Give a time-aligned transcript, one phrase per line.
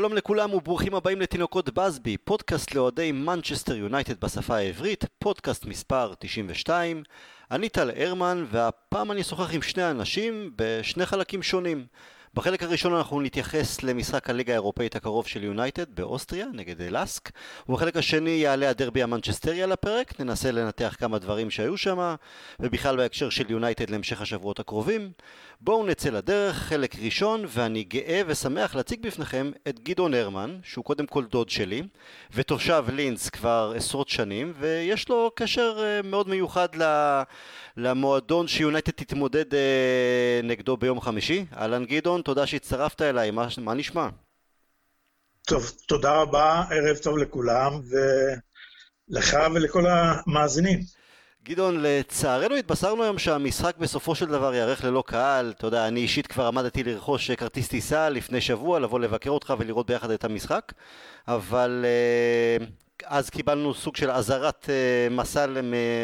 [0.00, 7.02] שלום לכולם וברוכים הבאים לתינוקות באזבי, פודקאסט לאוהדי מנצ'סטר יונייטד בשפה העברית, פודקאסט מספר 92.
[7.50, 11.86] אני טל הרמן והפעם אני אשוחח עם שני אנשים בשני חלקים שונים.
[12.34, 17.30] בחלק הראשון אנחנו נתייחס למשחק הליגה האירופאית הקרוב של יונייטד באוסטריה נגד לאסק
[17.68, 22.14] ובחלק השני יעלה הדרבי המנצ'סטרי על הפרק, ננסה לנתח כמה דברים שהיו שם
[22.60, 25.10] ובכלל בהקשר של יונייטד להמשך השבועות הקרובים.
[25.60, 31.06] בואו נצא לדרך, חלק ראשון ואני גאה ושמח להציג בפניכם את גדעון הרמן שהוא קודם
[31.06, 31.82] כל דוד שלי
[32.34, 36.68] ותושב לינץ כבר עשרות שנים ויש לו קשר אה, מאוד מיוחד
[37.76, 41.44] למועדון שיונייטד תתמודד אה, נגדו ביום חמישי.
[41.56, 44.08] אהלן גדעון אלון, תודה שהצטרפת אליי, מה, מה נשמע?
[45.46, 47.72] טוב, תודה רבה, ערב טוב לכולם,
[49.10, 50.80] ולך ולכל המאזינים.
[51.44, 55.52] גדעון, לצערנו התבשרנו היום שהמשחק בסופו של דבר יארך ללא קהל.
[55.56, 59.86] אתה יודע, אני אישית כבר עמדתי לרכוש כרטיס טיסה לפני שבוע, לבוא לבקר אותך ולראות
[59.86, 60.72] ביחד את המשחק,
[61.28, 61.84] אבל
[62.60, 62.64] uh,
[63.06, 65.46] אז קיבלנו סוג של אזהרת uh, מסע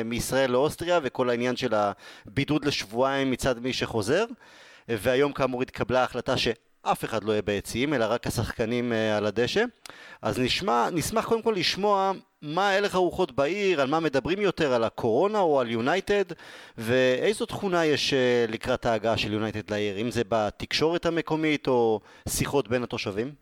[0.04, 4.24] מישראל לאוסטריה וכל העניין של הבידוד לשבועיים מצד מי שחוזר.
[4.88, 9.64] והיום כאמור התקבלה החלטה שאף אחד לא יהיה ביציעים, אלא רק השחקנים אה, על הדשא.
[10.22, 14.84] אז נשמע, נשמח קודם כל לשמוע מה הלך הרוחות בעיר, על מה מדברים יותר, על
[14.84, 16.24] הקורונה או על יונייטד,
[16.78, 22.68] ואיזו תכונה יש אה, לקראת ההגעה של יונייטד לעיר, אם זה בתקשורת המקומית או שיחות
[22.68, 23.34] בין התושבים?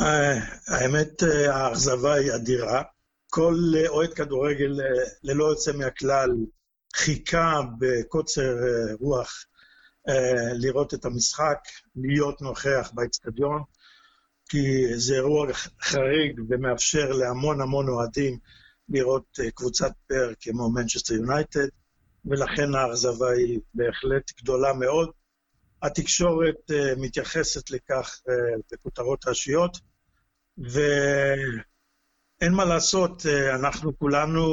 [0.00, 0.34] אה,
[0.68, 2.82] האמת, האכזבה היא אדירה.
[3.30, 3.54] כל
[3.88, 4.72] אוהד כדורגל,
[5.22, 6.30] ללא יוצא מהכלל,
[6.96, 8.56] חיכה בקוצר
[9.00, 9.44] רוח
[10.54, 11.58] לראות את המשחק,
[11.96, 13.62] להיות נוכח באצטדיון,
[14.48, 15.46] כי זה אירוע
[15.82, 18.38] חריג ומאפשר להמון המון אוהדים
[18.88, 21.68] לראות אה, קבוצת פר כמו מנצ'סטר יונייטד,
[22.24, 25.10] ולכן האכזבה היא בהחלט גדולה מאוד.
[25.82, 28.20] התקשורת אה, מתייחסת לכך
[28.72, 29.78] בכותרות ראשיות,
[30.58, 34.44] ואין מה לעשות, אנחנו כולנו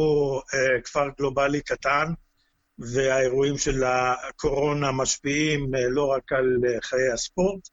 [0.84, 2.14] כפר גלובלי קטן,
[2.80, 7.70] והאירועים של הקורונה משפיעים אה, לא רק על אה, חיי הספורט,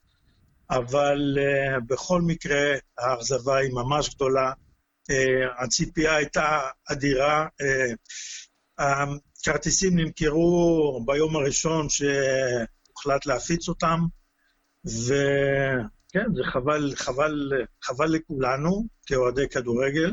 [0.71, 4.53] אבל אה, בכל מקרה האכזבה היא ממש גדולה.
[5.59, 6.61] הציפייה הייתה
[6.93, 7.47] אדירה.
[8.79, 13.99] הכרטיסים נמכרו ביום הראשון שהוחלט להפיץ אותם,
[14.85, 17.53] וכן, זה חבל, חבל,
[17.83, 20.13] חבל לכולנו כאוהדי כדורגל,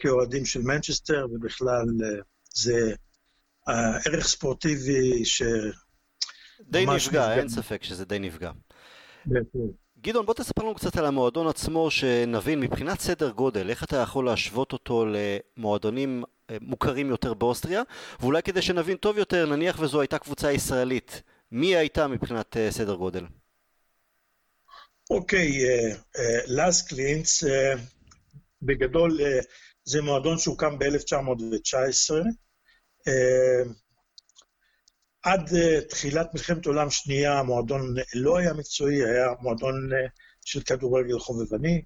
[0.00, 1.84] כאוהדים של מנצ'סטר, ובכלל
[2.54, 2.94] זה
[3.66, 5.42] הערך ספורטיבי ש...
[6.60, 8.50] די נפגע, אין ספק שזה די נפגע.
[10.00, 14.26] גדעון, בוא תספר לנו קצת על המועדון עצמו, שנבין מבחינת סדר גודל, איך אתה יכול
[14.26, 17.82] להשוות אותו למועדונים אה, מוכרים יותר באוסטריה,
[18.20, 21.22] ואולי כדי שנבין טוב יותר, נניח וזו הייתה קבוצה ישראלית,
[21.52, 23.24] מי הייתה מבחינת אה, סדר גודל?
[25.10, 25.52] אוקיי,
[26.46, 27.44] לאס קלינץ,
[28.62, 29.18] בגדול
[29.84, 32.20] זה מועדון שהוקם ב-1919, אה,
[35.22, 39.98] עד אה, תחילת מלחמת עולם שנייה המועדון לא היה מקצועי, היה מועדון אה,
[40.44, 41.82] של כדורגל חובבני.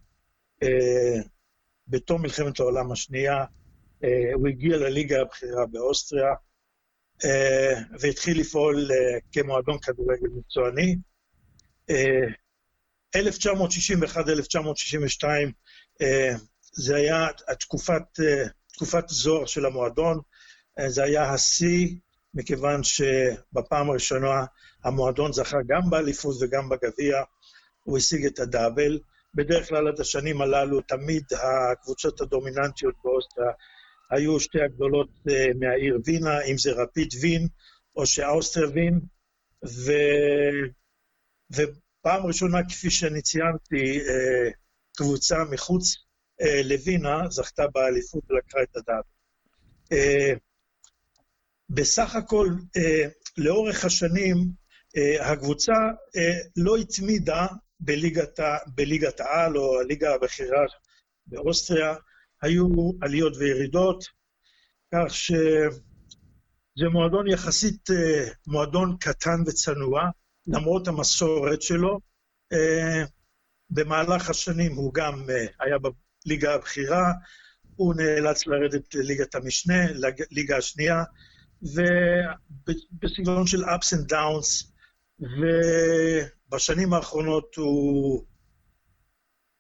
[1.88, 3.44] בתום מלחמת העולם השנייה
[4.34, 6.34] הוא הגיע לליגה הבכירה באוסטריה
[8.00, 8.91] והתחיל לפעול
[9.33, 10.97] כמועדון כדורגל מקצועני.
[13.16, 13.19] 1961-1962
[16.72, 17.28] זה היה
[17.60, 18.03] תקופת,
[18.66, 20.21] תקופת זוהר של המועדון,
[20.87, 21.97] זה היה השיא,
[22.34, 24.44] מכיוון שבפעם הראשונה
[24.84, 27.22] המועדון זכה גם באליפות וגם בגביע,
[27.82, 28.98] הוא השיג את הדאבל.
[29.34, 33.50] בדרך כלל עד השנים הללו תמיד הקבוצות הדומיננטיות באוסטריה
[34.10, 37.48] היו שתי הגדולות אה, מהעיר וינה, אם זה רפיד וין
[37.97, 39.00] או שאוסטר וין,
[39.65, 39.92] ו...
[41.50, 44.50] ופעם ראשונה, כפי שאני ציינתי, אה,
[44.97, 45.97] קבוצה מחוץ
[46.41, 49.16] אה, לווינה זכתה באליפות ולקחה את הדאבל.
[51.71, 54.36] בסך הכל, אה, לאורך השנים,
[54.97, 55.72] אה, הקבוצה
[56.16, 57.47] אה, לא התמידה
[57.80, 58.41] בליגת,
[58.74, 60.65] בליגת העל או הליגה הבכירה
[61.27, 61.95] באוסטריה,
[62.42, 62.66] היו
[63.03, 64.04] עליות וירידות,
[64.95, 70.03] כך שזה מועדון יחסית, אה, מועדון קטן וצנוע,
[70.47, 72.01] למרות המסורת שלו.
[72.53, 73.04] אה,
[73.71, 75.77] במהלך השנים הוא גם אה, היה
[76.24, 77.12] בליגה הבכירה,
[77.77, 79.84] הוא נאלץ לרדת לליגת המשנה,
[80.30, 81.03] ליגה השנייה,
[81.74, 84.66] ובסגנון של ups and downs,
[85.21, 88.24] ובשנים האחרונות הוא...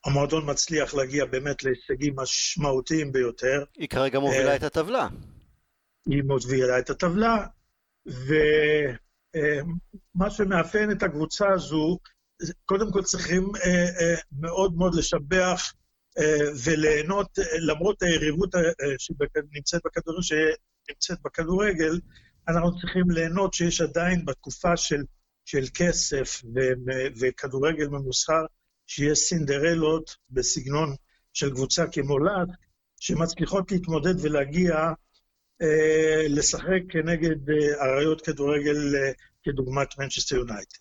[0.06, 3.64] המועדון מצליח להגיע באמת להישגים משמעותיים ביותר.
[3.76, 5.08] היא כרגע מובילה אה, את הטבלה.
[6.06, 7.46] היא מובילה את הטבלה,
[8.06, 8.30] ומה
[10.30, 11.98] שמאפיין את הקבוצה הזו
[12.64, 13.52] קודם כל צריכים
[14.32, 15.72] מאוד מאוד לשבח
[16.64, 18.50] וליהנות, למרות היריבות
[18.98, 20.52] שנמצאת בכדורגל,
[20.86, 22.00] שנמצאת בכדורגל,
[22.48, 25.02] אנחנו צריכים ליהנות שיש עדיין בתקופה של,
[25.44, 26.42] של כסף
[27.20, 28.44] וכדורגל ממוסחר,
[28.86, 30.94] שיש סינדרלות בסגנון
[31.32, 32.48] של קבוצה כמו לאט,
[33.00, 34.74] שמצליחות להתמודד ולהגיע
[35.62, 39.12] אה, לשחק כנגד אה, אריות כדורגל אה,
[39.44, 40.78] כדוגמת מנצ'סטר יונייטד.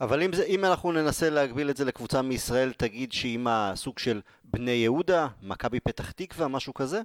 [0.00, 3.98] אבל אם, זה, אם אנחנו ננסה להגביל את זה לקבוצה מישראל, תגיד שהיא מה, סוג
[3.98, 7.02] של בני יהודה, מכבי פתח תקווה, משהו כזה?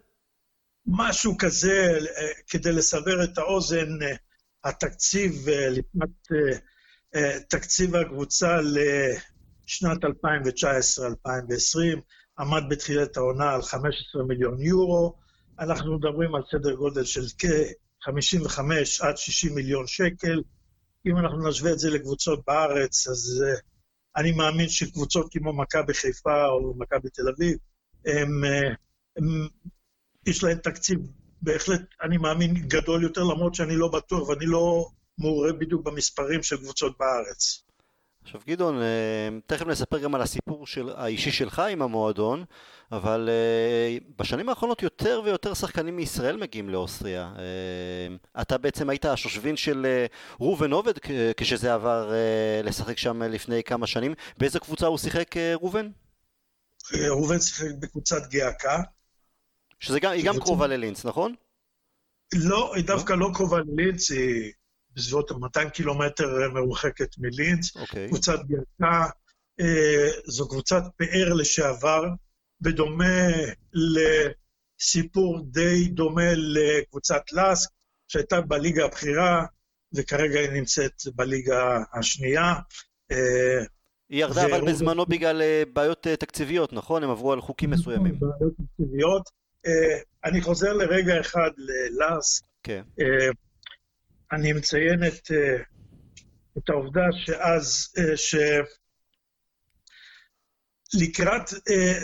[0.92, 4.16] משהו כזה, אה, כדי לסבר את האוזן, אה,
[4.64, 6.06] התקציב, אה, לפני
[7.50, 12.02] תקציב הקבוצה לשנת 2019-2020
[12.40, 15.16] עמד בתחילת העונה על 15 מיליון יורו.
[15.60, 18.60] אנחנו מדברים על סדר גודל של כ-55
[19.02, 20.42] עד 60 מיליון שקל.
[21.06, 23.44] אם אנחנו נשווה את זה לקבוצות בארץ, אז
[24.16, 27.58] אני מאמין שקבוצות כמו מכבי חיפה או מכבי תל אביב,
[28.06, 28.44] הם,
[29.18, 29.48] הם,
[30.26, 31.00] יש להן תקציב
[31.42, 34.86] בהחלט, אני מאמין, גדול יותר, למרות שאני לא בטוח ואני לא
[35.18, 37.64] מעורה בדיוק במספרים של קבוצות בארץ.
[38.24, 42.46] עכשיו גדעון, אה, תכף נספר גם על הסיפור של, האישי שלך עם המועדון,
[42.92, 47.34] אבל uh, בשנים האחרונות יותר ויותר שחקנים מישראל מגיעים לאוסטריה.
[47.36, 49.86] Uh, אתה בעצם היית השושבין של
[50.40, 50.94] ראובן עובד
[51.38, 52.12] כשזה עבר
[52.64, 54.14] לשחק שם לפני כמה שנים.
[54.38, 55.90] באיזה קבוצה הוא שיחק, ראובן?
[56.94, 58.82] ראובן שיחק בקבוצת גאקה.
[59.80, 61.36] שהיא גם, גם קרובה ללינץ, נכון?
[62.34, 64.52] לא, היא דווקא לא, לא קרובה ללינץ, היא
[64.96, 67.76] בסביבות 200 קילומטר מרוחקת מלינץ.
[67.76, 68.08] אוקיי.
[68.08, 69.10] קבוצת גאקה,
[70.28, 72.04] זו קבוצת פאר לשעבר.
[72.62, 73.28] בדומה
[73.74, 77.70] לסיפור די דומה לקבוצת לאסק,
[78.08, 79.46] שהייתה בליגה הבכירה,
[79.96, 82.54] וכרגע היא נמצאת בליגה השנייה.
[83.12, 83.66] אה,
[84.10, 87.04] היא ירדה אבל בזמנו בגלל אה, בעיות אה, תקציביות, נכון?
[87.04, 88.20] הם עברו על חוקים מסוימים.
[88.20, 89.39] בעיות תקציביות.
[90.26, 92.44] אני חוזר לרגע אחד ללאסק.
[92.64, 92.84] כן.
[94.32, 95.32] אני מציין את,
[96.58, 98.36] את העובדה שאז, ש...
[100.94, 101.50] לקראת,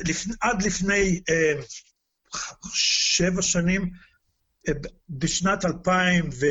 [0.07, 1.53] לפ, עד לפני אה,
[2.73, 3.91] שבע שנים,
[4.67, 4.73] אה,
[5.09, 6.45] בשנת 2000 ו...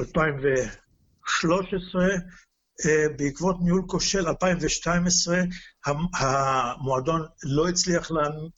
[0.00, 2.06] 2013,
[3.18, 5.42] בעקבות ניהול כושל 2012,
[5.86, 8.10] המועדון לא הצליח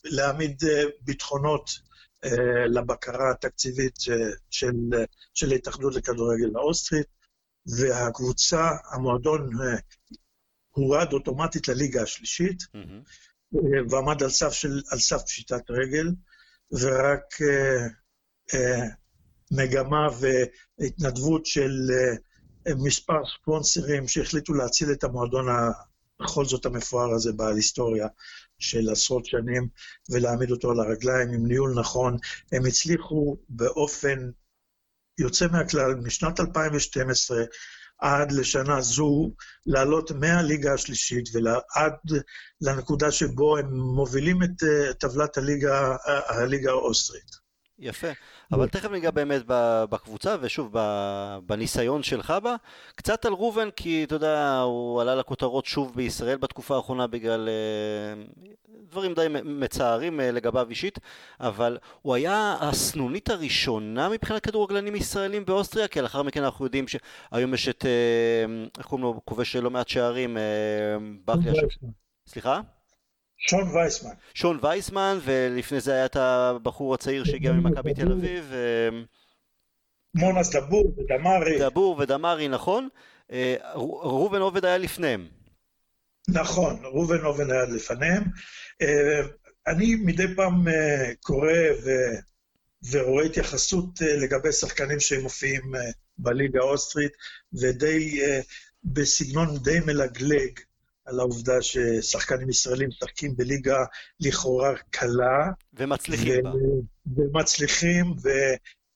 [0.03, 0.63] להעמיד
[1.01, 1.69] ביטחונות
[2.67, 3.95] לבקרה התקציבית
[4.49, 4.75] של,
[5.33, 7.07] של ההתאחדות לכדורגל האוסטרית,
[7.77, 9.49] והקבוצה, המועדון
[10.69, 13.57] הורד אוטומטית לליגה השלישית, mm-hmm.
[13.89, 16.07] ועמד על סף, של, על סף פשיטת רגל,
[16.71, 17.25] ורק
[19.51, 21.71] מגמה והתנדבות של
[22.75, 25.45] מספר ספונסרים שהחליטו להציל את המועדון
[26.21, 28.07] בכל זאת המפואר הזה בעל היסטוריה
[28.59, 29.67] של עשרות שנים,
[30.09, 32.17] ולהעמיד אותו על הרגליים עם ניהול נכון.
[32.51, 34.29] הם הצליחו באופן
[35.19, 37.37] יוצא מהכלל, משנת 2012,
[37.99, 39.31] עד לשנה זו
[39.65, 41.93] לעלות מהליגה השלישית ועד
[42.61, 45.95] לנקודה שבו הם מובילים את אה, טבלת הליגה,
[46.27, 47.46] הליגה האוסטרית.
[47.79, 48.07] יפה,
[48.51, 49.41] אבל תכף ניגע באמת
[49.89, 50.75] בקבוצה ושוב
[51.45, 52.55] בניסיון שלך בה.
[52.95, 58.23] קצת על ראובן כי אתה יודע, הוא עלה לכותרות שוב בישראל בתקופה האחרונה בגלל אה,
[58.89, 60.99] דברים די מצערים אה, לגביו אישית,
[61.39, 67.53] אבל הוא היה הסנונית הראשונה מבחינת כדורגלנים ישראלים באוסטריה, כי לאחר מכן אנחנו יודעים שהיום
[67.53, 70.37] יש את, אה, איך קוראים לו, כובש לא מעט שערים,
[71.25, 71.51] ברקלי
[72.27, 72.61] סליחה?
[73.37, 74.13] שון וייסמן.
[74.33, 78.53] שון וייסמן, ולפני זה היה את הבחור הצעיר שהגיע ממכבי תל אביב.
[80.15, 81.59] מונס דבור ודמרי.
[81.59, 82.89] דבור ודמרי, נכון.
[83.31, 85.27] אה, ראובן עובד היה לפניהם.
[86.27, 88.23] נכון, ראובן עובד היה לפניהם.
[88.81, 89.21] אה,
[89.67, 91.51] אני מדי פעם אה, קורא
[91.83, 91.89] ו...
[92.91, 95.71] ורואה התייחסות לגבי שחקנים שמופיעים
[96.17, 97.11] בליגה האוסטרית,
[97.53, 98.21] ודי,
[98.83, 100.59] בסגנון די מלגלג
[101.07, 103.85] על העובדה ששחקנים ישראלים משחקים בליגה
[104.19, 105.47] לכאורה קלה.
[105.73, 106.51] ומצליחים בה.
[107.15, 108.05] ומצליחים,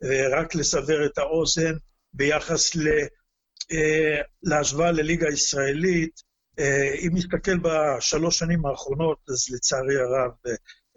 [0.03, 1.73] ורק לסבר את האוזן
[2.13, 2.87] ביחס ל...
[3.71, 6.21] אה, להשוואה לליגה הישראלית,
[6.59, 10.31] אה, אם נסתכל בשלוש שנים האחרונות, אז לצערי הרב,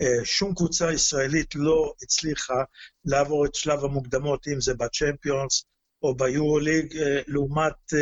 [0.00, 2.62] אה, שום קבוצה ישראלית לא הצליחה
[3.04, 5.64] לעבור את שלב המוקדמות, אם זה בצ'מפיונס
[6.02, 6.94] או ביורו-ליג,
[7.26, 7.92] לעומת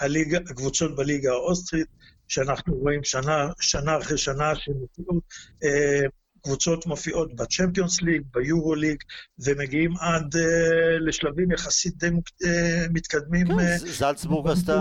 [0.00, 1.86] הליגה, הקבוצות בליגה האוסטרית.
[2.32, 5.22] שאנחנו רואים שנה, שנה אחרי שנה שמופיעות,
[5.64, 6.08] אה,
[6.42, 8.96] קבוצות מופיעות בצ'מפיונס ליג, ביורו ליג,
[9.44, 12.06] ומגיעים עד אה, לשלבים יחסית די
[12.44, 13.46] אה, מתקדמים.
[13.46, 14.78] כן, אה, זלצבורג עשתה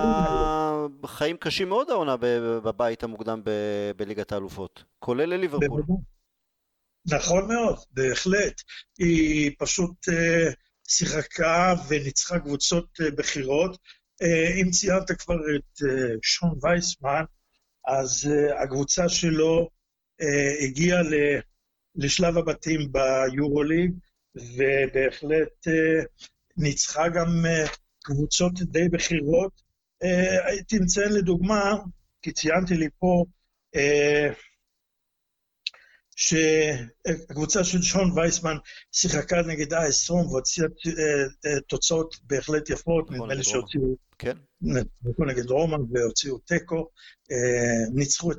[1.06, 2.16] חיים קשים מאוד העונה
[2.64, 3.42] בבית המוקדם
[3.98, 5.82] בליגת האלופות, כולל לליברפול.
[7.06, 8.62] נכון מאוד, בהחלט.
[9.00, 10.54] היא פשוט uh,
[10.88, 13.78] שיחקה וניצחה קבוצות uh, בכירות.
[14.24, 17.24] Uh, אם ציינת כבר את uh, שון וייסמן,
[17.88, 19.70] אז uh, הקבוצה שלו
[20.22, 21.02] uh, הגיעה
[21.96, 23.92] לשלב הבתים ביורוליג,
[24.36, 26.06] ובהחלט uh,
[26.58, 27.70] ניצחה גם uh,
[28.04, 29.62] קבוצות די בכירות.
[30.46, 31.76] הייתי מציין לדוגמה,
[32.22, 33.26] כי ציינתי לי פה,
[33.76, 34.51] uh,
[36.22, 38.58] שהקבוצה של שון וייסמן
[38.92, 40.92] שיחקה נגד אייסטרום והוציאה אה,
[41.52, 43.96] אה, תוצאות בהחלט יפות, נכון, נדמה לי שהוציאו...
[44.18, 44.38] כן.
[44.62, 46.90] נתנו נגד רומא והוציאו תיקו,
[47.32, 48.38] אה, ניצחו את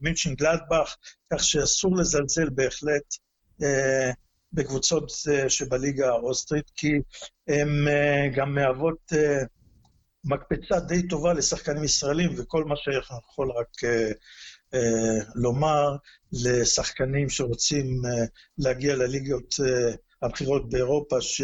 [0.00, 0.96] מינצ'ן גלדבך,
[1.32, 3.14] כך שאסור לזלזל בהחלט
[4.52, 5.12] בקבוצות
[5.48, 6.92] שבליגה האוסטרית, כי
[7.48, 7.86] הן
[8.34, 9.12] גם מהוות
[10.24, 13.68] מקפצה די טובה לשחקנים ישראלים, וכל מה שיכול רק
[15.34, 15.96] לומר
[16.32, 18.24] לשחקנים שרוצים אה,
[18.58, 21.42] להגיע לליגות אה, הבחירות באירופה, ש...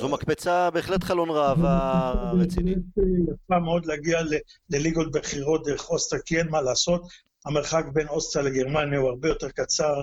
[0.00, 2.74] זו מקפצה בהחלט חלון ראווה רציני.
[3.22, 4.20] יפה מאוד להגיע
[4.70, 7.02] לליגות בחירות דרך אוסטריה, כי אין מה לעשות.
[7.46, 10.00] המרחק בין אוסטריה לגרמניה הוא הרבה יותר קצר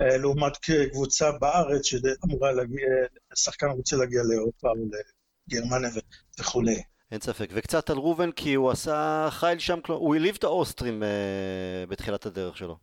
[0.00, 0.52] לעומת
[0.92, 2.86] קבוצה בארץ שאמורה להגיע,
[3.34, 4.74] שחקן רוצה להגיע לאירופה או
[5.50, 5.90] לגרמניה
[6.40, 6.82] וכולי.
[7.12, 7.48] אין ספק.
[7.52, 12.56] וקצת על ראובן, כי הוא עשה חייל שם, הוא העליב את האוסטרים uh, בתחילת הדרך
[12.56, 12.76] שלו.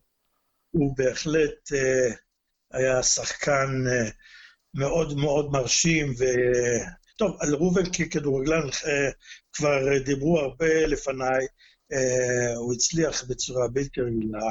[0.72, 2.16] הוא בהחלט uh,
[2.72, 4.12] היה שחקן uh,
[4.74, 6.24] מאוד מאוד מרשים, ו...
[7.18, 9.14] טוב, על ראובן ככדורגלן uh,
[9.54, 11.46] כבר דיברו הרבה לפניי,
[11.94, 14.50] uh, הוא הצליח בצורה בלתי רגילה,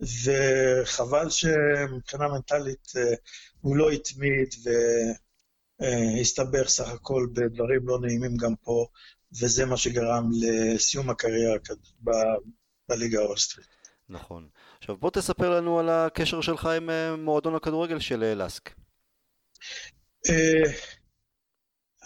[0.00, 3.16] וחבל שמבחינה מנטלית uh,
[3.60, 4.70] הוא לא התמיד, ו...
[6.20, 8.86] הסתבך סך הכל בדברים לא נעימים גם פה,
[9.40, 11.56] וזה מה שגרם לסיום הקריירה
[12.88, 13.66] בליגה האוסטרית.
[14.08, 14.48] נכון.
[14.78, 18.70] עכשיו בוא תספר לנו על הקשר שלך עם אה, מועדון הכדורגל של אה, לסק.
[20.28, 20.72] אה,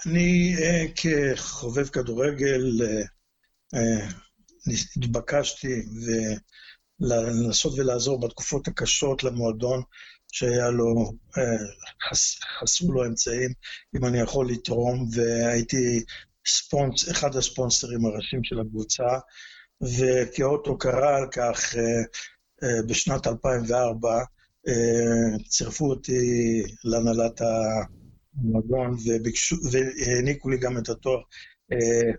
[0.07, 0.57] אני
[0.97, 2.63] כחובב כדורגל
[4.97, 5.83] התבקשתי
[7.01, 9.83] לנסות ולעזור בתקופות הקשות למועדון
[10.35, 11.13] שהיה לו,
[12.09, 13.51] חס, חסרו לו אמצעים,
[13.97, 16.05] אם אני יכול לתרום, והייתי
[16.47, 19.19] ספונס, אחד הספונסרים הראשיים של הקבוצה,
[19.83, 21.75] וכאות הוקרה על כך,
[22.63, 24.25] אה, בשנת 2004
[24.69, 28.97] אה, צירפו אותי להנהלת המועדון
[29.71, 31.21] והעניקו לי גם את התואר
[31.73, 32.13] אה,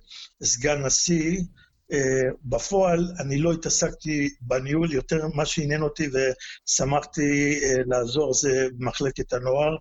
[0.43, 1.41] סגן נשיא.
[2.43, 9.75] בפועל אני לא התעסקתי בניהול, יותר מה שעניין אותי ושמחתי לעזור זה במחלקת הנוער,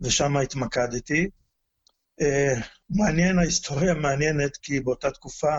[0.00, 1.28] ושם התמקדתי.
[2.90, 5.56] מעניין, ההיסטוריה מעניינת, כי באותה תקופה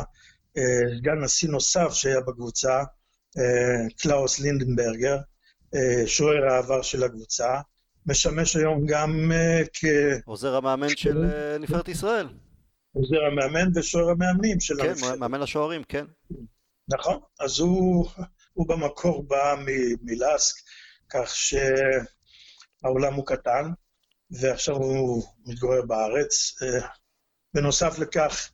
[0.97, 2.83] סגן נשיא נוסף שהיה בקבוצה,
[4.01, 5.17] קלאוס לינדנברגר,
[6.05, 7.61] שוער העבר של הקבוצה,
[8.05, 9.31] משמש היום גם
[9.73, 9.85] כ...
[10.25, 11.25] עוזר המאמן של
[11.59, 12.27] נבחרת ישראל.
[12.97, 14.93] עוזר המאמן ושוער המאמנים של כן.
[14.95, 16.05] כן, מאמן השוערים, כן.
[16.93, 18.09] נכון, אז הוא,
[18.53, 19.55] הוא במקור בא
[20.01, 20.55] מלאסק,
[21.09, 23.71] כך שהעולם הוא קטן,
[24.31, 26.55] ועכשיו הוא מתגורר בארץ.
[27.53, 28.51] בנוסף לכך,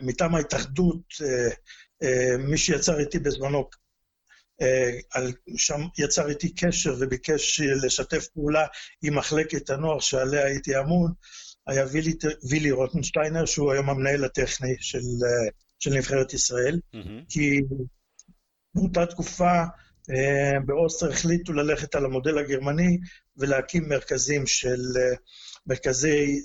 [0.00, 1.14] מטעם ההתאחדות,
[2.38, 3.68] מי שיצר איתי בזמנו,
[5.56, 8.66] שם יצר איתי קשר וביקש לשתף פעולה
[9.02, 11.12] עם מחלקת הנוער שעליה הייתי אמון,
[11.66, 12.14] היה וילי,
[12.48, 14.98] וילי רוטנשטיינר, שהוא היום המנהל הטכני של,
[15.78, 17.24] של נבחרת ישראל, mm-hmm.
[17.28, 17.60] כי
[18.74, 19.62] באותה תקופה
[20.66, 22.98] באוסטר החליטו ללכת על המודל הגרמני
[23.36, 24.80] ולהקים מרכזים של
[25.66, 26.42] מרכזי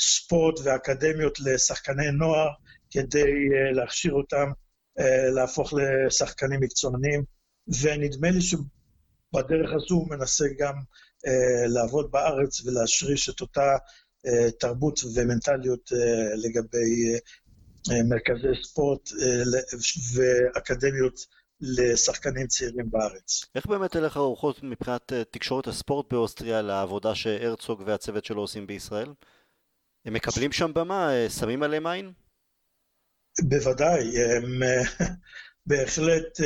[0.00, 2.48] ספורט ואקדמיות לשחקני נוער,
[2.90, 4.50] כדי להכשיר אותם
[5.34, 7.24] להפוך לשחקנים מקצוענים,
[7.82, 10.74] ונדמה לי שבדרך הזו הוא מנסה גם
[11.66, 13.76] לעבוד בארץ ולהשריש את אותה
[14.58, 15.90] תרבות ומנטליות
[16.36, 17.18] לגבי
[18.08, 19.10] מרכזי ספורט
[20.14, 21.26] ואקדמיות
[21.60, 23.44] לשחקנים צעירים בארץ.
[23.54, 29.08] איך באמת הלך הרוחות מבחינת תקשורת הספורט באוסטריה לעבודה שהרצוג והצוות שלו עושים בישראל?
[30.04, 31.10] הם מקבלים שם במה?
[31.40, 32.12] שמים עליהם עין?
[33.48, 34.44] בוודאי, הם
[35.66, 36.40] בהחלט,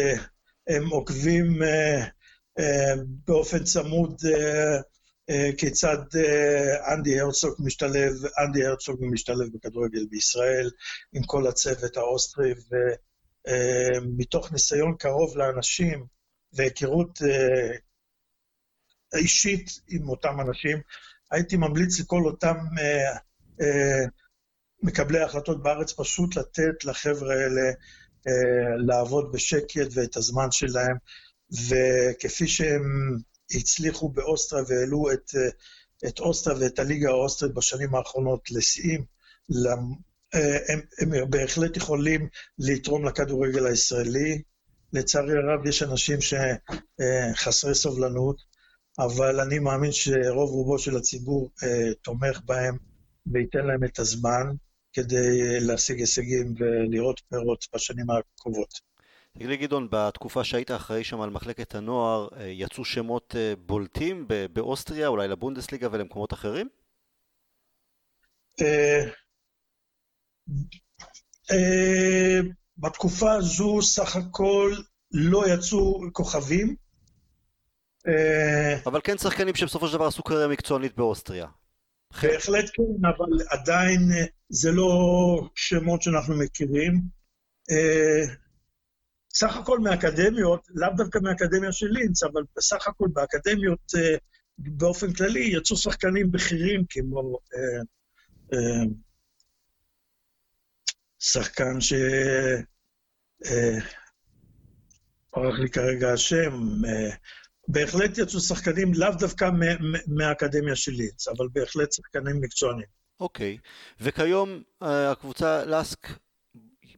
[0.68, 1.58] הם עוקבים
[3.26, 4.16] באופן צמוד
[5.58, 5.98] כיצד
[6.92, 10.70] אנדי הרצוג משתלב, אנדי הרצוג משתלב בכדורגל בישראל
[11.12, 12.54] עם כל הצוות האוסטרי,
[13.46, 16.06] ומתוך ניסיון קרוב לאנשים
[16.52, 17.18] והיכרות
[19.14, 20.78] אישית עם אותם אנשים,
[21.30, 22.56] הייתי ממליץ לכל אותם
[24.82, 27.68] למקבלי ההחלטות בארץ פשוט לתת לחבר'ה האלה
[28.28, 30.96] אה, לעבוד בשקט ואת הזמן שלהם,
[31.68, 33.16] וכפי שהם
[33.50, 39.04] הצליחו באוסטריה והעלו את, אה, את אוסטריה ואת הליגה האוסטרית בשנים האחרונות לשיאים,
[40.34, 42.28] אה, הם, הם בהחלט יכולים
[42.58, 44.42] לתרום לכדורגל הישראלי.
[44.92, 48.36] לצערי הרב יש אנשים שחסרי סובלנות,
[48.98, 51.50] אבל אני מאמין שרוב רובו של הציבור
[52.02, 52.76] תומך בהם
[53.32, 54.46] וייתן להם את הזמן.
[54.92, 58.87] כדי להשיג הישגים ולראות פירות בשנים הקרובות.
[59.34, 64.28] תגיד לי גדעון, בתקופה שהיית אחראי שם על מחלקת הנוער, אה, יצאו שמות אה, בולטים
[64.52, 66.68] באוסטריה, אולי לבונדסליגה ולמקומות אחרים?
[71.50, 72.40] אה,
[72.78, 74.74] בתקופה הזו סך הכל
[75.12, 76.76] לא יצאו כוכבים.
[78.86, 81.46] אבל כן שחקנים שבסופו של דבר עשו קריירה מקצוענית באוסטריה.
[82.22, 84.00] בהחלט כן, אבל עדיין
[84.48, 84.88] זה לא
[85.54, 87.02] שמות שאנחנו מכירים.
[89.42, 94.16] אה, סך הכל מאקדמיות, לאו דווקא מאקדמיה של לינץ, אבל בסך הכל באקדמיות אה,
[94.58, 97.38] באופן כללי יצאו שחקנים בכירים כמו
[101.18, 101.92] שחקן ש...
[105.36, 106.52] ברח לי כרגע השם,
[107.68, 109.50] בהחלט יצאו שחקנים לאו דווקא
[110.06, 112.86] מהאקדמיה של ליץ, אבל בהחלט שחקנים מקצוענים.
[113.20, 113.94] אוקיי, okay.
[114.00, 116.08] וכיום אה, הקבוצה לאסק,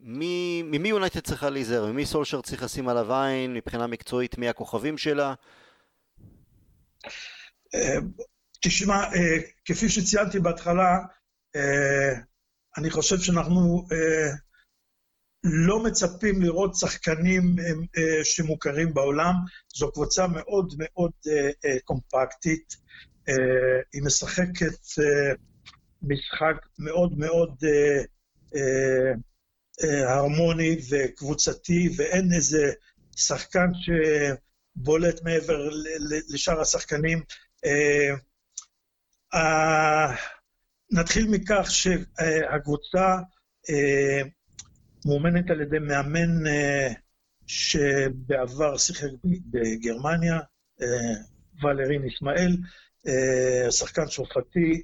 [0.02, 1.86] ממי יונייטד צריכה להיזהר?
[1.86, 4.38] ממי סולשר צריך לשים עליו עין מבחינה מקצועית?
[4.38, 5.34] מי הכוכבים שלה?
[7.74, 7.98] אה,
[8.60, 10.98] תשמע, אה, כפי שציינתי בהתחלה,
[12.78, 13.86] אני חושב שאנחנו
[15.44, 17.56] לא מצפים לראות שחקנים
[17.98, 19.34] אה, שמוכרים בעולם.
[19.68, 22.76] זו קבוצה מאוד מאוד אה, אה, קומפקטית.
[23.92, 24.78] היא משחקת
[26.02, 27.56] משחק מאוד מאוד
[30.08, 32.72] הרמוני וקבוצתי, ואין איזה
[33.16, 35.68] שחקן שבולט מעבר
[36.28, 37.22] לשאר השחקנים.
[40.92, 43.16] נתחיל מכך שהקבוצה
[45.06, 46.94] מאומנת על ידי מאמן uh,
[47.46, 49.08] שבעבר שיחק
[49.50, 50.38] בגרמניה,
[51.62, 52.56] ולרין ישמעאל,
[53.70, 54.82] שחקן צרפתי,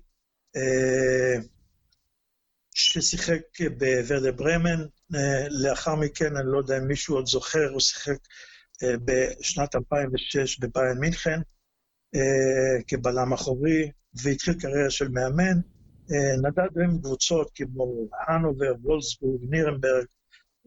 [2.79, 3.41] ששיחק
[3.79, 4.85] בוורדה ברמן.
[5.13, 5.17] Uh,
[5.51, 10.99] לאחר מכן, אני לא יודע אם מישהו עוד זוכר, הוא שיחק uh, בשנת 2006 בביין
[10.99, 11.41] מינכן
[12.17, 13.91] uh, כבלם אחורי,
[14.23, 15.61] והתחיל קריירה של מאמן.
[16.13, 20.07] אה, נדד עם קבוצות כמו הנובר, וולסבורג, נירנברג,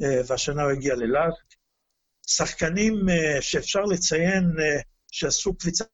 [0.02, 1.56] אה, והשנה הוא הגיע ללאסק.
[2.28, 4.46] שחקנים אה, שאפשר לציין
[5.12, 5.88] שעשו קפיצת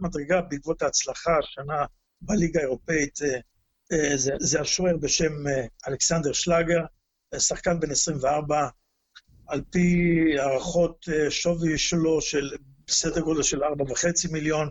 [0.00, 1.84] מדרגה בעקבות ההצלחה השנה
[2.20, 3.18] בליגה האירופאית,
[4.14, 5.32] זה, זה השוער בשם
[5.88, 6.80] אלכסנדר שלאגר,
[7.38, 8.68] שחקן בן 24,
[9.46, 12.50] על פי הערכות שווי שלו של
[12.86, 14.68] בסדר גודל של 4.5 מיליון,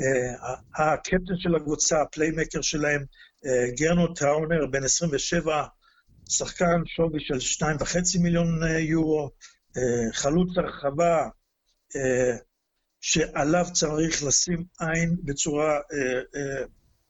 [0.00, 3.04] אה, הקפטן של הקבוצה, ה playmaker שלהם,
[3.46, 5.64] אה, גרנוט טראונר, בן 27,
[6.28, 9.30] שחקן שווי של 2.5 מיליון אה, יורו,
[10.12, 11.28] חלוץ הרחבה,
[13.00, 15.80] שעליו צריך לשים עין בצורה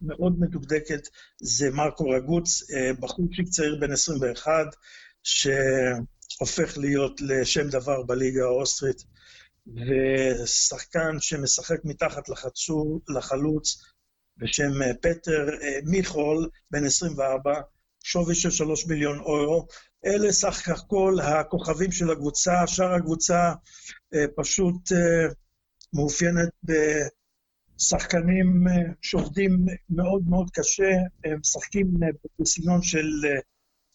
[0.00, 1.08] מאוד מדוקדקת,
[1.42, 2.62] זה מרקו ראגוז,
[3.00, 4.52] בחורצ'יק צעיר בן 21,
[5.22, 9.04] שהופך להיות לשם דבר בליגה האוסטרית.
[9.76, 13.82] ושחקן שמשחק מתחת לחצור, לחלוץ
[14.36, 17.60] בשם אה, פטר אה, מיכול, בן 24,
[18.04, 19.66] שווי של 3 מיליון אורו.
[20.06, 23.52] אלה סך הכל הכוכבים של הקבוצה, שאר הקבוצה
[24.14, 24.92] אה, פשוט
[25.92, 26.48] מאופיינת
[27.78, 28.64] בשחקנים
[29.02, 30.90] שעובדים מאוד מאוד קשה,
[31.24, 31.86] הם משחקים
[32.38, 33.06] בסגנון של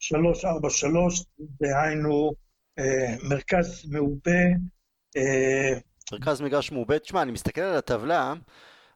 [0.02, 0.15] 3-4-3,
[1.39, 2.32] דהיינו
[3.30, 4.41] מרכז מעובה,
[5.17, 5.80] אה,
[6.12, 8.34] מרכז מגרש מעובד, תשמע, אני מסתכל על הטבלה,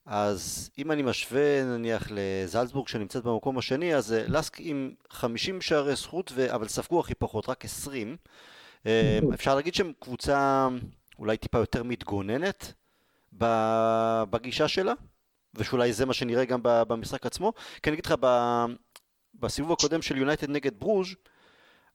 [0.05, 5.95] אז אם אני משווה נניח לזלצבורג שנמצאת במקום השני, אז אה, לסק עם 50 שערי
[5.95, 6.55] זכות, ו...
[6.55, 8.17] אבל ספגו הכי פחות, רק 20.
[8.85, 10.67] אה, אפשר להגיד שהם קבוצה
[11.19, 12.73] אולי טיפה יותר מתגוננת
[13.33, 14.93] בגישה שלה,
[15.55, 17.53] ושאולי זה מה שנראה גם במשחק עצמו.
[17.83, 18.13] כי אני אגיד לך,
[19.39, 21.15] בסיבוב הקודם של יונייטד נגד ברוז',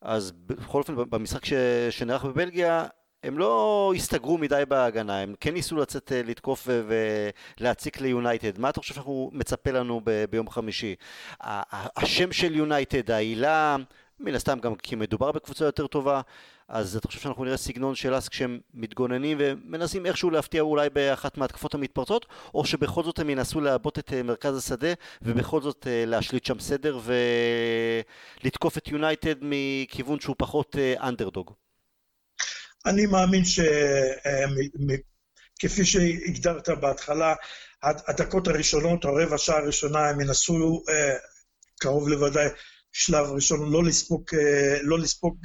[0.00, 1.52] אז בכל אופן במשחק ש...
[1.90, 2.86] שנערך בבלגיה,
[3.22, 6.68] הם לא הסתגרו מדי בהגנה, הם כן ניסו לצאת אה, לתקוף
[7.58, 8.58] ולהציק ליונייטד.
[8.58, 10.94] מה אתה חושב שאנחנו מצפה לנו ב- ביום חמישי?
[11.40, 13.76] השם של יונייטד, העילה,
[14.20, 16.20] מן הסתם גם כי מדובר בקבוצה יותר טובה,
[16.72, 21.36] אז אתה חושב שאנחנו נראה סגנון של אסק שהם מתגוננים ומנסים איכשהו להפתיע אולי באחת
[21.36, 26.04] מההתקפות המתפרצות, או שבכל זאת הם ינסו לעבות את אה, מרכז השדה ובכל זאת אה,
[26.06, 26.98] להשליט שם סדר
[28.42, 31.52] ולתקוף את יונייטד מכיוון שהוא פחות אנדרדוג?
[32.86, 33.42] אני מאמין
[35.60, 37.34] שכפי שהגדרת בהתחלה,
[37.82, 40.82] הדקות הראשונות, או רבע שעה הראשונה, הם ינסו
[41.80, 42.48] קרוב לוודאי
[42.92, 44.24] שלב ראשון לא לספוג,
[44.82, 45.36] לא לספוג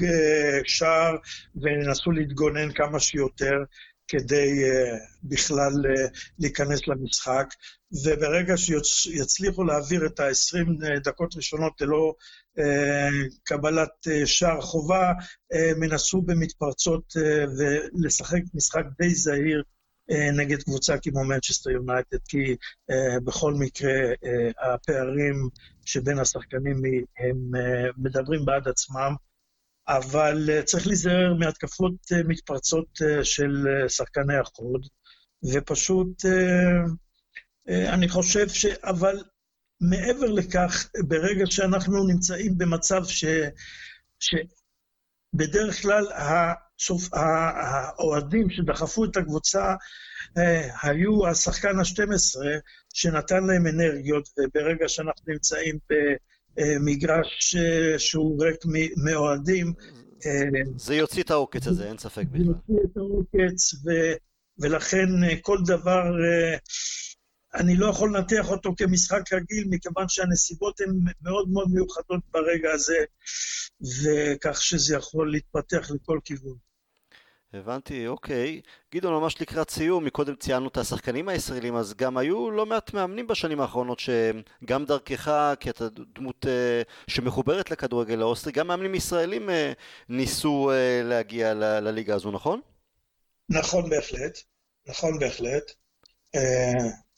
[0.64, 1.16] שער
[1.56, 3.56] וינסו להתגונן כמה שיותר
[4.08, 4.64] כדי
[5.24, 5.72] בכלל
[6.40, 7.46] להיכנס למשחק.
[8.06, 12.14] וברגע שיצליחו להעביר את ה-20 דקות ראשונות ללא
[13.44, 15.12] קבלת שער חובה,
[15.52, 17.14] הם ינסו במתפרצות
[17.58, 19.64] ולשחק משחק די זהיר
[20.34, 22.56] נגד קבוצה כמו מנצ'סטר יונייטד, כי
[23.24, 23.92] בכל מקרה
[24.74, 25.50] הפערים
[25.88, 26.82] שבין השחקנים
[27.18, 27.52] הם
[27.98, 29.16] מדברים בעד עצמם,
[29.88, 31.94] אבל צריך להיזהר מהתקפות
[32.28, 32.88] מתפרצות
[33.24, 34.88] של שחקני החוד,
[35.54, 36.26] ופשוט
[37.68, 38.66] אני חושב ש...
[38.66, 39.24] אבל
[39.82, 43.26] מעבר לכך, ברגע שאנחנו נמצאים במצב ש...
[44.20, 46.06] שבדרך כלל
[47.14, 49.76] האוהדים שדחפו את הקבוצה
[50.84, 52.40] היו השחקן ה-12
[52.98, 55.80] שנתן להם אנרגיות, וברגע שאנחנו נמצאים
[56.58, 57.56] במגרש
[57.98, 58.62] שהוא ריק
[59.06, 59.74] מאוהדים...
[60.76, 62.44] זה יוציא את העוקץ הזה, אין ספק בכלל.
[62.44, 63.74] זה יוציא את העוקץ,
[64.60, 65.08] ולכן
[65.42, 66.04] כל דבר...
[67.56, 70.90] אני לא יכול לנתח אותו כמשחק רגיל, מכיוון שהנסיבות הן
[71.22, 72.98] מאוד מאוד מיוחדות ברגע הזה,
[73.82, 76.58] וכך שזה יכול להתפתח לכל כיוון.
[77.54, 78.62] הבנתי, אוקיי.
[78.96, 83.28] גדעון, ממש לקראת סיום, מקודם ציינו את השחקנים הישראלים, אז גם היו לא מעט מאמנים
[83.28, 86.50] בשנים האחרונות שגם דרכך, כי אתה דמות uh,
[87.08, 89.54] שמחוברת לכדורגל האוסטרי, גם מאמנים ישראלים uh,
[90.10, 90.74] ניסו uh,
[91.08, 92.62] להגיע ל- לליגה הזו, נכון?
[93.50, 94.38] נכון בהחלט,
[94.88, 95.72] נכון בהחלט.
[96.36, 96.40] Uh,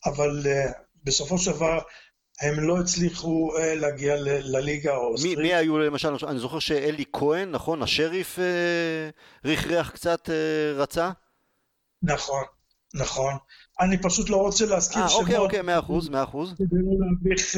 [0.05, 0.71] אבל uh,
[1.03, 1.79] בסופו של דבר
[2.41, 5.37] הם לא הצליחו uh, להגיע לליגה האוסטרית.
[5.37, 7.83] מי, מי היו למשל, אני זוכר שאלי כהן, נכון?
[7.83, 11.11] השריף uh, ריחרח קצת, uh, רצה?
[12.03, 12.43] נכון,
[12.93, 13.33] נכון.
[13.81, 15.11] אני פשוט לא רוצה להזכיר שמות.
[15.11, 16.53] אה, אוקיי, אוקיי, מאה אחוז, מאה אחוז.
[16.57, 17.55] כדי לא להביך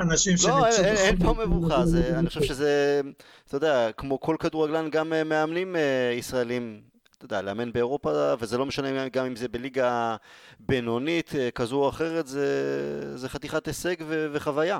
[0.00, 0.58] אנשים שנמצאו...
[0.58, 1.82] לא, אין, אין פה מבוכה,
[2.18, 3.00] אני חושב שזה,
[3.46, 5.76] אתה יודע, כמו כל כדורגלן, גם מאמנים
[6.18, 10.16] ישראלים אתה יודע, לאמן באירופה, וזה לא משנה גם אם זה בליגה
[10.60, 14.78] בינונית אה, כזו או אחרת, זה, זה חתיכת הישג ו, וחוויה.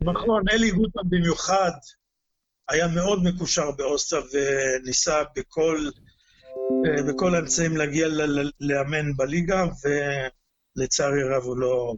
[0.00, 1.70] נכון, אלי גוטמן במיוחד
[2.68, 5.88] היה מאוד מקושר באוסטר וניסה בכל,
[6.86, 8.08] אה, בכל האמצעים להגיע
[8.60, 9.64] לאמן בליגה,
[10.76, 11.94] ולצערי רב הוא לא,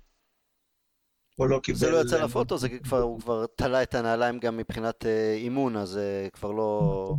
[1.37, 1.79] הוא לא קיבל...
[1.79, 5.77] זה לא יצא לפוטו, זה כבר, הוא כבר תלה את הנעליים גם מבחינת אה, אימון,
[5.77, 7.15] אז זה כבר לא...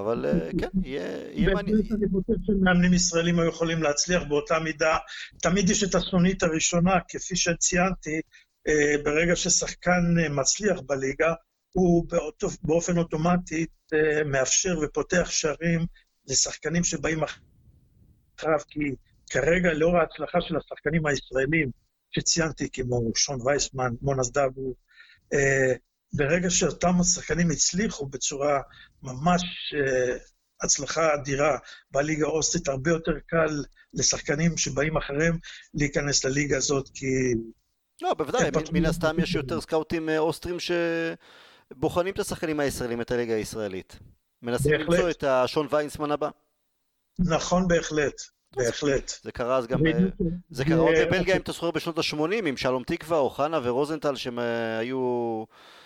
[0.00, 1.76] אבל אה, כן, יהיה מעניין.
[1.76, 4.96] אני חושב שמאמנים ישראלים היו יכולים להצליח באותה מידה.
[5.42, 8.20] תמיד יש את הסנונית הראשונה, כפי שציינתי,
[8.68, 11.34] אה, ברגע ששחקן אה, מצליח בליגה,
[11.72, 12.06] הוא
[12.62, 13.66] באופן אוטומטי
[14.26, 15.86] מאפשר ופותח שערים
[16.28, 18.80] לשחקנים שבאים אחריו, כי
[19.30, 21.70] כרגע, לאור ההצלחה של השחקנים הישראלים
[22.10, 24.74] שציינתי, כמו שון וייסמן, מונס דאבו,
[26.12, 28.60] ברגע שאותם השחקנים הצליחו בצורה
[29.02, 30.30] ממש uh,
[30.62, 31.58] הצלחה אדירה
[31.90, 35.38] בליגה האוסטרית, הרבה יותר קל לשחקנים שבאים אחריהם
[35.74, 37.06] להיכנס לליגה הזאת, כי...
[38.02, 43.34] לא, בוודאי, מן הסתם יש יותר סקאוטים אה, אוסטרים שבוחנים את השחקנים הישראלים, את הליגה
[43.34, 43.98] הישראלית.
[44.42, 46.28] מנסים למצוא את השון ויינסמן הבא.
[47.18, 48.20] נכון, בהחלט.
[48.56, 49.12] בהחלט.
[49.22, 49.80] זה קרה אז גם,
[50.50, 54.38] זה קרה עוד בבלגיה, אם אתה זוכר, בשנות ה-80, עם שלום תקווה, אוחנה ורוזנטל, שהם
[54.38, 55.79] אה, היו אה,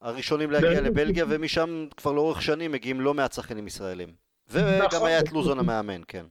[0.00, 4.14] הראשונים להגיע לבלגיה, ומשם כבר לאורך שנים מגיעים לא מעט שחקנים ישראלים.
[4.50, 5.08] וגם נכון.
[5.08, 6.26] היה את לוזון המאמן, כן.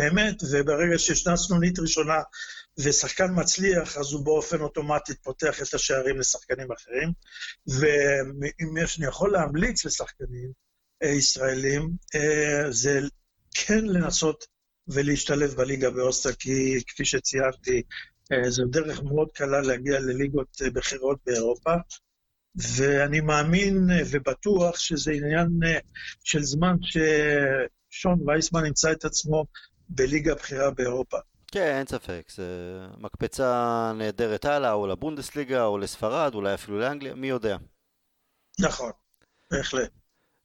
[0.00, 2.14] אמת, וברגע שישנה סנונית ראשונה
[2.78, 7.12] ושחקן מצליח, אז הוא באופן אוטומטי פותח את השערים לשחקנים אחרים.
[7.66, 10.52] ואם יש, אני יכול להמליץ לשחקנים
[11.02, 13.00] אה, ישראלים, אה, זה
[13.54, 14.46] כן לנסות
[14.88, 17.82] ולהשתלב בליגה באוסטר, כי כפי שציינתי,
[18.48, 21.74] זו דרך מאוד קלה להגיע לליגות אה, בכירות באירופה,
[22.76, 25.48] ואני מאמין אה, ובטוח שזה עניין
[26.24, 29.44] של זמן ששון וייסמן ימצא את עצמו
[29.88, 31.16] בליגה הבכירה באירופה.
[31.52, 32.44] כן, אין ספק, זה
[32.98, 37.56] מקפצה נהדרת הלאה, או לבונדסליגה, או לספרד, אולי אפילו לאנגליה, מי יודע.
[38.60, 38.90] נכון,
[39.50, 39.90] בהחלט.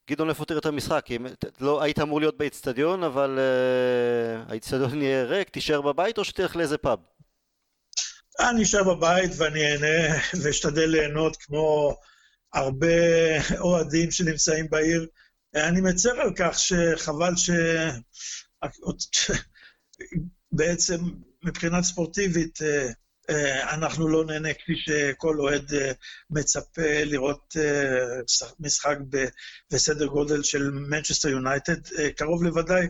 [0.09, 1.05] גדעון, איפה תראה את המשחק?
[1.11, 1.25] אם,
[1.59, 6.77] לא, היית אמור להיות באיצטדיון, אבל uh, האיצטדיון יהיה ריק, תישאר בבית או שתלך לאיזה
[6.77, 6.99] פאב?
[8.39, 11.97] אני אשאר בבית ואני אהנה ואשתדל ליהנות כמו
[12.53, 12.87] הרבה
[13.59, 15.07] אוהדים שנמצאים בעיר.
[15.55, 17.49] אני מצר על כך שחבל ש...
[20.51, 20.97] בעצם
[21.43, 22.59] מבחינה ספורטיבית
[23.61, 25.71] אנחנו לא נהנה כפי שכל אוהד
[26.29, 27.55] מצפה לראות
[28.59, 28.97] משחק
[29.73, 31.81] בסדר גודל של מנצ'סטר יונייטד.
[32.15, 32.87] קרוב לוודאי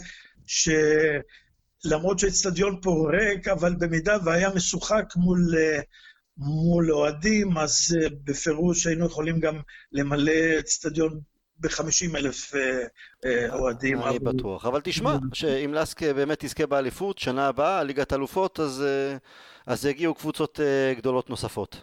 [1.84, 5.56] שלמרות שהאצטדיון פה ריק, אבל במידה והיה משוחק מול,
[6.38, 9.60] מול אוהדים, אז בפירוש היינו יכולים גם
[9.92, 11.20] למלא אצטדיון
[11.58, 12.54] ב-50 אלף
[13.50, 14.02] אוהדים.
[14.02, 18.84] אני בטוח, אבל תשמע, שאם לסק באמת תזכה באליפות, שנה הבאה, ליגת אלופות, אז...
[19.66, 20.60] אז יגיעו קבוצות
[20.98, 21.82] גדולות נוספות.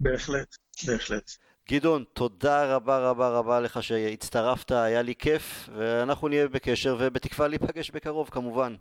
[0.00, 1.30] בהחלט, בהחלט.
[1.70, 7.90] גדעון, תודה רבה רבה רבה לך שהצטרפת, היה לי כיף, ואנחנו נהיה בקשר, ובתקווה להיפגש
[7.90, 8.74] בקרוב כמובן.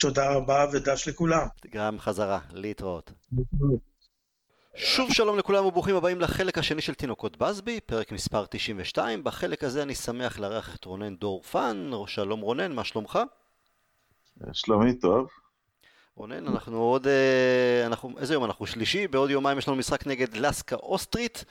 [0.00, 1.46] תודה רבה ודש לכולם.
[1.70, 3.12] גם חזרה, להתראות.
[4.74, 9.24] שוב שלום לכולם וברוכים הבאים לחלק השני של תינוקות בסבי, פרק מספר 92.
[9.24, 11.90] בחלק הזה אני שמח לארח את רונן דורפן.
[12.06, 13.18] שלום רונן, מה שלומך?
[14.52, 15.28] שלומי טוב.
[16.16, 17.06] רונן, אנחנו עוד...
[17.06, 18.66] אה, אנחנו, איזה יום אנחנו?
[18.66, 19.08] שלישי?
[19.08, 21.44] בעוד יומיים יש לנו משחק נגד לסקה אוסטרית.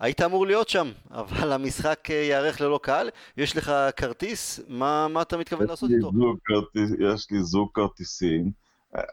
[0.00, 3.10] היית אמור להיות שם, אבל המשחק אה, ייערך ללא קהל.
[3.36, 6.10] יש לך כרטיס, מה, מה אתה מתכוון לעשות איתו?
[6.44, 8.50] כרטיס, יש לי זוג כרטיסים.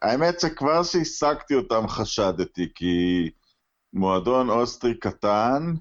[0.02, 3.30] האמת שכבר שהשגתי אותם חשדתי, כי
[3.94, 5.74] מועדון אוסטרי קטן,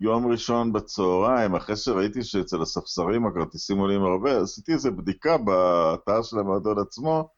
[0.00, 6.38] יום ראשון בצהריים, אחרי שראיתי שאצל הספסרים הכרטיסים עולים הרבה, עשיתי איזו בדיקה באתר של
[6.38, 7.28] המועדון עצמו,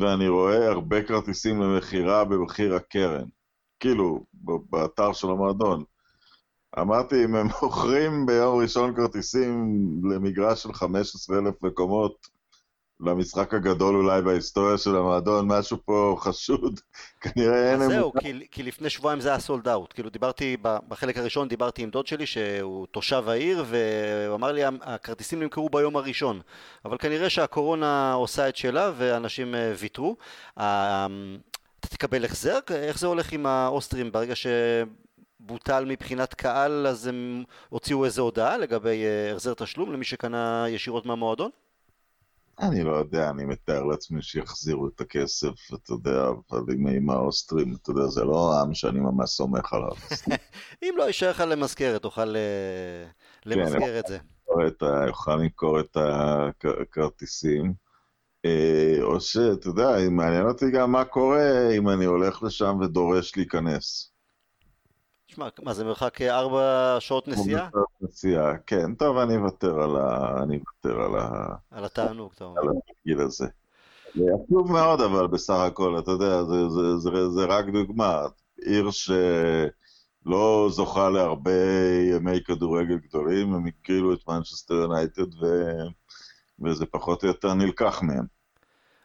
[0.00, 3.24] ואני רואה הרבה כרטיסים למכירה במחיר הקרן.
[3.84, 4.24] כאילו,
[4.70, 5.84] באתר של המועדון.
[6.78, 9.70] אמרתי, אם הם מוכרים ביום ראשון כרטיסים
[10.10, 12.28] למגרש של 15,000 מקומות,
[13.00, 16.80] למשחק הגדול אולי בהיסטוריה של המועדון, משהו פה חשוד,
[17.22, 17.88] כנראה אין...
[17.88, 19.92] זהו, כי, כי לפני שבועיים זה היה סולד אאוט.
[19.92, 25.42] כאילו דיברתי, בחלק הראשון דיברתי עם דוד שלי שהוא תושב העיר, והוא אמר לי, הכרטיסים
[25.42, 26.40] נמכרו ביום הראשון.
[26.84, 30.16] אבל כנראה שהקורונה עושה את שלה ואנשים אה, ויתרו.
[31.84, 32.58] אתה תקבל החזר?
[32.70, 34.46] איך זה הולך עם האוסטרים ברגע ש...
[35.40, 41.06] בוטל מבחינת קהל, אז הם הוציאו איזו הודעה לגבי אה, החזר תשלום למי שקנה ישירות
[41.06, 41.50] מהמועדון?
[42.58, 47.74] אני לא יודע, אני מתאר לעצמי שיחזירו את הכסף, אתה יודע, אבל עם, עם האוסטרים,
[47.82, 49.92] אתה יודע, זה לא עם שאני ממש סומך עליו.
[50.82, 53.04] אם לא יישאר לך למזכרת, תוכל אה,
[53.42, 54.18] כן, למזכר את זה.
[55.06, 55.96] יוכל למכור את
[56.80, 57.83] הכרטיסים.
[58.44, 64.10] אה, או שאתה יודע, מעניין אותי גם מה קורה אם אני הולך לשם ודורש להיכנס.
[65.26, 67.68] תשמע, מה זה מרחק ארבע שעות נסיעה?
[68.00, 68.94] נסיעה, כן.
[68.94, 70.36] טוב, אני אוותר על ה...
[70.42, 71.54] אני אוותר על ה...
[71.70, 72.60] על התענוג, אתה אומר.
[72.60, 72.68] על
[73.00, 73.46] הגיל הזה.
[74.14, 78.22] זה עצוב מאוד, אבל בסך הכל, אתה יודע, זה, זה, זה, זה זה רק דוגמה.
[78.64, 81.50] עיר שלא זוכה להרבה
[82.10, 85.46] ימי כדורגל גדולים, הם הקרילו את מנצ'סטר יונייטד, ו...
[86.60, 88.24] וזה פחות או יותר נלקח מהם.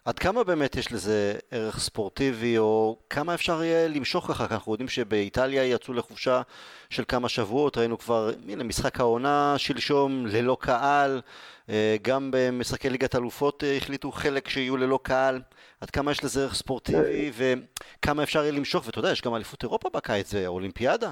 [0.06, 4.46] עד כמה באמת יש לזה ערך ספורטיבי, או כמה אפשר יהיה למשוך ככה?
[4.52, 6.42] אנחנו יודעים שבאיטליה יצאו לחופשה
[6.90, 11.22] של כמה שבועות, ראינו כבר, הנה, משחק העונה שלשום ללא קהל,
[11.70, 15.42] אה, גם במשחקי ליגת אלופות אה, החליטו חלק שיהיו ללא קהל.
[15.82, 19.64] עד כמה יש לזה ערך ספורטיבי, וכמה אפשר יהיה למשוך, ואתה יודע, יש גם אליפות
[19.64, 21.12] אירופה בקיץ, זה אולימפיאדה.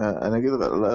[0.00, 0.50] אה, אני אגיד,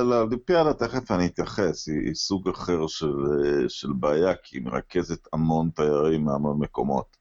[0.09, 5.27] לאולימפיאדה תכף אני אתייחס, היא, היא סוג אחר של, אה, של בעיה, כי היא מרכזת
[5.33, 7.17] המון תיירים מהמון מקומות.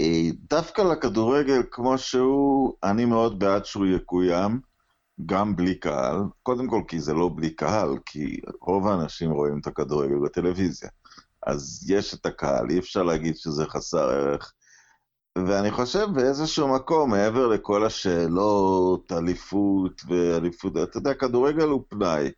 [0.00, 4.60] אה, דווקא לכדורגל כמו שהוא, אני מאוד בעד שהוא יקוים,
[5.26, 6.16] גם בלי קהל.
[6.42, 10.88] קודם כל כי זה לא בלי קהל, כי רוב האנשים רואים את הכדורגל בטלוויזיה.
[11.46, 14.52] אז יש את הקהל, אי אפשר להגיד שזה חסר ערך.
[15.38, 22.30] ואני חושב באיזשהו מקום, מעבר לכל השאלות, אליפות ואליפות, אתה יודע, כדורגל הוא פנאי,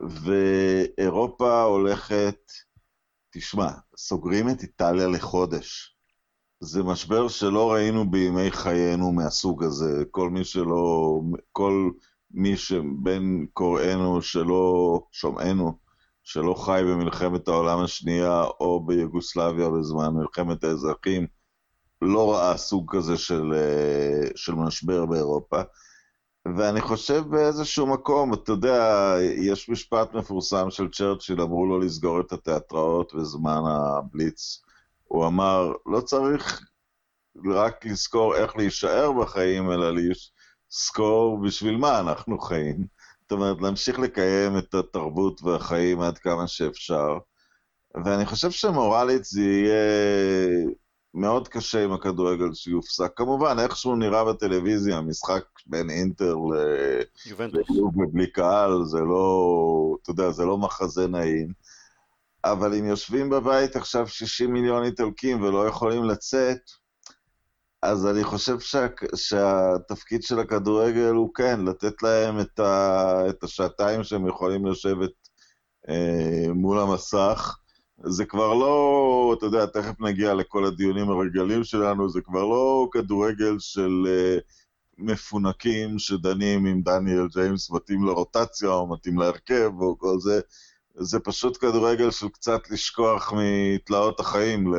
[0.00, 2.52] ואירופה הולכת,
[3.32, 5.96] תשמע, סוגרים את איטליה לחודש.
[6.60, 10.04] זה משבר שלא ראינו בימי חיינו מהסוג הזה.
[10.10, 11.20] כל מי שלא,
[11.52, 11.90] כל
[12.30, 15.78] מי שבין קוראינו שלא, שומענו,
[16.24, 21.26] שלא חי במלחמת העולם השנייה או ביוגוסלביה בזמן מלחמת האזרחים,
[22.02, 25.62] לא ראה סוג כזה של, אה, של משבר באירופה.
[26.56, 32.32] ואני חושב באיזשהו מקום, אתה יודע, יש משפט מפורסם של צ'רצ'יל, אמרו לו לסגור את
[32.32, 34.62] התיאטראות בזמן הבליץ.
[35.04, 36.62] הוא אמר, לא צריך
[37.54, 42.86] רק לזכור איך להישאר בחיים, אלא לזכור בשביל מה אנחנו חיים.
[43.22, 47.18] זאת אומרת, להמשיך לקיים את התרבות והחיים עד כמה שאפשר.
[48.04, 49.74] ואני חושב שמורלית זה יהיה
[51.14, 53.12] מאוד קשה עם הכדורגל שיופסק.
[53.16, 56.36] כמובן, איך שהוא נראה בטלוויזיה, משחק בין אינטר
[57.24, 61.52] ליובה בלי קהל, זה לא, אתה יודע, זה לא מחזה נעים.
[62.44, 66.60] אבל אם יושבים בבית עכשיו 60 מיליון איטלקים ולא יכולים לצאת,
[67.82, 74.04] אז אני חושב שה, שהתפקיד של הכדורגל הוא כן, לתת להם את, ה, את השעתיים
[74.04, 75.10] שהם יכולים לשבת
[75.88, 77.56] אה, מול המסך.
[78.04, 83.58] זה כבר לא, אתה יודע, תכף נגיע לכל הדיונים הרגלים שלנו, זה כבר לא כדורגל
[83.58, 84.38] של אה,
[84.98, 90.40] מפונקים שדנים אם דניאל ג'יימס מתאים לרוטציה או מתאים להרכב או כל זה.
[90.94, 94.74] זה פשוט כדורגל של קצת לשכוח מתלאות החיים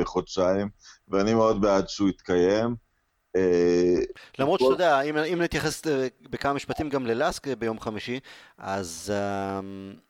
[0.00, 0.68] לחודשיים,
[1.08, 2.74] ואני מאוד בעד שהוא יתקיים.
[3.36, 3.94] אה,
[4.38, 8.20] למרות שאתה יודע, אם, אם נתייחס אה, בכמה משפטים גם ללאסק ביום חמישי,
[8.58, 10.07] אז um,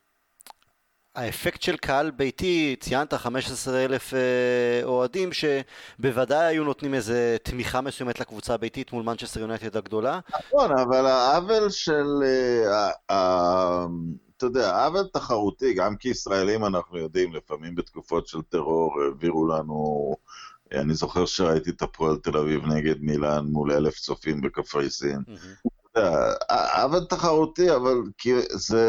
[1.19, 8.21] האפקט של קהל ביתי, ציינת 15 אלף אה, אוהדים שבוודאי היו נותנים איזה תמיכה מסוימת
[8.21, 10.21] לקבוצה הביתית מול מנצ'סטר יונייטד הגדולה.
[10.31, 12.07] נכון, אבל העוול של...
[13.11, 13.13] Uh,
[14.37, 20.15] אתה יודע, עוול תחרותי, גם כישראלים אנחנו יודעים, לפעמים בתקופות של טרור העבירו לנו...
[20.73, 25.19] אני זוכר שראיתי את הפועל תל אביב נגד מילאן מול אלף צופים בקפריסין.
[26.51, 28.03] עוול תחרותי, אבל
[28.51, 28.85] זה...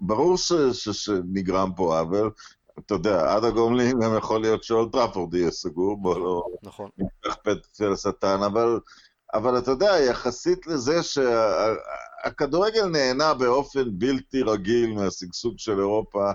[0.00, 2.30] ברור שנגרם פה עוול.
[2.78, 6.42] אתה יודע, עד הגומלין גם יכול להיות שאולטראפורד יהיה סגור, בוא לא...
[6.62, 6.90] נכון.
[6.98, 8.80] נפתח פתח לשטן, אבל...
[9.34, 12.86] אבל אתה יודע, יחסית לזה שהכדורגל שה...
[12.86, 16.30] נהנה באופן בלתי רגיל מהשגשוג של אירופה,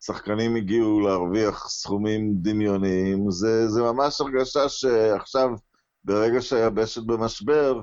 [0.00, 5.48] שחקנים הגיעו להרוויח סכומים דמיוניים, זה, זה ממש הרגשה שעכשיו,
[6.04, 7.80] ברגע שהיבשת במשבר,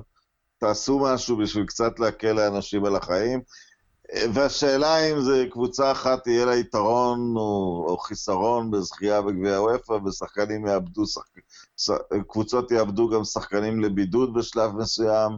[0.58, 3.40] תעשו משהו בשביל קצת להקל לאנשים על החיים.
[4.34, 10.66] והשאלה אם זה קבוצה אחת תהיה לה יתרון או, או חיסרון בזכייה בגביע הוופא, ושחקנים
[10.66, 11.22] יאבדו, שח...
[12.28, 15.32] קבוצות יאבדו גם שחקנים לבידוד בשלב מסוים.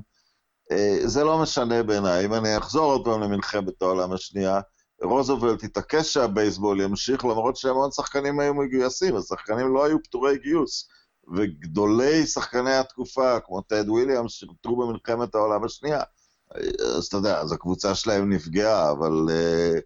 [0.73, 2.25] אה, זה לא משנה בעיניי.
[2.25, 4.61] אם אני אחזור עוד פעם למלחמת העולם השנייה,
[5.03, 10.89] רוזוולט התעקש שהבייסבול ימשיך, למרות שהמון שחקנים היו מגויסים, השחקנים לא היו פטורי גיוס.
[11.35, 16.01] וגדולי שחקני התקופה, כמו טד וויליאמס, שירתו במלחמת העולם השנייה.
[16.97, 19.79] אז אתה יודע, אז הקבוצה שלהם נפגעה, אבל uh,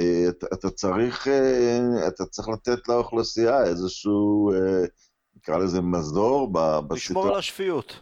[0.00, 4.88] uh, אתה, אתה, צריך, uh, אתה צריך לתת לאוכלוסייה איזשהו, uh,
[5.36, 6.96] נקרא לזה מזור בסיטואציה.
[6.96, 8.00] לשמור על השפיות.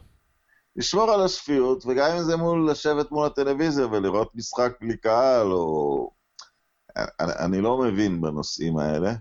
[0.76, 6.10] לשמור על השפיות, וגם אם זה מול לשבת מול הטלוויזיה ולראות משחק בלי קהל, או...
[6.96, 9.12] אני, אני לא מבין בנושאים האלה.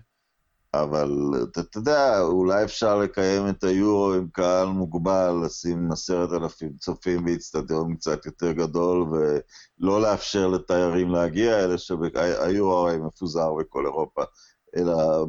[0.82, 1.10] אבל
[1.44, 7.96] אתה יודע, אולי אפשר לקיים את היורו עם קהל מוגבל, לשים עשרת אלפים צופים באיצטדיון
[7.96, 14.22] קצת יותר גדול, ולא לאפשר לתיירים להגיע, אלא שהיורו הרי מפוזר בכל אירופה,
[14.76, 15.26] אלא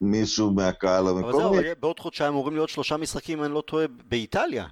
[0.00, 1.44] מישהו מהקהל המקומי.
[1.44, 4.66] אבל זהו, בעוד חודשיים אמורים להיות שלושה משחקים, אם אני לא טועה, באיטליה.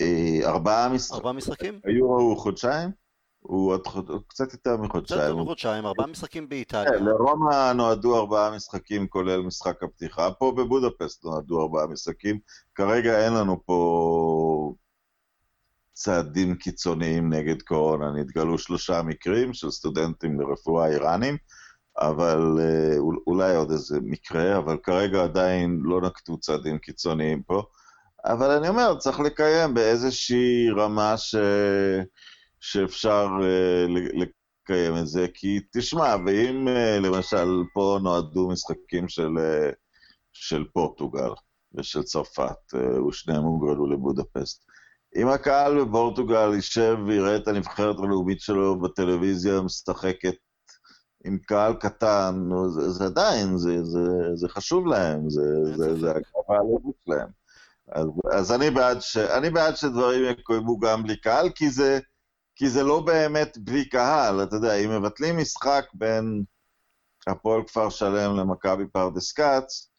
[0.00, 1.16] אה, ארבעה משחקים.
[1.16, 1.80] ארבעה משחקים?
[1.84, 3.07] היורו הוא חודשיים?
[3.48, 3.82] הוא עוד.
[4.28, 5.20] קצת יותר מחודשיים.
[5.20, 6.90] קצת יותר מחודשיים, ארבעה משחקים באיטליה.
[6.90, 10.30] כן, לרומא נועדו ארבעה משחקים, כולל משחק הפתיחה.
[10.30, 12.38] פה בבודפסט נועדו ארבעה משחקים.
[12.74, 14.74] כרגע אין לנו פה
[15.92, 18.12] צעדים קיצוניים נגד קורונה.
[18.12, 21.36] נתגלו שלושה מקרים של סטודנטים לרפואה איראנים,
[21.98, 27.62] אבל אה, אולי עוד איזה מקרה, אבל כרגע עדיין לא נקטו צעדים קיצוניים פה.
[28.24, 31.34] אבל אני אומר, צריך לקיים באיזושהי רמה ש...
[32.60, 39.74] שאפשר uh, לקיים את זה, כי תשמע, ואם uh, למשל פה נועדו משחקים של, uh,
[40.32, 41.30] של פורטוגל
[41.74, 42.74] ושל צרפת,
[43.08, 44.64] ושניהם הוגרלו לבודפסט,
[45.16, 50.34] אם הקהל בפורטוגל יישב ויראה את הנבחרת הלאומית שלו בטלוויזיה משחקת
[51.24, 54.00] עם קהל קטן, זה, זה עדיין, זה, זה,
[54.34, 55.42] זה חשוב להם, זה,
[55.76, 57.28] זה, זה הקרבה הלאומית שלהם.
[57.92, 61.98] אז, אז אני, בעד ש, אני בעד שדברים יקוימו גם בלי קהל, כי זה,
[62.58, 66.44] כי זה לא באמת בלי קהל, אתה יודע, אם מבטלים משחק בין
[67.26, 69.90] הפועל כפר שלם למכבי פרדס כץ,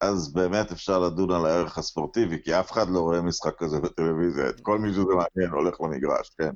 [0.00, 4.48] אז באמת אפשר לדון על הערך הספורטיבי, כי אף אחד לא רואה משחק כזה בטלוויזיה,
[4.48, 6.52] את כל מי שזה מעניין הולך למגרש, כן.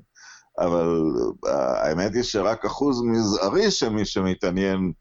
[0.59, 1.03] אבל
[1.47, 4.93] אה, האמת היא שרק אחוז מזערי של מי שמתעניין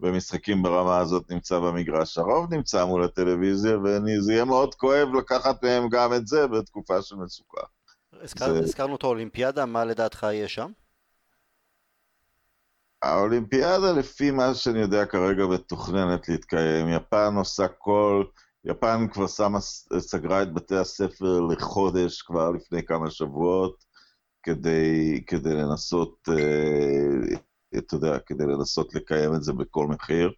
[0.00, 2.18] במשחקים ברמה הזאת נמצא במגרש.
[2.18, 7.16] הרוב נמצא מול הטלוויזיה, וזה יהיה מאוד כואב לקחת מהם גם את זה בתקופה של
[7.16, 7.62] מצוקה.
[8.22, 8.58] הזכר, זה...
[8.58, 10.70] הזכרנו את האולימפיאדה, מה לדעתך יהיה שם?
[13.02, 16.88] האולימפיאדה, לפי מה שאני יודע כרגע, מתוכננת להתקיים.
[16.88, 18.24] יפן עושה כל...
[18.64, 19.60] יפן כבר שמה,
[19.98, 23.84] סגרה את בתי הספר לחודש כבר לפני כמה שבועות,
[24.42, 27.36] כדי, כדי לנסות, אה,
[27.78, 30.32] אתה יודע, כדי לנסות לקיים את זה בכל מחיר.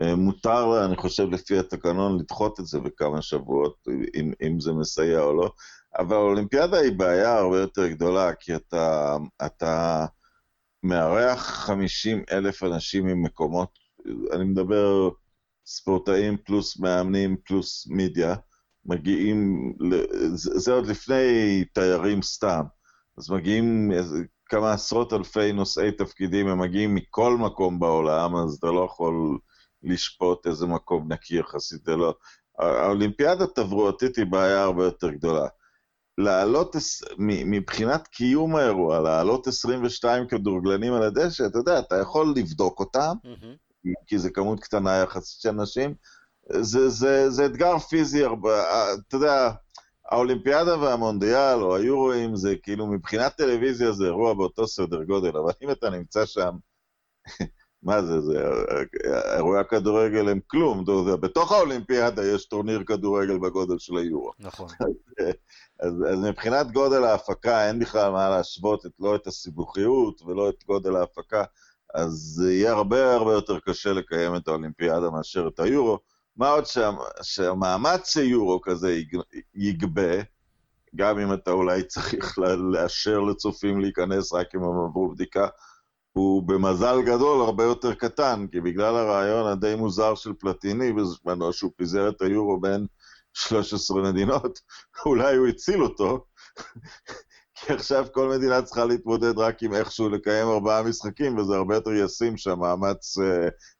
[0.00, 5.20] אה, מותר, אני חושב, לפי התקנון, לדחות את זה בכמה שבועות, אם, אם זה מסייע
[5.20, 5.52] או לא,
[5.98, 9.16] אבל האולימפיאדה היא בעיה הרבה יותר גדולה, כי אתה,
[9.46, 10.06] אתה
[10.82, 13.68] מארח 50 אלף אנשים עם מקומות,
[14.32, 15.10] אני מדבר
[15.66, 18.34] ספורטאים פלוס מאמנים פלוס מידיה,
[18.84, 19.72] מגיעים,
[20.34, 22.62] זה עוד לפני תיירים סתם,
[23.18, 23.90] אז מגיעים
[24.46, 29.38] כמה עשרות אלפי נושאי תפקידים, הם מגיעים מכל מקום בעולם, אז אתה לא יכול
[29.82, 32.14] לשפוט איזה מקום נקי יחסית, זה לא...
[32.58, 35.48] האולימפיאדה התברואתית היא בעיה הרבה יותר גדולה.
[36.18, 36.76] לעלות,
[37.18, 43.88] מבחינת קיום האירוע, לעלות 22 כדורגלנים על הדשא, אתה יודע, אתה יכול לבדוק אותם, mm-hmm.
[44.06, 45.94] כי זה כמות קטנה יחסית של אנשים,
[46.52, 48.62] זה, זה, זה אתגר פיזי, הרבה,
[49.08, 49.50] אתה יודע,
[50.10, 55.70] האולימפיאדה והמונדיאל או היורואים זה כאילו מבחינת טלוויזיה זה אירוע באותו סדר גודל, אבל אם
[55.70, 56.50] אתה נמצא שם,
[57.82, 58.44] מה זה, זה,
[59.36, 60.84] אירועי הכדורגל הם כלום,
[61.20, 64.30] בתוך האולימפיאדה יש טורניר כדורגל בגודל של היורו.
[64.38, 64.68] נכון.
[65.80, 70.64] אז, אז מבחינת גודל ההפקה אין בכלל מה להשוות את, לא את הסיבוכיות ולא את
[70.66, 71.44] גודל ההפקה,
[71.94, 75.98] אז יהיה הרבה הרבה יותר קשה לקיים את האולימפיאדה מאשר את היורו.
[76.36, 76.90] מה עוד שה,
[77.22, 79.00] שהמאמץ שיורו כזה
[79.54, 80.22] יגבה,
[80.96, 82.38] גם אם אתה אולי צריך
[82.72, 85.48] לאשר לצופים להיכנס רק אם הם עברו בדיקה,
[86.12, 91.70] הוא במזל גדול הרבה יותר קטן, כי בגלל הרעיון הדי מוזר של פלטיני בזמנו, שהוא
[91.76, 92.86] פיזר את היורו בין
[93.34, 94.60] 13 מדינות,
[95.06, 96.24] אולי הוא הציל אותו,
[97.54, 101.90] כי עכשיו כל מדינה צריכה להתמודד רק עם איכשהו לקיים ארבעה משחקים, וזה הרבה יותר
[101.92, 103.22] ישים שהמאמץ uh,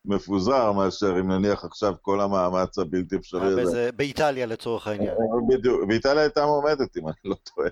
[0.05, 3.91] מפוזר, מאשר אם נניח עכשיו כל המאמץ הבלתי אפשרי אה, הזה.
[3.97, 5.11] באיטליה לצורך העניין.
[5.11, 7.69] אה, בדיוק, באיטליה הייתה מועמדת, אם אני לא טועה,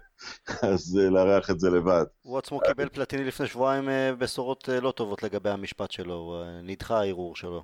[0.72, 2.04] אז uh, לארח את זה לבד.
[2.22, 6.62] הוא עצמו קיבל פלטיני לפני שבועיים uh, בשורות uh, לא טובות לגבי המשפט שלו, uh,
[6.62, 7.62] נדחה הערעור שלו.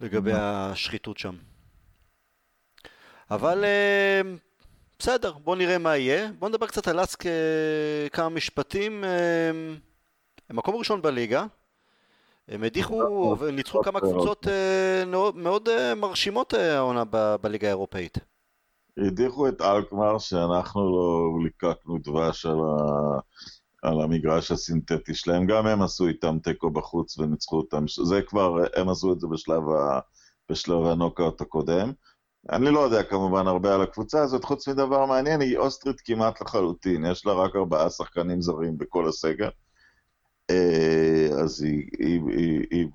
[0.00, 1.34] לגבי השחיתות שם.
[3.30, 3.64] אבל...
[3.64, 4.26] Uh,
[4.98, 6.30] בסדר, בוא נראה מה יהיה.
[6.38, 7.24] בוא נדבר קצת על אסק
[8.12, 9.04] כמה משפטים.
[10.50, 11.46] הם מקום ראשון בליגה.
[12.48, 15.04] הם הדיחו וניצחו כמה קבוצות אה,
[15.34, 17.04] מאוד אה, מרשימות אה, העונה
[17.42, 18.18] בליגה האירופאית.
[18.98, 23.18] הדיחו את אלקמר שאנחנו לא ליקקנו דבש על, ה...
[23.82, 28.88] על המגרש הסינתטי שלהם, גם הם עשו איתם תיקו בחוץ וניצחו אותם, זה כבר, הם
[28.88, 30.00] עשו את זה בשלב, ה...
[30.50, 31.92] בשלב הנוקאוט הקודם.
[32.52, 37.04] אני לא יודע כמובן הרבה על הקבוצה הזאת, חוץ מדבר מעניין, היא אוסטרית כמעט לחלוטין,
[37.04, 39.48] יש לה רק ארבעה שחקנים זרים בכל הסגל.
[40.50, 42.88] אה, אז היא, היא, היא, היא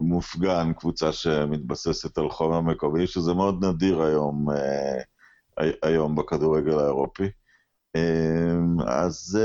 [0.00, 7.30] מופגן, קבוצה שמתבססת על חומר מקומי, שזה מאוד נדיר היום, אה, היום בכדורגל האירופי.
[7.96, 8.56] אה,
[8.86, 9.38] אז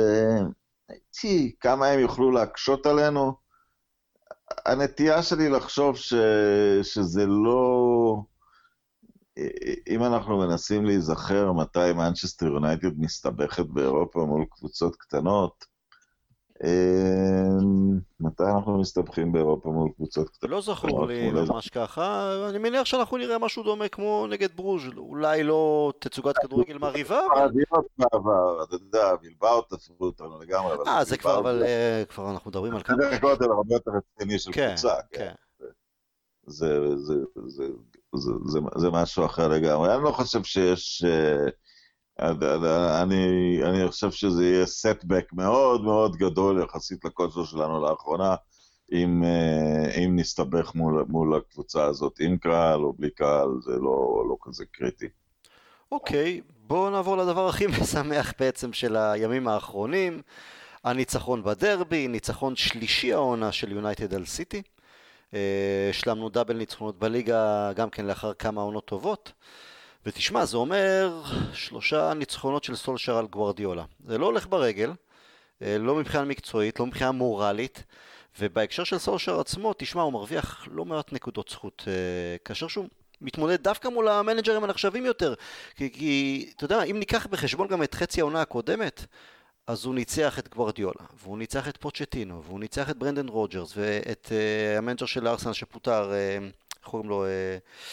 [0.90, 3.34] הייתי, כמה הם יוכלו להקשות עלינו?
[4.66, 6.14] הנטייה שלי לחשוב ש,
[6.84, 8.24] שזה לא...
[9.88, 15.66] אם אנחנו מנסים להיזכר מתי מנצ'סטר יונייטד מסתבכת באירופה מול קבוצות קטנות,
[16.64, 20.52] אמ, מתי אנחנו מסתבכים באירופה מול קבוצות קטנות?
[20.52, 25.44] לא זכור לי ממש ככה, אני מניח שאנחנו נראה משהו דומה כמו נגד ברוז', אולי
[25.44, 27.50] לא תצוגת כדורגל מרהיבה, אבל...
[27.98, 30.76] בעבר, אתה יודע, בלבאו תפרו אותנו לגמרי.
[30.88, 32.98] אה, זה כבר, אבל אה, כבר אנחנו מדברים על כמה...
[33.12, 34.96] זה גודל הרבה יותר רציני של כן, קבוצה.
[35.12, 35.66] כן, כן.
[36.48, 36.80] זה
[38.92, 39.96] משהו אחר לגמרי.
[39.96, 41.04] אני לא חושב שיש...
[41.08, 41.48] אה,
[43.02, 48.36] אני, אני חושב שזה יהיה סטבק מאוד מאוד גדול יחסית לכושר שלנו לאחרונה,
[48.92, 54.24] אם, אה, אם נסתבך מול, מול הקבוצה הזאת, עם קהל או בלי קהל, זה לא,
[54.30, 55.08] לא כזה קריטי.
[55.92, 60.22] אוקיי, okay, בואו נעבור לדבר הכי משמח בעצם של הימים האחרונים,
[60.84, 64.62] הניצחון בדרבי, ניצחון שלישי העונה של יונייטד על סיטי.
[65.34, 69.32] אה, השלמנו דאבל ניצחונות בליגה גם כן לאחר כמה עונות טובות.
[70.06, 71.22] ותשמע, זה אומר
[71.54, 73.84] שלושה ניצחונות של סולשר על גוורדיולה.
[74.08, 74.92] זה לא הולך ברגל,
[75.62, 77.84] אה, לא מבחינה מקצועית, לא מבחינה מורלית,
[78.40, 82.88] ובהקשר של סולשר עצמו, תשמע, הוא מרוויח לא מעט נקודות זכות, אה, כאשר שהוא
[83.22, 85.34] מתמודד דווקא מול המנג'רים הנחשבים יותר.
[85.76, 89.06] כי, כי, אתה יודע, אם ניקח בחשבון גם את חצי העונה הקודמת,
[89.68, 94.32] אז הוא ניצח את גוורדיולה, והוא ניצח את פוצ'טינו, והוא ניצח את ברנדן רוג'רס, ואת
[94.32, 97.26] uh, המנג'ר של ארסנל שפוטר, איך uh, קוראים לו?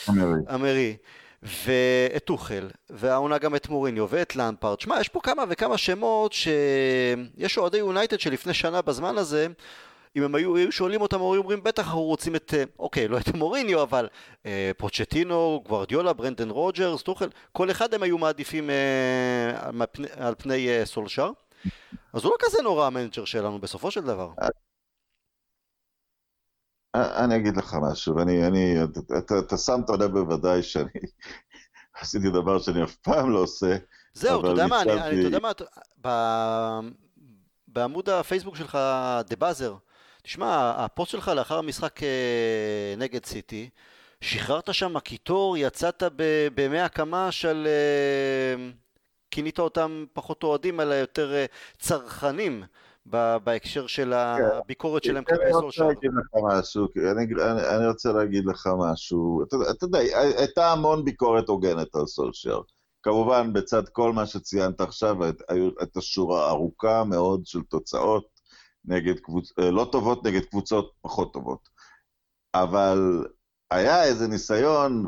[0.09, 0.41] אמרי.
[0.55, 0.97] אמרי.
[1.43, 4.81] ואת טוחל, והעונה גם את מוריניו ואת למפארד.
[4.81, 9.47] שמע, יש פה כמה וכמה שמות שיש אוהדי יונייטד שלפני שנה בזמן הזה,
[10.17, 13.19] אם הם היו, היו שואלים אותם, היו אומרים, בטח אנחנו רוצים את, אה, אוקיי, לא
[13.19, 14.09] את מוריניו, אבל
[14.47, 20.35] אה, פוצ'טינו, גוורדיולה, ברנדן רוג'רס, טוחל, כל אחד הם היו מעדיפים אה, על פני, על
[20.39, 21.31] פני אה, סולשר.
[22.13, 24.31] אז הוא לא כזה נורא המנג'ר שלנו בסופו של דבר.
[26.95, 28.75] אני אגיד לך משהו, ואני, אני,
[29.19, 30.91] אתה, אתה שמת לב בוודאי שאני
[32.01, 33.77] עשיתי דבר שאני אף פעם לא עושה.
[34.15, 36.81] זהו, אתה יודע מה, אני, אתה יודע מה,
[37.69, 38.79] בעמוד הפייסבוק שלך,
[39.31, 39.73] The Buzzer,
[40.23, 43.71] תשמע, הפוסט שלך לאחר המשחק אה, נגד סיטי,
[44.21, 46.03] שחררת שם קיטור, יצאת
[46.55, 47.67] בימי הקמה של...
[49.33, 51.45] כינית אותם פחות אוהדים, אלא יותר אה,
[51.79, 52.65] צרכנים.
[53.45, 54.45] בהקשר של כן.
[54.57, 55.87] הביקורת שלהם כלפי סושיאל.
[55.87, 56.89] אני רוצה להגיד לך משהו,
[57.77, 59.43] אני רוצה להגיד לך משהו.
[59.71, 59.99] אתה יודע,
[60.39, 62.61] הייתה המון ביקורת הוגנת על סושיאל.
[63.03, 65.17] כמובן, בצד כל מה שציינת עכשיו,
[65.79, 68.25] הייתה שורה ארוכה מאוד של תוצאות
[68.85, 71.69] נגד קבוצות, אה, לא טובות נגד קבוצות פחות טובות.
[72.55, 73.25] אבל
[73.73, 75.07] היה איזה ניסיון,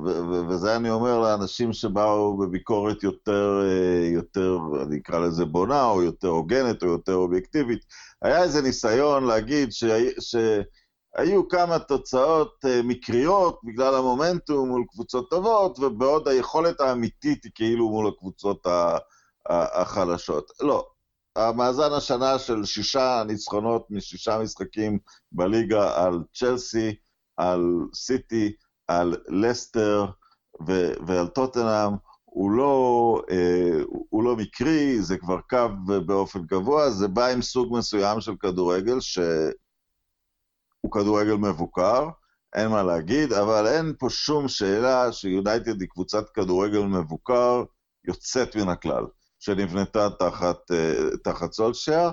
[0.49, 6.29] וזה אני אומר לאנשים שבאו בביקורת יותר, אה, יותר, אני אקרא לזה בונה, או יותר
[6.29, 7.81] הוגנת, או יותר אובייקטיבית,
[8.23, 9.69] היה איזה ניסיון להגיד.
[9.73, 17.89] שהיו כמה תוצאות אה, מקריות בגלל המומנטום מול קבוצות טובות, ובעוד היכולת האמיתית היא כאילו
[17.91, 18.67] מול הקבוצות
[19.49, 20.51] החלשות.
[20.61, 20.87] לא.
[21.37, 24.99] המאזן השנה של שישה ניצחונות משישה משחקים
[25.33, 26.95] בליגה על צ'לסי,
[27.37, 27.61] על
[27.95, 28.53] סיטי,
[28.89, 30.07] על לסטר
[30.67, 31.93] ו- ועל טוטנאם,
[32.25, 35.69] הוא לא, אה, הוא לא מקרי, זה כבר קו
[36.07, 42.09] באופן קבוע, זה בא עם סוג מסוים של כדורגל, שהוא כדורגל מבוקר,
[42.55, 47.65] אין מה להגיד, אבל אין פה שום שאלה שיונייטד היא קבוצת כדורגל מבוקר
[48.05, 49.05] יוצאת מן הכלל,
[49.39, 52.11] שנבנתה תחת, אה, תחת סולשייר,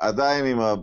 [0.00, 0.74] עדיין, ה...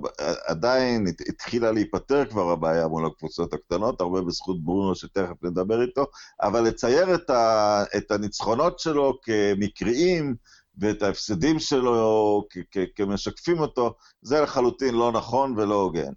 [0.48, 6.06] עדיין התחילה להיפטר כבר הבעיה מול הקבוצות הקטנות, הרבה בזכות ברונו שתכף נדבר איתו,
[6.42, 7.84] אבל לצייר את, ה...
[7.98, 10.36] את הניצחונות שלו כמקריים
[10.78, 12.58] ואת ההפסדים שלו כ...
[12.72, 12.78] כ...
[12.96, 16.12] כמשקפים אותו, זה לחלוטין לא נכון ולא הוגן.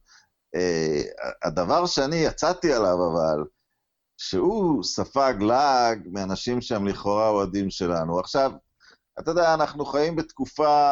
[0.57, 0.59] Uh,
[1.43, 3.45] הדבר שאני יצאתי עליו אבל,
[4.17, 8.21] שהוא ספג לעג מאנשים שהם לכאורה אוהדים שלנו.
[8.21, 8.53] עכשיו,
[9.19, 10.91] אתה יודע, אנחנו חיים בתקופה,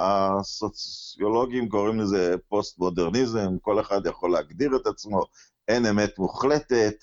[0.00, 5.24] הסוציולוגים קוראים לזה פוסט-מודרניזם, כל אחד יכול להגדיר את עצמו,
[5.68, 6.94] אין אמת מוחלטת,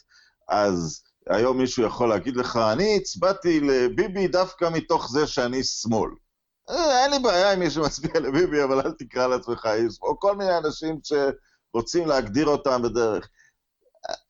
[0.48, 6.10] אז היום מישהו יכול להגיד לך, אני הצבעתי לביבי דווקא מתוך זה שאני שמאל.
[6.70, 10.36] אה, אין לי בעיה עם מי שמצביע לביבי, אבל אל תקרא לעצמך איש, או כל
[10.36, 13.30] מיני אנשים שרוצים להגדיר אותם בדרך.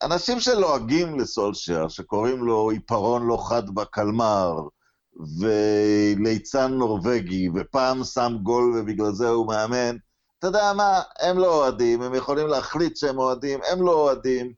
[0.03, 4.53] אנשים שלועגים לסולשר, שקוראים לו עיפרון לא חד בקלמר,
[5.39, 9.95] וליצן נורבגי, ופעם שם גול ובגלל זה הוא מאמן,
[10.39, 14.53] אתה יודע מה, הם לא אוהדים, הם יכולים להחליט שהם אוהדים, הם לא אוהדים.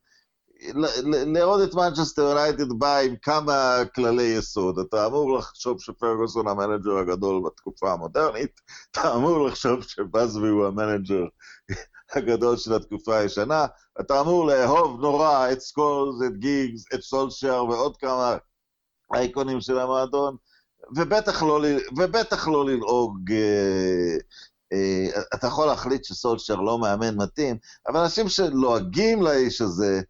[1.34, 4.80] לראות את מנצ'סטר יונייטד בא עם כמה כללי יסוד.
[4.80, 11.24] אתה אמור לחשוב שפרגוסון המנג'ר הגדול בתקופה המודרנית, אתה אמור לחשוב שבאזבי הוא המנג'ר
[12.16, 13.66] הגדול של התקופה הישנה,
[14.00, 18.38] אתה אמור לאהוב נורא את סקולס, את גיגס, את סולשייר ועוד כמה
[19.14, 20.36] אייקונים של המועדון,
[20.96, 21.62] ובטח לא,
[21.98, 23.32] ובטח לא ללעוג...
[23.32, 24.18] אה,
[24.74, 27.58] אה, אתה יכול להחליט שסולשר לא מאמן מתאים,
[27.88, 30.02] אבל אנשים שלועגים לאיש הזה,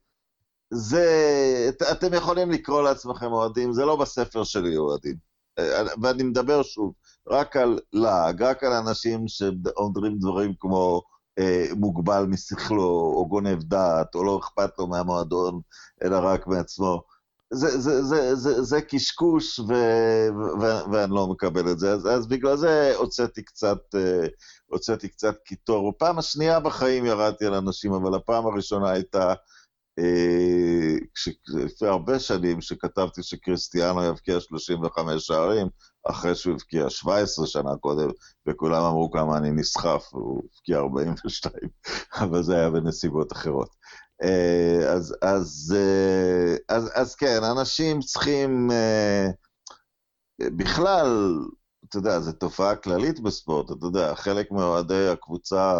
[0.73, 1.05] זה...
[1.69, 5.15] את, אתם יכולים לקרוא לעצמכם אוהדים, זה לא בספר שלי אוהדים.
[5.59, 6.93] אה, ואני מדבר שוב,
[7.27, 11.01] רק על לעג, רק על אנשים שאומרים דברים כמו
[11.39, 15.61] אה, מוגבל משכלו, או גונב דעת, או לא אכפת לו מהמועדון,
[16.03, 17.01] אלא רק מעצמו.
[17.53, 19.73] זה, זה, זה, זה, זה קשקוש ו,
[20.61, 24.29] ו, ואני לא מקבל את זה, אז, אז בגלל זה הוצאתי קצת, uh,
[24.65, 25.93] הוצאתי קצת קיטור.
[25.97, 29.33] פעם השנייה בחיים ירדתי על אנשים, אבל הפעם הראשונה הייתה
[31.15, 35.67] כש, לפני הרבה שנים, שכתבתי שקריסטיאנו יבקיע 35 שערים,
[36.09, 38.09] אחרי שהוא הבקיע 17 שנה קודם,
[38.47, 41.53] וכולם אמרו כמה אני נסחף, הוא הבקיע 42,
[42.23, 43.69] אבל זה היה בנסיבות אחרות.
[44.23, 49.27] אה, אז, אז, אה, אז, אז כן, אנשים צריכים, אה,
[50.39, 51.39] בכלל,
[51.89, 55.73] אתה יודע, זו תופעה כללית בספורט, אתה יודע, חלק מאוהדי הקבוצה,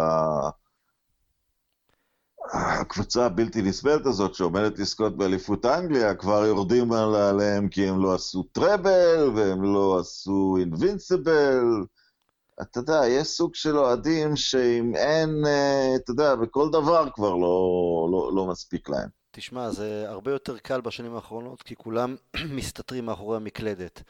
[2.52, 8.42] הקבוצה הבלתי נסבלת הזאת שעומדת לזכות באליפות אנגליה, כבר יורדים עליהם כי הם לא עשו
[8.42, 11.64] טראבל והם לא עשו אינבינסיבל.
[12.60, 18.08] אתה יודע, יש סוג של אוהדים שאם אין, אה, אתה יודע, בכל דבר כבר לא,
[18.12, 19.08] לא, לא מספיק להם.
[19.34, 22.16] תשמע, זה הרבה יותר קל בשנים האחרונות, כי כולם
[22.56, 24.02] מסתתרים מאחורי המקלדת.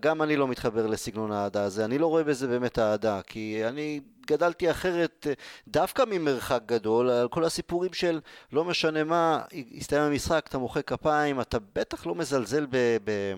[0.00, 4.00] גם אני לא מתחבר לסגנון האהדה הזה, אני לא רואה בזה באמת אהדה, כי אני
[4.26, 5.32] גדלתי אחרת אה,
[5.68, 8.20] דווקא ממרחק גדול, על כל הסיפורים של
[8.52, 9.42] לא משנה מה,
[9.76, 12.76] הסתיים המשחק, אתה מוחא כפיים, אתה בטח לא מזלזל ב...
[13.04, 13.34] ב...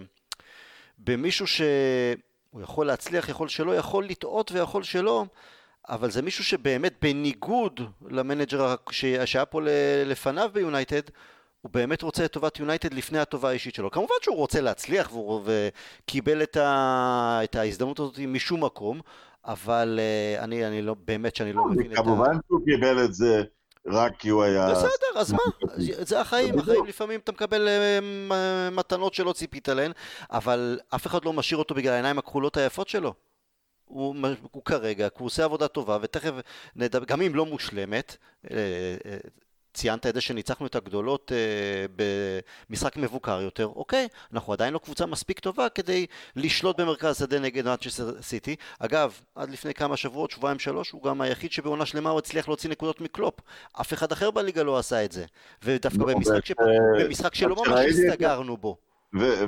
[0.99, 1.61] במישהו ש...
[2.51, 5.25] הוא יכול להצליח, יכול שלא, יכול לטעות ויכול שלא,
[5.89, 9.61] אבל זה מישהו שבאמת בניגוד למנג'ר שהיה פה
[10.07, 11.03] לפניו ביונייטד,
[11.61, 13.91] הוא באמת רוצה את טובת יונייטד לפני הטובה האישית שלו.
[13.91, 15.13] כמובן שהוא רוצה להצליח
[15.45, 17.41] וקיבל את, ה...
[17.45, 19.01] את ההזדמנות הזאת משום מקום,
[19.45, 22.03] אבל uh, אני, אני לא, באמת שאני לא מבין את ה...
[22.03, 23.43] כמובן שהוא קיבל את זה
[23.87, 24.71] רק כי הוא היה...
[24.71, 25.39] בסדר, אז מה?
[25.77, 28.35] זה החיים, החיים לפעמים אתה מקבל uh,
[28.75, 29.93] מתנות שלא ציפית להן,
[30.31, 33.15] אבל אף אחד לא משאיר אותו בגלל העיניים הכחולות היפות שלו.
[33.85, 34.17] הוא,
[34.51, 36.33] הוא כרגע, הוא עושה עבודה טובה, ותכף
[36.77, 38.17] נדבר, גם אם לא מושלמת,
[38.51, 38.57] אה,
[39.75, 42.05] ציינת את זה שניצחנו את הגדולות אה,
[42.71, 46.07] במשחק מבוקר יותר, אוקיי, אנחנו עדיין לא קבוצה מספיק טובה כדי
[46.37, 48.57] לשלוט במרכז השדה נגד מנצ'סטר סיטי.
[48.79, 52.71] אגב, עד לפני כמה שבועות, שבועיים שלוש, הוא גם היחיד שבעונה שלמה הוא הצליח להוציא
[52.71, 53.35] נקודות מקלופ.
[53.81, 55.25] אף אחד אחר בליגה לא עשה את זה.
[55.63, 56.53] ודווקא לא, במשחק, ש...
[56.99, 58.77] במשחק שלא ממש הסתגרנו בו.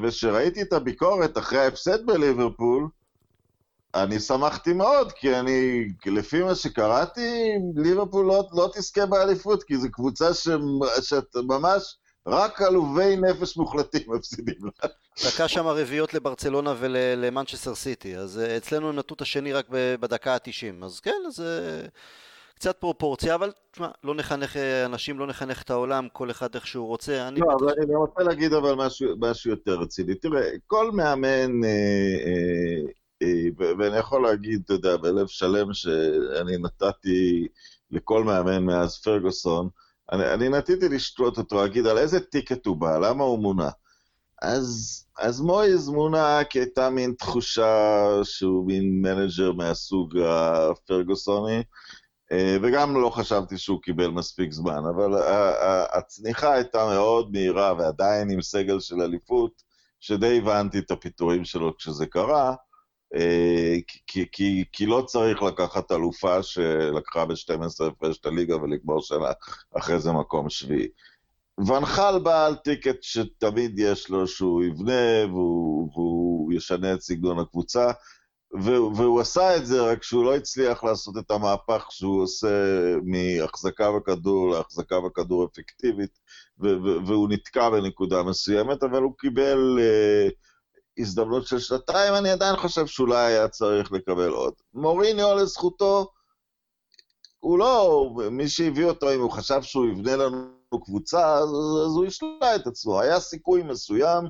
[0.02, 2.88] וכשראיתי את הביקורת אחרי ההפסד בליברפול,
[3.94, 9.88] אני שמחתי מאוד, כי אני, לפי מה שקראתי, ליברפול לא, לא תזכה באליפות, כי זו
[9.92, 10.48] קבוצה ש,
[11.02, 14.88] שאת ממש רק עלובי נפש מוחלטים מפסידים לה.
[15.26, 20.34] דקה שם רביעיות לברצלונה ולמנצ'סטר סיטי, אז אה, אצלנו הם נתנו את השני רק בדקה
[20.34, 21.86] ה-90, אז כן, אז אה,
[22.54, 26.66] קצת פרופורציה, אבל תשמע, לא נחנך אה, אנשים, לא נחנך את העולם, כל אחד איך
[26.66, 27.28] שהוא רוצה.
[27.28, 30.14] אני לא, אבל אני רוצה להגיד אבל משהו, משהו יותר רציני.
[30.14, 31.64] תראה, כל מאמן...
[31.64, 31.68] אה,
[32.26, 32.92] אה,
[33.78, 37.48] ואני יכול להגיד, אתה יודע, בלב שלם שאני נתתי
[37.90, 39.68] לכל מאמן מאז פרגוסון,
[40.12, 43.70] אני, אני נטיתי לשפוט אותו, להגיד על איזה ticket הוא בא, למה הוא מונה.
[44.42, 51.62] אז, אז מויז מונה כי הייתה מין תחושה שהוא מין מנג'ר מהסוג הפרגוסוני,
[52.32, 55.22] אה, וגם לא חשבתי שהוא קיבל מספיק זמן, אבל
[55.92, 59.62] הצניחה הייתה מאוד מהירה ועדיין עם סגל של אליפות,
[60.00, 62.54] שדי הבנתי את הפיטורים שלו כשזה קרה,
[64.06, 69.32] כי, כי, כי לא צריך לקחת אלופה שלקחה ב-12 הפרש את הליגה ולגמור שנה
[69.78, 70.88] אחרי זה מקום שביעי.
[71.66, 77.90] ונחל בעל טיקט שתמיד יש לו שהוא יבנה והוא, והוא ישנה את סגנון הקבוצה,
[78.60, 82.48] והוא, והוא עשה את זה, רק שהוא לא הצליח לעשות את המהפך שהוא עושה
[83.04, 86.18] מהחזקה בכדור להחזקה בכדור אפקטיבית,
[87.06, 89.78] והוא נתקע בנקודה מסוימת, אבל הוא קיבל...
[89.78, 90.51] Uh,
[90.98, 94.52] הזדמנות של שנתיים, אני עדיין חושב שאולי היה צריך לקבל עוד.
[94.74, 96.10] מוריניו לזכותו,
[97.38, 101.48] הוא לא, מי שהביא אותו, אם הוא חשב שהוא יבנה לנו קבוצה, אז,
[101.86, 103.00] אז הוא ישלה את עצמו.
[103.00, 104.24] היה סיכוי מסוים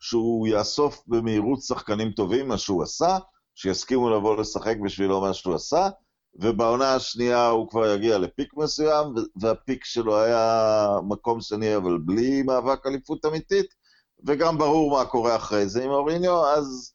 [0.00, 3.18] שהוא יאסוף במהירות שחקנים טובים, מה שהוא עשה,
[3.54, 5.88] שיסכימו לבוא לשחק בשבילו מה שהוא עשה,
[6.34, 12.86] ובעונה השנייה הוא כבר יגיע לפיק מסוים, והפיק שלו היה מקום שני, אבל בלי מאבק
[12.86, 13.85] אליפות אמיתית.
[14.26, 16.92] וגם ברור מה קורה אחרי זה עם אוריניו, אז,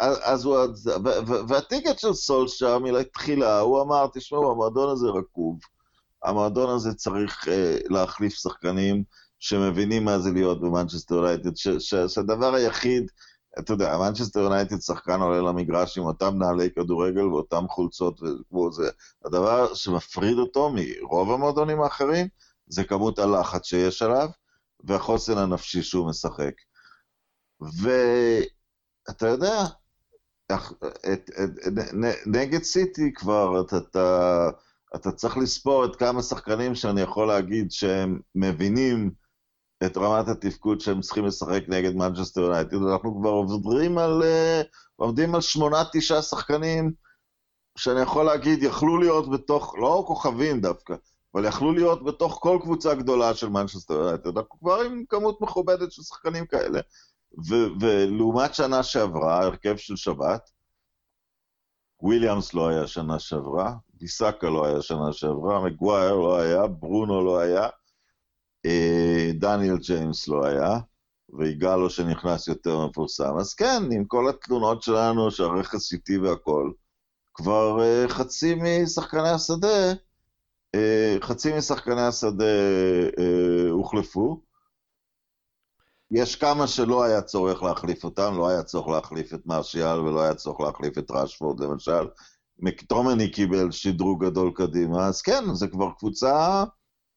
[0.00, 0.58] אז הוא...
[1.48, 5.58] והטיקט של סולשר מלתחילה, הוא אמר, תשמעו, המועדון הזה רקוב,
[6.24, 7.50] המועדון הזה צריך uh,
[7.88, 9.04] להחליף שחקנים
[9.40, 11.56] שמבינים מה זה להיות במנצ'סטר יונייטד,
[12.08, 13.10] שהדבר היחיד,
[13.58, 18.90] אתה יודע, מנצ'סטר יונייטד שחקן עולה למגרש עם אותם נעלי כדורגל ואותם חולצות וכמו זה.
[19.24, 22.26] הדבר שמפריד אותו מרוב המועדונים האחרים,
[22.66, 24.28] זה כמות הלחץ שיש עליו,
[24.84, 26.54] והחוסן הנפשי שהוא משחק.
[27.60, 29.64] ואתה יודע,
[32.26, 34.48] נגד סיטי כבר אתה, אתה,
[34.96, 39.10] אתה צריך לספור את כמה שחקנים שאני יכול להגיד שהם מבינים
[39.86, 44.62] את רמת התפקוד שהם צריכים לשחק נגד מנצ'סטר יונייטד, אנחנו כבר עובדים על, אה,
[44.96, 46.92] עובדים על שמונה, תשעה שחקנים
[47.78, 50.94] שאני יכול להגיד יכלו להיות בתוך, לא כוכבים דווקא,
[51.34, 54.30] אבל יכלו להיות בתוך כל קבוצה גדולה של מנצ'סטר יונייטד.
[54.60, 56.80] כבר עם כמות מכובדת של שחקנים כאלה.
[57.48, 60.50] ו- ולעומת שנה שעברה, הרכב של שבת,
[62.02, 67.38] וויליאמס לא היה שנה שעברה, דיסקה לא היה שנה שעברה, מגווייר לא היה, ברונו לא
[67.38, 67.68] היה,
[68.66, 70.78] אה, דניאל ג'יימס לא היה,
[71.38, 73.38] ויגאלו שנכנס יותר מפורסם.
[73.38, 76.72] אז כן, עם כל התלונות שלנו שהרכס איטי והכול,
[77.34, 79.92] כבר אה, חצי משחקני השדה
[81.20, 82.44] חצי משחקני השדה
[83.18, 84.42] אה, הוחלפו.
[86.10, 90.34] יש כמה שלא היה צורך להחליף אותם, לא היה צורך להחליף את מרשיאל ולא היה
[90.34, 92.08] צורך להחליף את רשפורד למשל.
[92.58, 96.64] מקטומני קיבל שדרוג גדול קדימה, אז כן, זה כבר קבוצה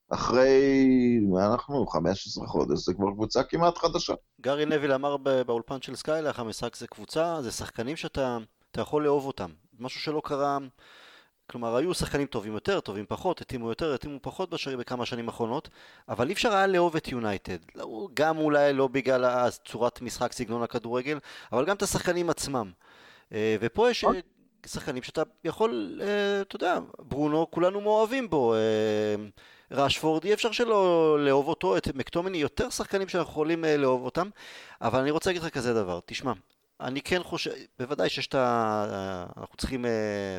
[0.09, 4.13] אחרי, מה אנחנו, 15 חודש, זה כבר קבוצה כמעט חדשה.
[4.41, 8.37] גארי נביל אמר באולפן של סקיילך, המשחק זה קבוצה, זה שחקנים שאתה
[8.77, 9.49] יכול לאהוב אותם.
[9.79, 10.57] משהו שלא קרה
[11.53, 15.69] כלומר, היו שחקנים טובים יותר, טובים פחות, התאימו יותר, התאימו פחות בשרי בכמה שנים האחרונות,
[16.09, 17.57] אבל אי אפשר היה לאהוב את יונייטד.
[18.13, 21.19] גם אולי לא בגלל צורת משחק, סגנון הכדורגל,
[21.51, 22.71] אבל גם את השחקנים עצמם.
[23.33, 24.05] אה, ופה יש...
[24.65, 28.55] שחקנים שאתה יכול, אה, אתה יודע, ברונו, כולנו מאוהבים בו.
[29.71, 34.29] ראשפורד, אי אפשר שלא לאהוב אותו, את מקטומני, יותר שחקנים שאנחנו יכולים לאהוב אותם,
[34.81, 36.33] אבל אני רוצה להגיד לך כזה דבר, תשמע,
[36.83, 39.25] אני כן חושב, בוודאי שיש את ה...
[39.37, 39.85] אנחנו צריכים,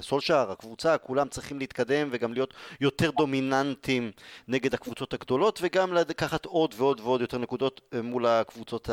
[0.01, 4.11] סולשאר, הקבוצה, כולם צריכים להתקדם וגם להיות יותר דומיננטים
[4.49, 8.91] נגד הקבוצות הגדולות וגם לקחת עוד ועוד ועוד יותר נקודות מול הקבוצות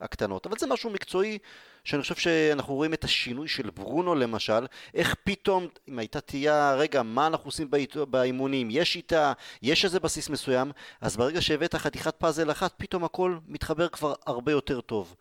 [0.00, 0.46] הקטנות.
[0.46, 1.38] אבל זה משהו מקצועי
[1.84, 7.02] שאני חושב שאנחנו רואים את השינוי של ברונו למשל, איך פתאום, אם הייתה תהייה, רגע,
[7.02, 7.70] מה אנחנו עושים
[8.10, 9.32] באימונים, יש שיטה,
[9.62, 14.52] יש איזה בסיס מסוים, אז ברגע שהבאת חתיכת פאזל אחת, פתאום הכל מתחבר כבר הרבה
[14.52, 15.16] יותר טוב.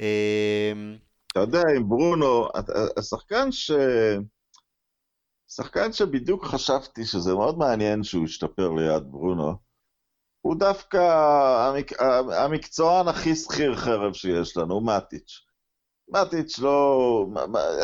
[0.00, 0.96] אמ,
[1.26, 2.48] אתה יודע, עם ברונו,
[2.96, 3.70] השחקן ש...
[5.48, 9.54] שחקן שבדיוק חשבתי שזה מאוד מעניין שהוא השתפר ליד ברונו,
[10.40, 10.96] הוא דווקא
[11.68, 11.92] המק...
[12.32, 15.40] המקצוען הכי שכיר חרב שיש לנו, מאטיץ'.
[16.08, 17.26] מאטיץ' לא...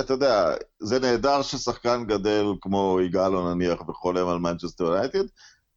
[0.00, 5.24] אתה יודע, זה נהדר ששחקן גדל כמו יגאלו נניח וחולם על מנצ'סטר יונייטד,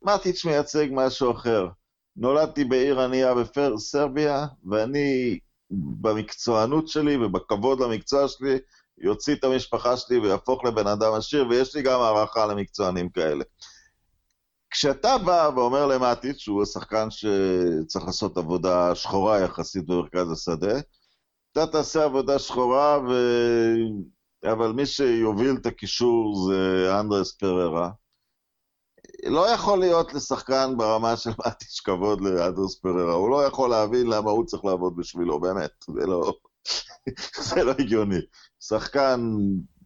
[0.02, 1.68] מאטיץ' מייצג משהו אחר.
[2.16, 3.34] נולדתי בעיר ענייה
[3.74, 5.40] בסרביה, ואני
[5.72, 8.58] במקצוענות שלי ובכבוד למקצוע שלי,
[8.98, 13.44] יוציא את המשפחה שלי ויהפוך לבן אדם עשיר, ויש לי גם הערכה למקצוענים כאלה.
[14.70, 20.80] כשאתה בא ואומר למטיץ', שהוא השחקן שצריך לעשות עבודה שחורה יחסית במרכז השדה,
[21.52, 23.14] אתה תעשה עבודה שחורה, ו...
[24.52, 27.90] אבל מי שיוביל את הקישור זה אנדרס פררה.
[29.26, 34.32] לא יכול להיות לשחקן ברמה של מטיץ' כבוד לאדרס פררה, הוא לא יכול להבין למה
[34.32, 36.34] הוא צריך לעבוד בשבילו, באמת, זה לא,
[37.50, 38.20] זה לא הגיוני.
[38.60, 39.20] שחקן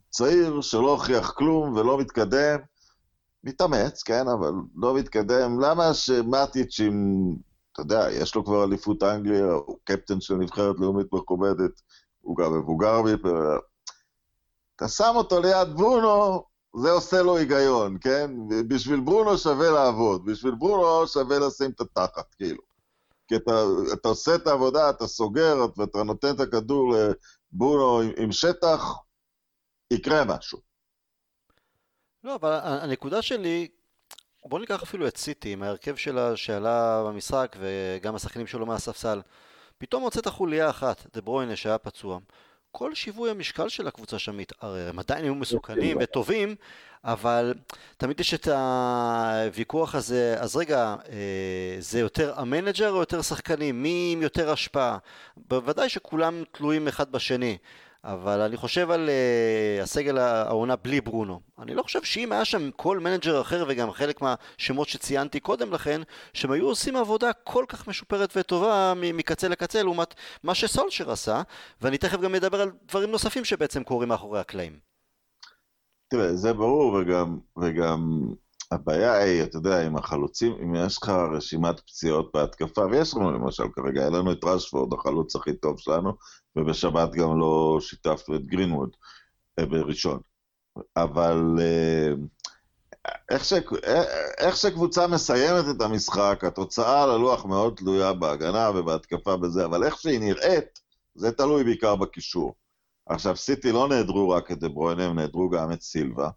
[0.10, 2.60] צעיר שלא הוכיח כלום ולא מתקדם,
[3.44, 5.60] מתאמץ, כן, אבל לא מתקדם.
[5.60, 7.26] למה שמטיץ' עם,
[7.72, 11.82] אתה יודע, יש לו כבר אליפות אנגליה, הוא קפטן של נבחרת לאומית מכובדת,
[12.22, 13.58] הוא גם מבוגר מפררה.
[14.76, 16.44] אתה שם אותו ליד ברונו,
[16.76, 18.32] זה עושה לו היגיון, כן?
[18.68, 22.62] בשביל ברונו שווה לעבוד, בשביל ברונו שווה לשים את התחת, כאילו.
[23.28, 23.52] כי אתה,
[23.94, 26.96] אתה עושה את העבודה, אתה סוגר, ואתה נותן את הכדור
[27.54, 28.94] לברונו עם, עם שטח,
[29.92, 30.60] יקרה משהו.
[32.24, 33.68] לא, אבל הנקודה שלי,
[34.46, 39.22] בוא ניקח אפילו את סיטי, עם ההרכב שלה שעלה במשחק, וגם השחקנים שלו מהספסל.
[39.78, 42.20] פתאום הוצאת חוליה אחת, דה ברוינה שהיה פצוע.
[42.76, 46.56] כל שיווי המשקל של הקבוצה שם מתערער, הם עדיין היו מסוכנים וטובים,
[47.04, 47.54] אבל
[47.98, 53.84] תמיד יש את הוויכוח הזה, אז רגע, אה, זה יותר המנג'ר או יותר שחקנים?
[53.84, 54.98] מי עם יותר השפעה?
[55.38, 57.58] בוודאי שכולם תלויים אחד בשני.
[58.04, 61.42] אבל אני חושב על uh, הסגל העונה בלי ברונו.
[61.60, 66.02] אני לא חושב שאם היה שם כל מנג'ר אחר וגם חלק מהשמות שציינתי קודם לכן,
[66.34, 71.42] שהם היו עושים עבודה כל כך משופרת וטובה מקצה לקצה לעומת מה שסולשר עשה,
[71.82, 74.80] ואני תכף גם אדבר על דברים נוספים שבעצם קורים מאחורי הקלעים.
[76.08, 78.28] תראה, זה ברור, וגם, וגם
[78.72, 83.64] הבעיה היא, אתה יודע, עם החלוצים, אם יש לך רשימת פציעות בהתקפה, ויש לנו למשל
[83.76, 86.14] כרגע, היה לנו את רשפורד, החלוץ הכי טוב שלנו,
[86.56, 88.90] ובשבת גם לא שיתפנו את גרינווד
[89.60, 90.20] אה, בראשון.
[90.98, 92.14] אבל אה,
[93.30, 93.54] איך, ש...
[94.38, 99.98] איך שקבוצה מסיימת את המשחק, התוצאה על הלוח מאוד תלויה בהגנה ובהתקפה בזה, אבל איך
[99.98, 100.80] שהיא נראית,
[101.16, 102.56] זה תלוי בעיקר בקישור.
[103.06, 106.30] עכשיו, סיטי לא נעדרו רק את דה ברוינה, הם נעדרו גם את סילבה.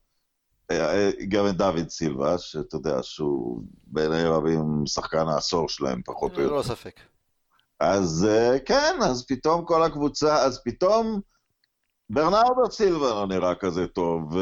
[0.70, 6.42] אה, גם את דוד סילבה, שאתה יודע שהוא בעיני רבים שחקן העשור שלהם, פחות או
[6.42, 6.54] יותר.
[6.54, 7.00] לא ספק.
[7.80, 11.20] אז אה, כן, אז פתאום כל הקבוצה, אז פתאום
[12.10, 14.36] ברנרדו סילבה לא נראה כזה טוב,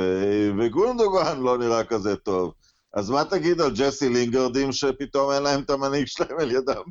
[0.59, 2.53] וגונדוגן לא נראה כזה טוב.
[2.93, 6.83] אז מה תגיד על ג'סי לינגרדים שפתאום אין להם את המנהיג שלהם על ידם?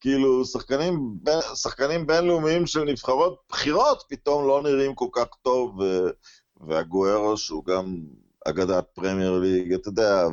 [0.00, 1.18] כאילו, שחקנים,
[1.54, 5.80] שחקנים בינלאומיים של נבחרות בכירות פתאום לא נראים כל כך טוב,
[6.60, 7.96] והגוארו שהוא גם
[8.48, 10.26] אגדת פרמייר ליג, אתה יודע,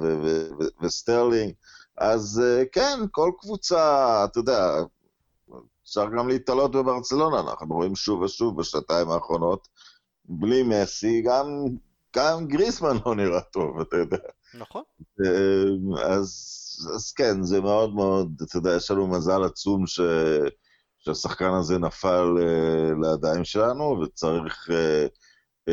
[0.81, 1.53] וסטרלינג.
[1.97, 4.83] אז אה, כן, כל קבוצה, אתה יודע,
[5.91, 9.67] אפשר גם להתעלות בברצלונה, אנחנו רואים שוב ושוב בשנתיים האחרונות,
[10.25, 11.45] בלי מסי, גם,
[12.15, 14.17] גם גריסמן לא נראה טוב, אתה יודע.
[14.53, 14.83] נכון.
[15.25, 16.29] אה, אז,
[16.95, 19.99] אז כן, זה מאוד מאוד, אתה יודע, יש לנו מזל עצום ש,
[20.99, 25.71] שהשחקן הזה נפל uh, לידיים שלנו, וצריך uh,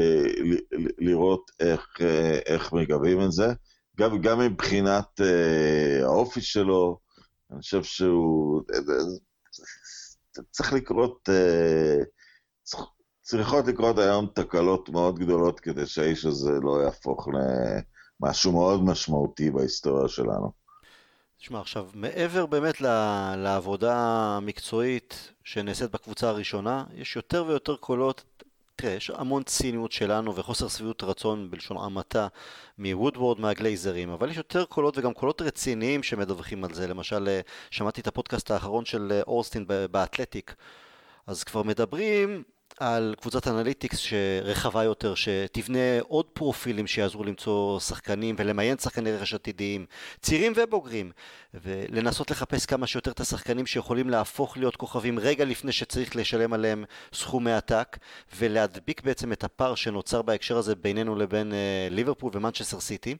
[0.98, 2.00] לראות איך,
[2.46, 3.46] איך מגבים את זה.
[3.98, 5.20] גם, גם מבחינת
[6.02, 6.98] האופי שלו,
[7.50, 8.62] אני חושב שהוא...
[10.51, 12.05] צריך לקרות, אה,
[13.22, 20.09] צריכות לקרות היום תקלות מאוד גדולות כדי שהאיש הזה לא יהפוך למשהו מאוד משמעותי בהיסטוריה
[20.09, 20.53] שלנו.
[21.39, 22.80] תשמע, עכשיו, מעבר באמת
[23.36, 23.97] לעבודה
[24.36, 28.24] המקצועית שנעשית בקבוצה הראשונה, יש יותר ויותר קולות,
[28.80, 32.28] תראה, יש המון ציניות שלנו וחוסר שביעות רצון בלשון המעטה
[32.78, 36.86] מוודוורד, מהגלייזרים, אבל יש יותר קולות וגם קולות רציניים שמדווחים על זה.
[36.86, 40.54] למשל, אה, שמעתי את הפודקאסט האחרון של אה, אורסטין באתלטיק,
[41.26, 42.42] אז כבר מדברים
[42.80, 44.06] על קבוצת analytics
[44.42, 49.86] רחבה יותר, שתבנה עוד פרופילים שיעזרו למצוא שחקנים ולמיין שחקני רכש עתידיים,
[50.20, 51.10] צעירים ובוגרים,
[51.54, 56.84] ולנסות לחפש כמה שיותר את השחקנים שיכולים להפוך להיות כוכבים רגע לפני שצריך לשלם עליהם
[57.12, 57.98] סכומי עתק,
[58.36, 61.54] ולהדביק בעצם את הפער שנוצר בהקשר הזה בינינו לבין uh,
[61.94, 63.16] ליברפול ומנצ'סטר סיטי.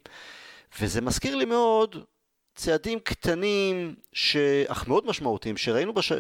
[0.81, 2.05] וזה מזכיר לי מאוד
[2.55, 3.95] צעדים קטנים.
[4.69, 6.13] אך מאוד משמעותיים, שראינו בש...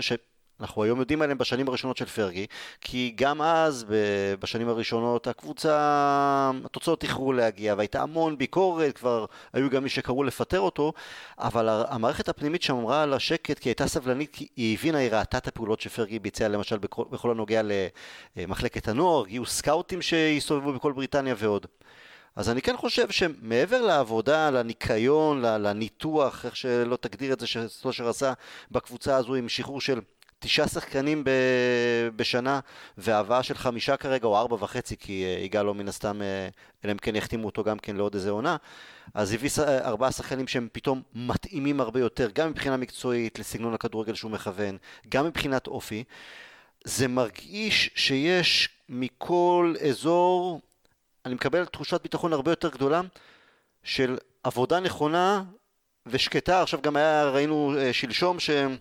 [0.61, 2.47] אנחנו היום יודעים עליהם בשנים הראשונות של פרגי,
[2.81, 3.87] כי גם אז,
[4.41, 10.61] בשנים הראשונות, הקבוצה, התוצאות איחרו להגיע, והייתה המון ביקורת, כבר היו גם מי שקראו לפטר
[10.61, 10.93] אותו,
[11.39, 15.49] אבל המערכת הפנימית שמרה על השקט, כי הייתה סבלנית, כי היא הבינה, היא ראתה את
[15.49, 17.63] הפעולות שפרגי ביצע, למשל בכל, בכל הנוגע
[18.37, 21.67] למחלקת הנוער, הגיעו סקאוטים שהסתובבו בכל בריטניה ועוד.
[22.37, 28.33] אז אני כן חושב שמעבר לעבודה, לניקיון, לניתוח, איך שלא תגדיר את זה שסושר עשה
[28.71, 30.01] בקבוצה הזו עם שחרור של
[30.39, 31.30] תשעה שחקנים ב,
[32.16, 32.61] בשנה
[32.99, 36.93] והבאה של חמישה כרגע או ארבע וחצי כי uh, יגאל לא מן הסתם uh, אלא
[36.93, 38.57] אם כן יחתימו אותו גם כן לעוד איזה עונה
[39.14, 44.14] אז הביא uh, ארבעה שחקנים שהם פתאום מתאימים הרבה יותר גם מבחינה מקצועית לסגנון הכדורגל
[44.14, 44.76] שהוא מכוון
[45.09, 46.05] גם מבחינת אופי.
[46.84, 50.61] זה מרגיש שיש מכל אזור
[51.26, 53.01] אני מקבל תחושת ביטחון הרבה יותר גדולה
[53.82, 55.43] של עבודה נכונה
[56.07, 56.62] ושקטה.
[56.62, 58.76] עכשיו גם היה ראינו שלשום שהם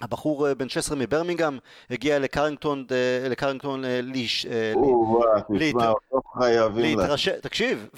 [0.00, 1.58] הבחור אה, בן 16 מברמינגהם
[1.90, 4.46] הגיע לקרינגטון, אה, לקרינגטון אה, ליש...
[6.76, 7.88] להתרשם, תקשיב,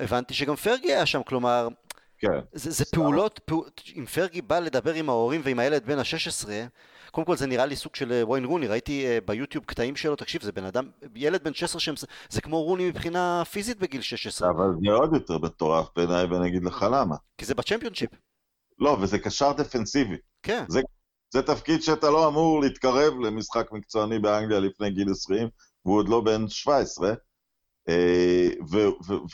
[0.00, 1.68] הבנתי שגם פרגי היה שם, כלומר,
[2.18, 2.38] כן.
[2.52, 6.48] זה, זה פעולות, פעולות, אם פרגי בא לדבר עם ההורים ועם הילד בן ה-16,
[7.10, 10.52] קודם כל זה נראה לי סוג של וויין רוני, ראיתי ביוטיוב קטעים שלו, תקשיב, זה
[10.52, 11.94] בן אדם, ילד בן 16 שהם,
[12.28, 14.50] זה כמו רוני מבחינה פיזית בגיל 16.
[14.50, 17.16] אבל זה עוד יותר מטורף בעיניי, ואני אגיד לך למה.
[17.38, 18.10] כי זה בצ'מפיונשיפ.
[18.78, 20.16] לא, וזה קשר דפנסיבי.
[20.42, 20.64] כן.
[20.68, 20.80] זה
[21.36, 25.48] זה תפקיד שאתה לא אמור להתקרב למשחק מקצועני באנגליה לפני גיל 20,
[25.84, 27.14] והוא עוד לא בן 17.
[27.88, 28.48] אה,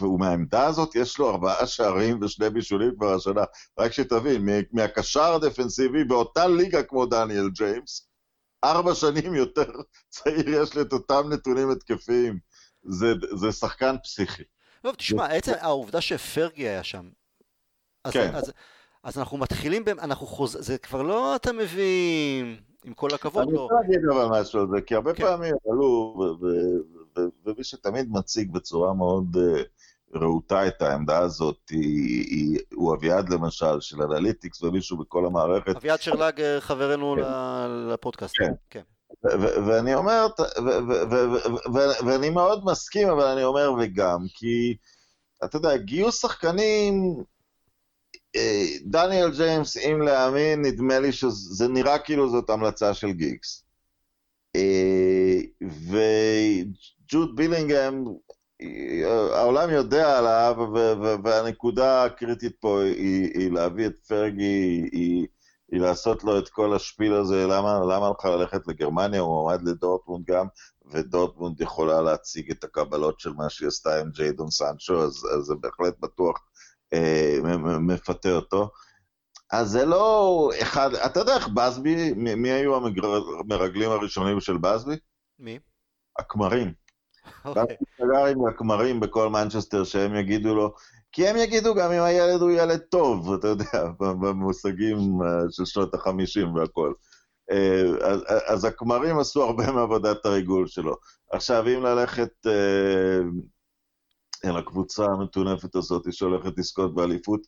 [0.00, 3.44] ומהעמדה הזאת יש לו ארבעה שערים ושני בישולים כבר השנה.
[3.78, 8.08] רק שתבין, מהקשר הדפנסיבי באותה ליגה כמו דניאל ג'יימס,
[8.64, 9.72] ארבע שנים יותר
[10.14, 12.38] צעיר יש לי את אותם נתונים התקפיים.
[12.82, 14.42] זה, זה שחקן פסיכי.
[14.84, 17.10] לא, תשמע, עצם העובדה שפרגי היה שם,
[18.04, 18.34] אז, כן.
[18.34, 18.52] אז,
[19.02, 20.56] אז אנחנו מתחילים, אנחנו חוז...
[20.60, 23.48] זה כבר לא אתה מבין, עם כל הכבוד.
[23.48, 25.24] אני רוצה להגיד אבל משהו על זה, כי הרבה כן.
[25.24, 26.16] פעמים עלו,
[27.46, 29.62] ומי שתמיד מציג בצורה מאוד אה,
[30.14, 35.76] רהוטה את העמדה הזאת, היא, היא, הוא אביעד למשל, של analytics ומישהו בכל המערכת.
[35.76, 37.22] אביעד שרלג, חברנו כן.
[37.92, 38.34] לפודקאסט.
[38.38, 38.52] כן.
[38.70, 38.82] כן.
[39.66, 40.26] ואני אומר,
[42.06, 44.76] ואני מאוד מסכים, אבל אני אומר וגם, כי
[45.44, 47.24] אתה יודע, גיוס שחקנים אה,
[48.84, 53.64] דניאל ג'יימס, אם להאמין, נדמה לי שזה נראה כאילו זאת המלצה של גיקס.
[54.56, 55.38] אה,
[55.88, 58.04] וג'וד בילינגהם,
[59.32, 60.56] העולם יודע עליו,
[61.24, 65.26] והנקודה הקריטית פה היא, היא להביא את פרגי, היא,
[65.72, 70.24] היא לעשות לו את כל השפיל הזה, למה, למה לך ללכת לגרמניה, הוא מועמד לדורטמונד
[70.26, 70.46] גם,
[70.92, 75.54] ודורטמונד יכולה להציג את הקבלות של מה שהיא עשתה עם ג'יידון סנצ'ו, אז, אז זה
[75.54, 76.40] בהחלט בטוח
[77.80, 78.70] מפתה אותו.
[79.52, 84.96] אז זה לא אחד, אתה יודע איך בסבי, מי, מי היו המרגלים הראשונים של בסבי?
[85.38, 85.58] מי?
[86.18, 86.72] הכמרים.
[87.44, 87.62] אוקיי.
[87.62, 90.74] בסבי סגר עם הכמרים בכל מנצ'סטר שהם יגידו לו,
[91.12, 93.84] כי הם יגידו גם אם הילד הוא ילד טוב, אתה יודע,
[94.20, 96.92] במושגים אה, של שנות החמישים והכל.
[97.50, 100.96] אה, אז, אז הכמרים עשו הרבה מעבודת הריגול שלו.
[101.32, 102.46] עכשיו, אם ללכת
[104.44, 107.40] אל הקבוצה המטונפת הזאת שהולכת לזכות באליפות.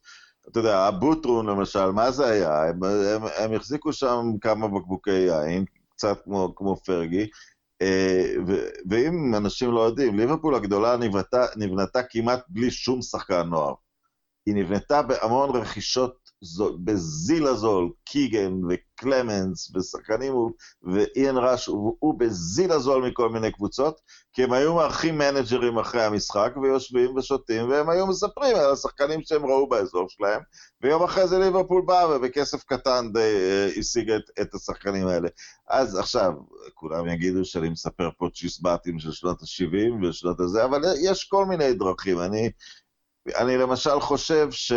[0.49, 2.63] אתה יודע, הבוטרון למשל, מה זה היה?
[2.63, 7.27] הם, הם, הם החזיקו שם כמה בקבוקי יין, קצת כמו, כמו פרגי,
[7.83, 8.55] אה, ו,
[8.91, 13.75] ואם אנשים לא יודעים, ליברפול הגדולה נבנתה, נבנתה כמעט בלי שום שחקן נוער.
[14.47, 16.24] היא נבנתה בהמון רכישות
[16.85, 20.35] בזיל הזול, קיגן וקלמנס ושחקנים,
[20.83, 24.01] ואיין ראש, הוא בזיל הזול מכל מיני קבוצות,
[24.33, 29.47] כי הם היו מארחים מנג'רים אחרי המשחק, ויושבים ושותים, והם היו מספרים על השחקנים שהם
[29.47, 30.41] ראו באזור שלהם,
[30.83, 35.29] ויום אחרי זה ליברפול בא ובכסף קטן די אה, השיג את, את השחקנים האלה.
[35.69, 36.33] אז עכשיו,
[36.75, 41.73] כולם יגידו שאני מספר פה צ'יסבטים של שנות ה-70 ושנות הזה, אבל יש כל מיני
[41.73, 42.21] דרכים.
[42.21, 42.51] אני,
[43.37, 44.73] אני למשל חושב ש...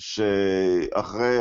[0.00, 1.38] שאחרי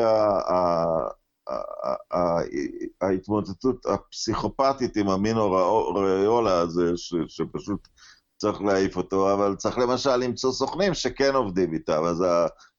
[3.01, 5.51] ההתמודדות הפסיכופתית עם המינו
[5.95, 6.91] ריולה הזה,
[7.27, 7.87] שפשוט
[8.37, 12.03] צריך להעיף אותו, אבל צריך למשל למצוא סוכנים שכן עובדים איתם.
[12.03, 12.23] אז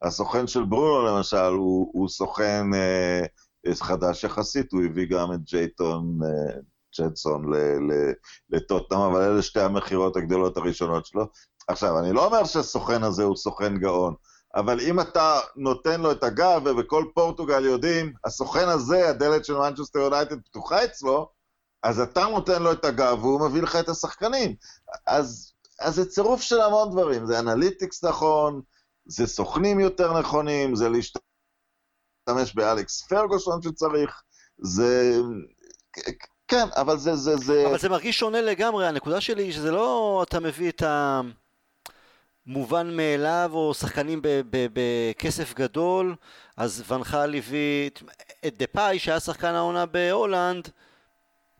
[0.03, 6.19] הסוכן של ברונו למשל הוא, הוא סוכן אה, חדש יחסית, הוא הביא גם את ג'ייטון
[6.25, 6.61] אה,
[6.95, 7.45] ג'דסון
[8.51, 11.27] לטוטנאם, אבל אלה שתי המכירות הגדולות הראשונות שלו.
[11.69, 14.15] עכשיו, אני לא אומר שהסוכן הזה הוא סוכן גאון,
[14.55, 19.99] אבל אם אתה נותן לו את הגב, ובכל פורטוגל יודעים, הסוכן הזה, הדלת של מנצ'סטר
[19.99, 21.29] יונייטד פתוחה אצלו,
[21.83, 24.55] אז אתה נותן לו את הגב והוא מביא לך את השחקנים.
[25.07, 28.61] אז, אז זה צירוף של המון דברים, זה analytics נכון,
[29.07, 34.23] זה סוכנים יותר נכונים, זה להשתמש באלכס פרגוסון שצריך,
[34.59, 35.21] זה...
[36.49, 37.67] כן, אבל זה, זה, זה...
[37.67, 40.83] אבל זה מרגיש שונה לגמרי, הנקודה שלי היא שזה לא אתה מביא את
[42.51, 44.21] המובן מאליו או שחקנים
[44.51, 46.15] בכסף גדול,
[46.57, 47.91] אז ואן חאל הביא
[48.47, 50.69] את דפאי שהיה שחקן העונה בהולנד,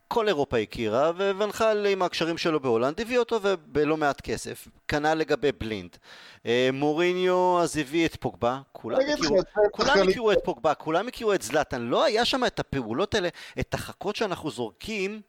[0.07, 4.67] כל אירופה הכירה, וואן חאל עם הקשרים שלו בהולנד הביא אותו ובלא מעט כסף.
[4.87, 5.97] כנ"ל לגבי בלינד.
[6.45, 9.37] אה, מוריניו אז הביא את פוגבה, כולם הכירו,
[9.71, 13.29] כולם הכירו את פוגבה, כולם הכירו את זלאטן, לא היה שם את הפעולות האלה,
[13.59, 15.21] את החכות שאנחנו זורקים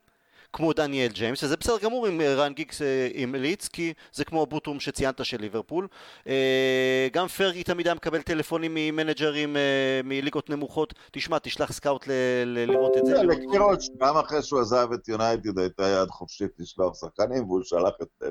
[0.53, 2.83] כמו דניאל ג'יימס, וזה בסדר גמור אם אה, ריאן גיגס
[3.15, 5.89] המליץ, אה, כי זה כמו הבוטום שציינת של ליברפול.
[6.27, 9.57] אה, גם פרגי תמיד היה מקבל טלפונים ממנג'רים
[10.05, 12.07] מליגות נמוכות, תשמע, תשלח סקאוט
[12.47, 13.23] לראות את זה.
[13.23, 18.25] לקיירוש, גם אחרי שהוא עזב את יונייטד הייתה יד חופשית לשלוח שחקנים, והוא שלח את...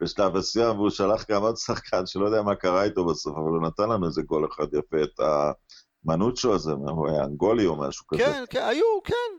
[0.00, 3.62] בשלב מסוים, והוא שלח גם עוד שחקן שלא יודע מה קרה איתו בסוף, אבל הוא
[3.66, 5.20] נתן לנו איזה גול אחד יפה, את
[6.06, 8.22] המנוצ'ו הזה, הוא היה אנגולי או משהו כזה.
[8.22, 9.31] כן, כן, היו, כן.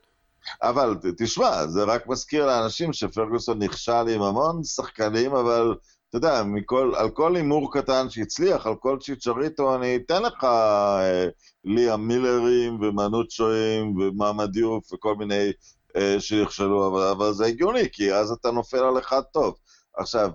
[0.61, 5.75] אבל תשמע, זה רק מזכיר לאנשים שפרגוסון נכשל עם המון שחקנים, אבל
[6.09, 11.27] אתה יודע, מכל, על כל הימור קטן שהצליח, על כל צ'יצ'ריטו, אני אתן לך אה,
[11.63, 15.51] ליאם מילרים ומנוצ'ואים ומעמד יוף וכל מיני
[15.95, 19.55] אה, שנכשלו, אבל, אבל זה הגיוני, כי אז אתה נופל על אחד טוב.
[19.97, 20.29] עכשיו,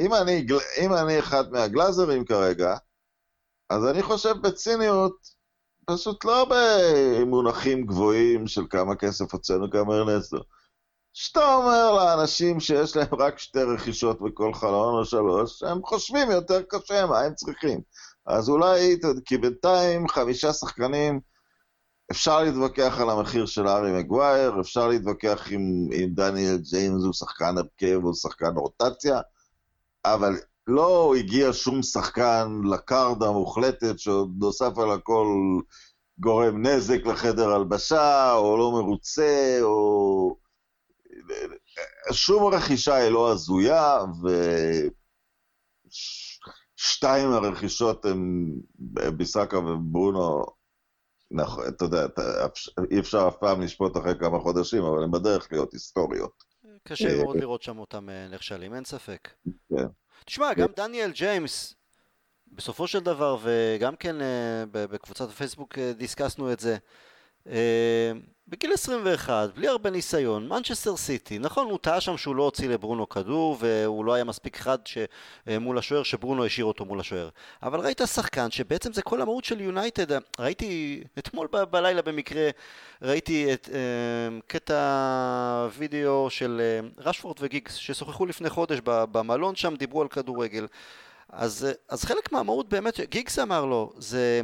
[0.00, 0.46] אם אני,
[0.80, 2.76] אם אני אחד מהגלאזרים כרגע,
[3.70, 5.41] אז אני חושב בציניות,
[5.86, 10.40] פשוט לא במונחים גבוהים של כמה כסף הוצאנו, כמה הרנסנו.
[11.12, 16.62] שאתה אומר לאנשים שיש להם רק שתי רכישות בכל חלון או שלוש, הם חושבים יותר
[16.62, 17.80] קשה מה הם צריכים.
[18.26, 21.20] אז אולי, כי בינתיים חמישה שחקנים,
[22.10, 27.54] אפשר להתווכח על המחיר של ארי מגווייר, אפשר להתווכח אם, אם דניאל ג'יימס הוא שחקן
[27.58, 29.20] הרכב או שחקן רוטציה,
[30.04, 30.32] אבל
[30.66, 35.26] לא הגיע שום שחקן לקארד המוחלטת שעוד נוסף על הכל
[36.18, 40.36] גורם נזק לחדר הלבשה, או לא מרוצה, או...
[42.12, 43.98] שום רכישה היא לא הזויה,
[46.78, 48.50] ושתיים הרכישות הן
[49.16, 50.44] ביסקה וברונו,
[51.30, 52.06] נכון, אתה יודע,
[52.90, 56.52] אי אפשר אף פעם לשפוט אחרי כמה חודשים, אבל הן בדרך להיות היסטוריות.
[56.84, 59.28] קשה מאוד לראות שם אותם אה, נכשלים, אין ספק.
[59.68, 59.86] כן.
[60.24, 61.74] תשמע, גם דניאל ג'יימס,
[62.46, 64.24] בסופו של דבר, וגם כן uh,
[64.72, 66.76] בקבוצת הפייסבוק uh, דיסקסנו את זה,
[68.52, 73.08] בגיל 21, בלי הרבה ניסיון, מנצ'סטר סיטי, נכון, הוא טעה שם שהוא לא הוציא לברונו
[73.08, 74.98] כדור, והוא לא היה מספיק חד ש,
[75.60, 77.28] מול השוער, שברונו השאיר אותו מול השוער.
[77.62, 82.50] אבל ראית שחקן שבעצם זה כל המהות של יונייטד, ראיתי אתמול ב- בלילה במקרה,
[83.02, 86.60] ראיתי את uh, קטע וידאו של
[86.96, 90.66] uh, רשפורד וגיגס, ששוחחו לפני חודש במלון שם, דיברו על כדורגל.
[91.28, 94.40] אז, אז חלק מהמהות באמת, גיגס אמר לו, זה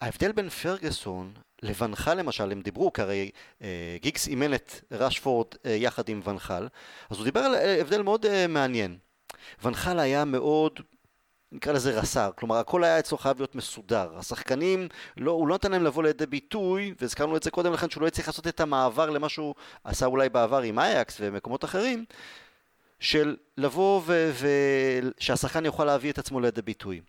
[0.00, 1.32] ההבדל בין פרגוסון
[1.62, 3.30] לבנחל למשל, הם דיברו, כי הרי
[3.62, 6.68] אה, גיגס אימן את רשפורד אה, יחד עם ונחל,
[7.10, 8.98] אז הוא דיבר על אה, הבדל מאוד אה, מעניין.
[9.62, 10.80] ונחל היה מאוד,
[11.52, 14.10] נקרא לזה רס"ר, כלומר הכל היה אצלו חייב להיות מסודר.
[14.16, 18.02] השחקנים, לא, הוא לא נתן להם לבוא לידי ביטוי, והזכרנו את זה קודם לכן שהוא
[18.02, 19.54] לא הצליח לעשות את המעבר למה שהוא
[19.84, 22.04] עשה אולי בעבר עם אייקס ומקומות אחרים,
[23.00, 24.02] של לבוא
[25.18, 27.00] ושהשחקן יוכל להביא את עצמו לידי ביטוי.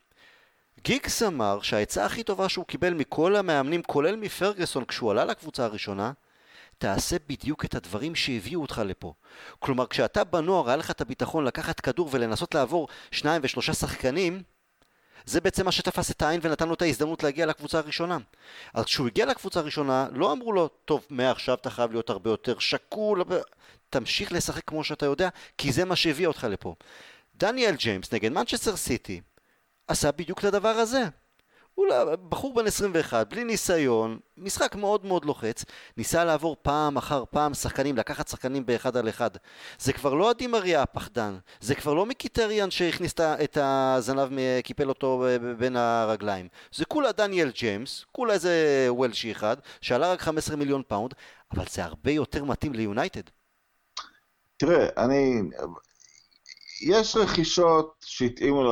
[0.84, 6.12] גיגס אמר שהעצה הכי טובה שהוא קיבל מכל המאמנים, כולל מפרגוסון כשהוא עלה לקבוצה הראשונה,
[6.78, 9.14] תעשה בדיוק את הדברים שהביאו אותך לפה.
[9.60, 14.44] כלומר, כשאתה בנוער, היה לך את הביטחון לקחת כדור ולנסות לעבור שניים ושלושה שחקנים,
[15.26, 18.18] זה בעצם מה שתפס את העין ונתן לו את ההזדמנות להגיע לקבוצה הראשונה.
[18.74, 22.60] אז כשהוא הגיע לקבוצה הראשונה, לא אמרו לו, טוב, מעכשיו אתה חייב להיות הרבה יותר
[22.60, 23.24] שקול,
[23.90, 26.76] תמשיך לשחק כמו שאתה יודע, כי זה מה שהביא אותך לפה.
[27.36, 29.22] דניאל ג'יימס נגד מנצ'סטר סיטי
[29.88, 31.04] עשה בדיוק את הדבר הזה.
[31.76, 35.66] הוא לא, בחור בן 21, בלי ניסיון, משחק מאוד מאוד לוחץ,
[35.98, 39.30] ניסה לעבור פעם אחר פעם שחקנים, לקחת שחקנים באחד על אחד.
[39.80, 44.30] זה כבר לא די מריה הפחדן, זה כבר לא מיקיטריאן שהכניס את הזנב,
[44.64, 45.26] קיפל אותו
[45.58, 46.48] בין הרגליים.
[46.72, 51.14] זה כולה דניאל ג'יימס, כולה איזה וולשי אחד, שעלה רק 15 מיליון פאונד,
[51.52, 53.22] אבל זה הרבה יותר מתאים ליונייטד.
[54.58, 55.42] תראה, אני...
[56.84, 58.64] יש רכישות שהתאימו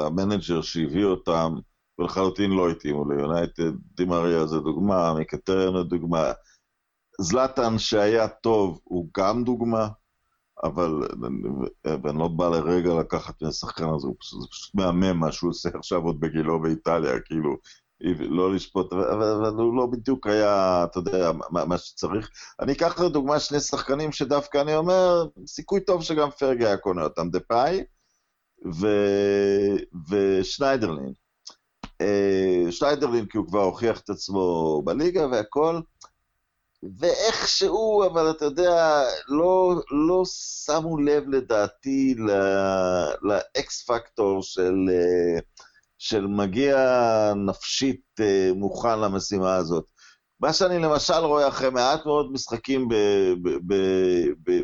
[0.00, 1.54] למנג'ר שהביא אותם,
[1.98, 3.72] ולחלוטין לא התאימו ליונייטד.
[3.96, 6.32] די מריה זה דוגמה, מיקיטריאן זה דוגמה.
[7.20, 9.88] זלאטן שהיה טוב הוא גם דוגמה,
[10.64, 10.90] אבל
[11.84, 14.08] ואני לא בא לרגע לקחת מהשחקן הזה,
[14.40, 17.56] זה פשוט מהמם מה שהוא עושה עכשיו עוד בגילו באיטליה, כאילו,
[18.18, 22.30] לא לשפוט, אבל הוא לא בדיוק היה, אתה יודע, מה, מה שצריך.
[22.60, 27.30] אני אקח לדוגמה שני שחקנים שדווקא אני אומר, סיכוי טוב שגם פרגי היה קונה אותם,
[27.30, 27.84] דה פאי
[28.74, 28.86] ו...
[30.10, 31.12] ושניידרלין.
[32.00, 35.80] אה, שניידרלין כי הוא כבר הוכיח את עצמו בליגה והכל,
[36.98, 39.74] ואיכשהו, אבל אתה יודע, לא,
[40.08, 40.22] לא
[40.64, 42.14] שמו לב לדעתי
[43.22, 44.74] לאקס פקטור של...
[44.88, 45.60] Uh,
[46.00, 46.76] של מגיע
[47.46, 49.84] נפשית אה, מוכן למשימה הזאת.
[50.40, 52.88] מה שאני למשל רואה אחרי מעט מאוד משחקים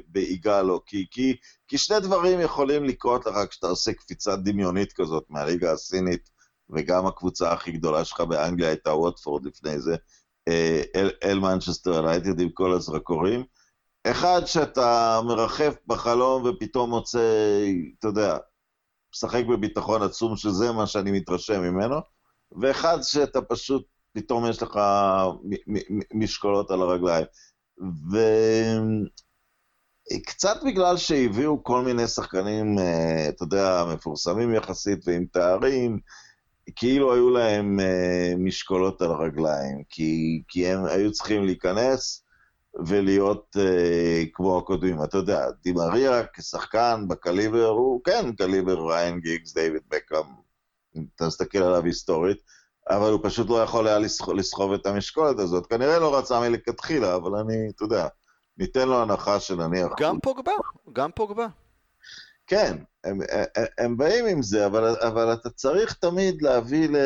[0.08, 1.36] באיגלו, כי, כי,
[1.68, 6.30] כי שני דברים יכולים לקרות לך כשאתה עושה קפיצה דמיונית כזאת מהליגה הסינית,
[6.70, 9.96] וגם הקבוצה הכי גדולה שלך באנגליה הייתה ווטפורד לפני זה,
[10.48, 13.44] אה, אל, אל מנצ'סטר אלייטד עם כל הזרקורים.
[14.06, 17.20] אחד, שאתה מרחף בחלום ופתאום מוצא,
[17.98, 18.36] אתה יודע,
[19.16, 21.96] משחק בביטחון עצום שזה מה שאני מתרשם ממנו,
[22.60, 24.78] ואחד שאתה פשוט, פתאום יש לך
[26.14, 27.26] משקולות על הרגליים.
[30.12, 35.98] וקצת בגלל שהביאו כל מיני שחקנים, אה, אתה יודע, מפורסמים יחסית ועם תארים,
[36.76, 42.25] כאילו היו להם אה, משקולות על הרגליים, כי, כי הם היו צריכים להיכנס,
[42.86, 45.02] ולהיות אה, כמו הקודמים.
[45.04, 50.24] אתה יודע, דימריה כשחקן בקליבר, הוא כן קליבר ריין גיגס, דיוויד בקאם,
[50.96, 52.38] אם אתה מסתכל עליו היסטורית,
[52.90, 53.98] אבל הוא פשוט לא יכול היה
[54.34, 55.66] לסחוב את המשקולת הזאת.
[55.66, 58.08] כנראה לא רצה מלכתחילה, אבל אני, אתה יודע,
[58.58, 59.92] ניתן לו הנחה של נניח...
[60.00, 60.52] גם פוגבה,
[60.92, 61.46] גם פוגבה.
[62.46, 66.96] כן, הם, הם, הם באים עם זה, אבל, אבל אתה צריך תמיד להביא ל...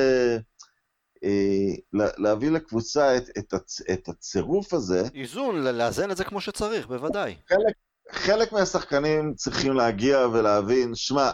[1.24, 5.02] אה, להביא לקבוצה את, את, הצ, את הצירוף הזה.
[5.14, 7.36] איזון, לאזן את זה כמו שצריך, בוודאי.
[7.48, 7.74] חלק,
[8.10, 11.30] חלק מהשחקנים צריכים להגיע ולהבין, שמע,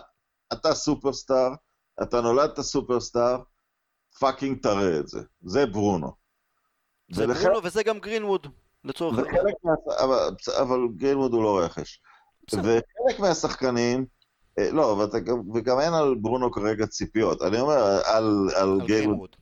[0.52, 1.50] אתה superstar,
[2.02, 3.42] אתה נולדת superstar,
[4.20, 5.20] fucking תראה את זה.
[5.42, 6.12] זה ברונו.
[7.12, 7.42] זה ולח...
[7.42, 8.46] ברונו וזה גם גרינווד,
[8.84, 9.44] לצורך העניין.
[9.64, 9.72] מה...
[9.98, 12.00] אבל, אבל גרינווד הוא לא רכש.
[12.52, 14.06] וחלק מהשחקנים,
[14.58, 15.06] אה, לא,
[15.54, 17.42] וגם אין על ברונו כרגע ציפיות.
[17.42, 19.36] אני אומר, על, על, על גרינווד.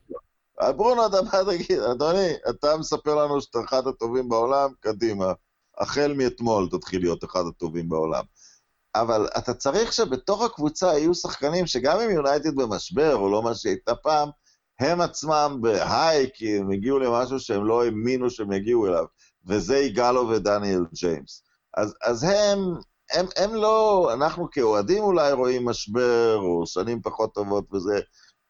[0.61, 5.33] ברונו, אתה בא תגיד, אדוני, אתה מספר לנו שאתה אחד הטובים בעולם, קדימה.
[5.77, 8.23] החל מאתמול תתחיל להיות אחד הטובים בעולם.
[8.95, 13.95] אבל אתה צריך שבתוך הקבוצה יהיו שחקנים שגם אם יונייטד במשבר, או לא מה שהייתה
[13.95, 14.29] פעם,
[14.79, 19.05] הם עצמם בהיי, כי הם הגיעו למשהו שהם לא האמינו שהם יגיעו אליו,
[19.47, 21.43] וזה יגאלו ודניאל ג'יימס.
[21.77, 22.59] אז, אז הם,
[23.11, 27.99] הם, הם לא, אנחנו כאוהדים אולי רואים משבר, או שנים פחות טובות וזה,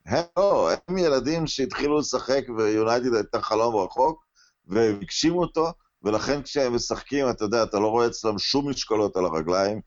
[0.05, 4.25] הם לא, הם ילדים שהתחילו לשחק ויונייטד הייתה חלום רחוק,
[4.65, 9.25] והם הגשימו אותו, ולכן כשהם משחקים, אתה יודע, אתה לא רואה אצלם שום משקולות על
[9.25, 9.81] הרגליים.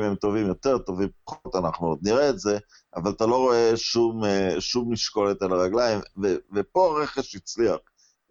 [0.00, 2.58] אם הם טובים יותר, טובים פחות, אנחנו עוד נראה את זה,
[2.96, 7.76] אבל אתה לא רואה שום, אה, שום משקולת על הרגליים, ו, ופה הרכש הצליח.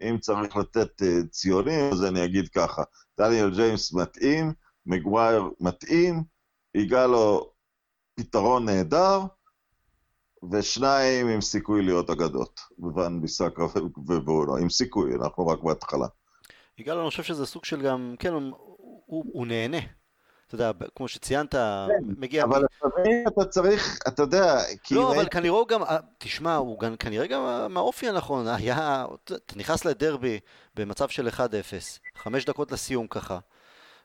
[0.01, 2.83] אם צריך לתת uh, ציונים, אז אני אגיד ככה,
[3.19, 4.53] דניאל ג'יימס מתאים,
[4.85, 6.23] מגווייר מתאים,
[6.91, 7.53] לו
[8.15, 9.19] פתרון נהדר,
[10.51, 12.59] ושניים עם סיכוי להיות אגדות,
[12.95, 13.63] ון ביסקה
[14.07, 16.07] וברונו, עם סיכוי, אנחנו רק בהתחלה.
[16.77, 18.41] יגאל, אני חושב שזה סוג של גם, כן, הוא,
[19.05, 19.77] הוא, הוא נהנה.
[20.47, 22.43] אתה יודע, כמו שציינת, כן, מגיע...
[22.43, 23.27] אבל מ...
[23.27, 24.95] אתה צריך, אתה יודע, כי...
[24.95, 29.55] לא, אבל כנראה הוא גם, אה, תשמע, הוא גם, כנראה גם מהאופי הנכון, היה, אתה
[29.55, 30.39] נכנס לדרבי
[30.75, 31.39] במצב של 1-0,
[32.15, 33.39] חמש דקות לסיום ככה,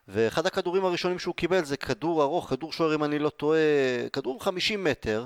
[0.07, 3.59] ואחד הכדורים הראשונים שהוא קיבל זה כדור ארוך, כדור שוער אם אני לא טועה,
[4.13, 5.25] כדור 50 מטר,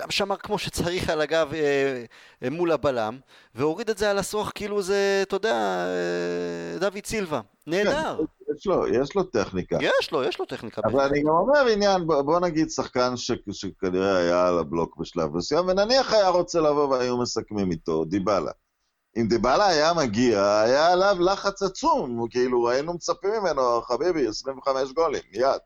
[0.00, 2.04] גם שמר כמו שצריך על הגב אה,
[2.42, 3.18] אה, מול הבלם,
[3.54, 7.40] והוריד את זה על הסרוך כאילו זה, אתה יודע, אה, דוד סילבה.
[7.66, 8.16] נהדר.
[8.16, 9.78] כן, יש לו, יש לו טכניקה.
[9.80, 10.80] יש לו, יש לו טכניקה.
[10.84, 15.36] אבל אני גם אומר עניין, בוא, בוא נגיד שחקן ש, שכנראה היה על הבלוק בשלב
[15.36, 18.52] מסוים, ונניח היה רוצה לבוא והיו מסכמים איתו, דיבלה.
[19.16, 25.22] אם דיבלה היה מגיע, היה עליו לחץ עצום, כאילו היינו מצפים ממנו, חביבי, 25 גולים,
[25.32, 25.60] מיד.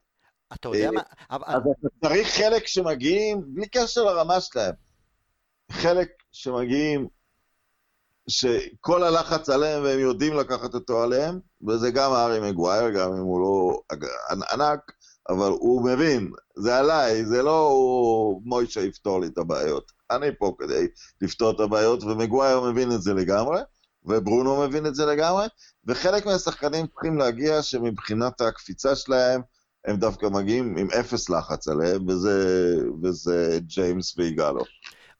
[0.54, 1.02] אתה יודע מה...
[1.28, 4.74] אז אתה צריך חלק שמגיעים בלי קשר לרמה שלהם.
[5.72, 7.08] חלק שמגיעים,
[8.28, 13.40] שכל הלחץ עליהם והם יודעים לקחת אותו עליהם, וזה גם הארי מגווייר, גם אם הוא
[13.40, 13.80] לא
[14.52, 14.92] ענק,
[15.28, 17.78] אבל הוא מבין, זה עליי, זה לא
[18.44, 19.92] מוישה יפתור לי את הבעיות.
[20.10, 20.86] אני פה כדי
[21.22, 23.60] לפתור את הבעיות, ומגווייר מבין את זה לגמרי,
[24.04, 25.46] וברונו מבין את זה לגמרי,
[25.86, 29.40] וחלק מהשחקנים צריכים להגיע שמבחינת הקפיצה שלהם,
[29.84, 34.60] הם דווקא מגיעים עם אפס לחץ עליהם, וזה, וזה ג'יימס ויגאלו.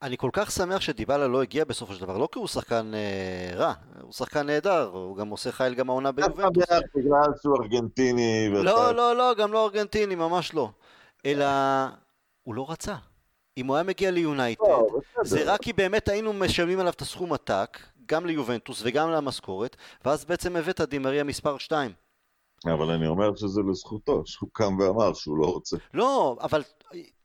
[0.02, 3.56] אני כל כך שמח שדיבלה לא הגיע בסופו של דבר, לא כי הוא שחקן אה,
[3.56, 3.72] רע,
[4.02, 6.64] הוא שחקן נהדר, הוא גם עושה חייל גם העונה ביובנטוס.
[6.97, 8.48] בגלל שהוא ארגנטיני.
[8.52, 10.70] לא, לא, לא, גם לא ארגנטיני, ממש לא.
[11.26, 11.47] אלא,
[12.43, 12.94] הוא לא רצה.
[13.59, 14.89] אם הוא היה מגיע ליונייטד, לא,
[15.22, 20.24] זה רק כי באמת היינו משלמים עליו את הסכום עתק, גם ליובנטוס וגם למשכורת, ואז
[20.24, 21.93] בעצם הבאת דימריה מספר 2.
[22.66, 25.76] אבל אני אומר שזה לזכותו, שהוא קם ואמר שהוא לא רוצה.
[25.94, 26.62] לא, אבל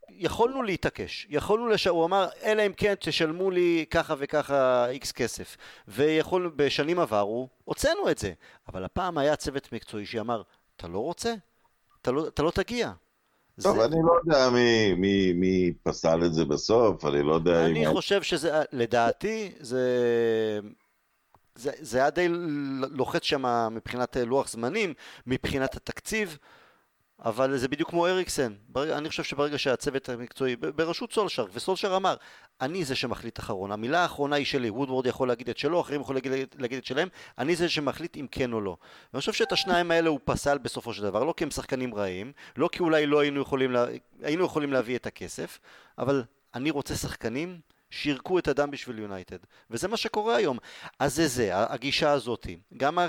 [0.09, 1.87] יכולנו להתעקש, יכולנו לש...
[1.87, 5.57] הוא אמר, אלא אם כן תשלמו לי ככה וככה איקס כסף.
[5.87, 8.33] ויכולנו, בשנים עברו, הוצאנו את זה.
[8.69, 10.41] אבל הפעם היה צוות מקצועי שאמר,
[10.75, 11.33] אתה לא רוצה?
[12.01, 12.91] אתה לא, אתה לא תגיע.
[13.61, 13.85] טוב, זה...
[13.85, 17.87] אני לא יודע מי, מי, מי פסל את זה בסוף, אני לא יודע אני אם...
[17.87, 19.89] אני חושב שזה, לדעתי, זה...
[21.55, 22.27] זה, זה היה די
[22.91, 24.93] לוחץ שם מבחינת לוח זמנים,
[25.27, 26.37] מבחינת התקציב.
[27.25, 32.15] אבל זה בדיוק כמו אריקסן, ברגע, אני חושב שברגע שהצוות המקצועי, בראשות סולשר, וסולשר אמר,
[32.61, 36.21] אני זה שמחליט אחרון, המילה האחרונה היא שלי, וודוורד יכול להגיד את שלו, אחרים יכולים
[36.23, 37.07] להגיד, להגיד את שלהם,
[37.37, 38.77] אני זה שמחליט אם כן או לא.
[39.13, 42.31] ואני חושב שאת השניים האלה הוא פסל בסופו של דבר, לא כי הם שחקנים רעים,
[42.57, 43.85] לא כי אולי לא היינו יכולים, לה,
[44.21, 45.59] היינו יכולים להביא את הכסף,
[45.97, 46.23] אבל
[46.55, 47.59] אני רוצה שחקנים
[47.93, 49.37] שירקו את הדם בשביל יונייטד,
[49.69, 50.57] וזה מה שקורה היום.
[50.99, 52.57] אז זה זה, הגישה הזאתי.
[52.77, 52.99] גם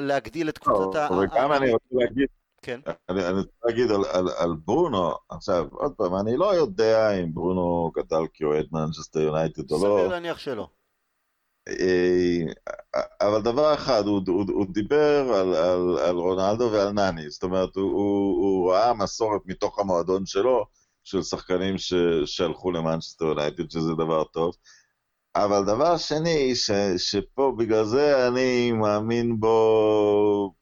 [0.00, 1.08] להגדיל את קבוצת ה...
[1.12, 2.26] וגם אני רוצה להגיד
[2.62, 2.80] כן.
[3.08, 7.34] אני, אני רוצה להגיד על, על, על ברונו, עכשיו, עוד פעם, אני לא יודע אם
[7.34, 9.98] ברונו גדל כאוהד מנצ'סטר יונייטד או לא.
[9.98, 10.68] סביר להניח שלא.
[11.68, 12.38] אה,
[13.20, 17.76] אבל דבר אחד, הוא, הוא, הוא דיבר על, על, על רונלדו ועל נני, זאת אומרת,
[17.76, 20.66] הוא, הוא, הוא ראה מסורת מתוך המועדון שלו,
[21.04, 21.94] של שחקנים ש,
[22.26, 24.54] שהלכו למנצ'סטר יונייטד, שזה דבר טוב.
[25.36, 30.54] אבל דבר שני, ש, שפה בגלל זה אני מאמין בו...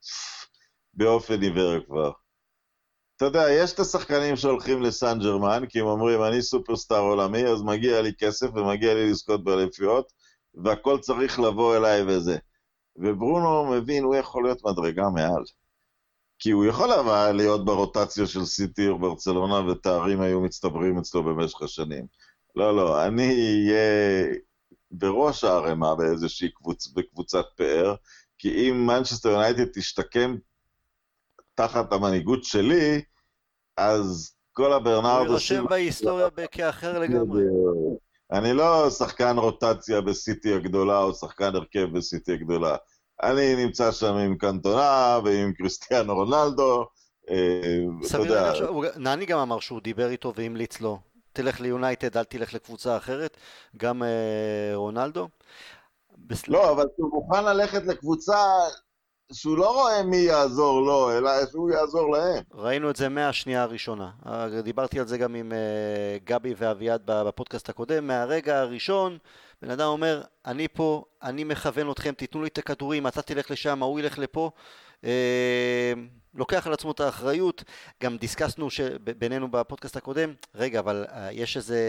[0.95, 2.11] באופן עיוור כבר.
[3.17, 7.63] אתה יודע, יש את השחקנים שהולכים לסן ג'רמן, כי הם אומרים, אני סופרסטאר עולמי, אז
[7.63, 10.13] מגיע לי כסף ומגיע לי לזכות באליפיות,
[10.55, 12.37] והכל צריך לבוא אליי וזה.
[12.97, 15.43] וברונו מבין, הוא יכול להיות מדרגה מעל.
[16.41, 21.63] כי הוא יכול אבל להיות ברוטציה של סיטי או ברצלונה, ותארים היו מצטברים אצלו במשך
[21.63, 22.07] השנים.
[22.57, 23.29] לא, לא, אני
[23.69, 24.35] אהיה
[24.91, 26.87] בראש הערימה באיזושהי קבוצ...
[26.87, 27.95] בקבוצת פאר,
[28.39, 30.37] כי אם מנצ'סטר יונייטד תשתקם
[31.55, 33.03] תחת המנהיגות שלי,
[33.77, 35.19] אז כל הברנרדו...
[35.19, 37.43] הוא יירשם בהיסטוריה כאחר לגמרי.
[38.33, 42.77] אני לא שחקן רוטציה בסיטי הגדולה, או שחקן הרכב בסיטי הגדולה.
[43.23, 46.87] אני נמצא שם עם קנטונה ועם קריסטיאנו רונלדו.
[47.31, 47.37] אה,
[48.03, 50.99] סביר להניח, נני גם אמר שהוא דיבר איתו והמליץ לו,
[51.33, 53.37] תלך ליונייטד, אל תלך לקבוצה אחרת,
[53.77, 55.29] גם אה, רונלדו.
[56.49, 58.39] לא, אבל הוא מוכן ללכת לקבוצה
[59.33, 62.43] שהוא לא רואה מי יעזור לו, אלא שהוא יעזור להם.
[62.55, 64.11] ראינו את זה מהשנייה הראשונה.
[64.63, 68.07] דיברתי על זה גם עם אה, גבי ואביעד בפודקאסט הקודם.
[68.07, 69.19] מהרגע הראשון,
[69.63, 73.83] בן אדם אומר, אני פה, אני מכוון אתכם, תיתנו לי את הכדורים, אתה תלך לשם,
[73.83, 74.51] ההוא ילך לפה.
[75.05, 75.93] אה,
[76.35, 77.65] לוקח על עצמו את האחריות,
[78.03, 78.69] גם דיסקסנו
[79.19, 81.81] בינינו בפודקאסט הקודם, רגע, אבל אה, יש איזה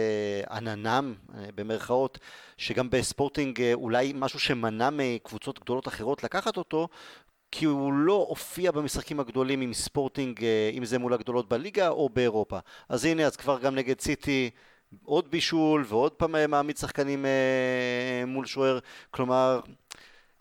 [0.51, 1.13] עננם,
[1.55, 2.19] במרכאות,
[2.57, 6.87] שגם בספורטינג אולי משהו שמנע מקבוצות גדולות אחרות לקחת אותו,
[7.51, 12.09] כי הוא לא הופיע במשחקים הגדולים עם ספורטינג, אה, אם זה מול הגדולות בליגה או
[12.09, 12.59] באירופה.
[12.89, 14.49] אז הנה, אז כבר גם נגד סיטי
[15.03, 18.79] עוד בישול ועוד פעם אה, מעמיד שחקנים אה, מול שוער,
[19.11, 19.59] כלומר,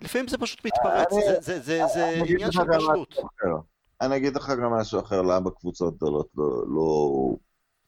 [0.01, 3.15] לפעמים זה פשוט מתפרץ, זה, זה, זה, זה עניין של פשטות.
[4.01, 7.37] אני אגיד לך גם משהו אחר, למה קבוצות גדולות לא, לא...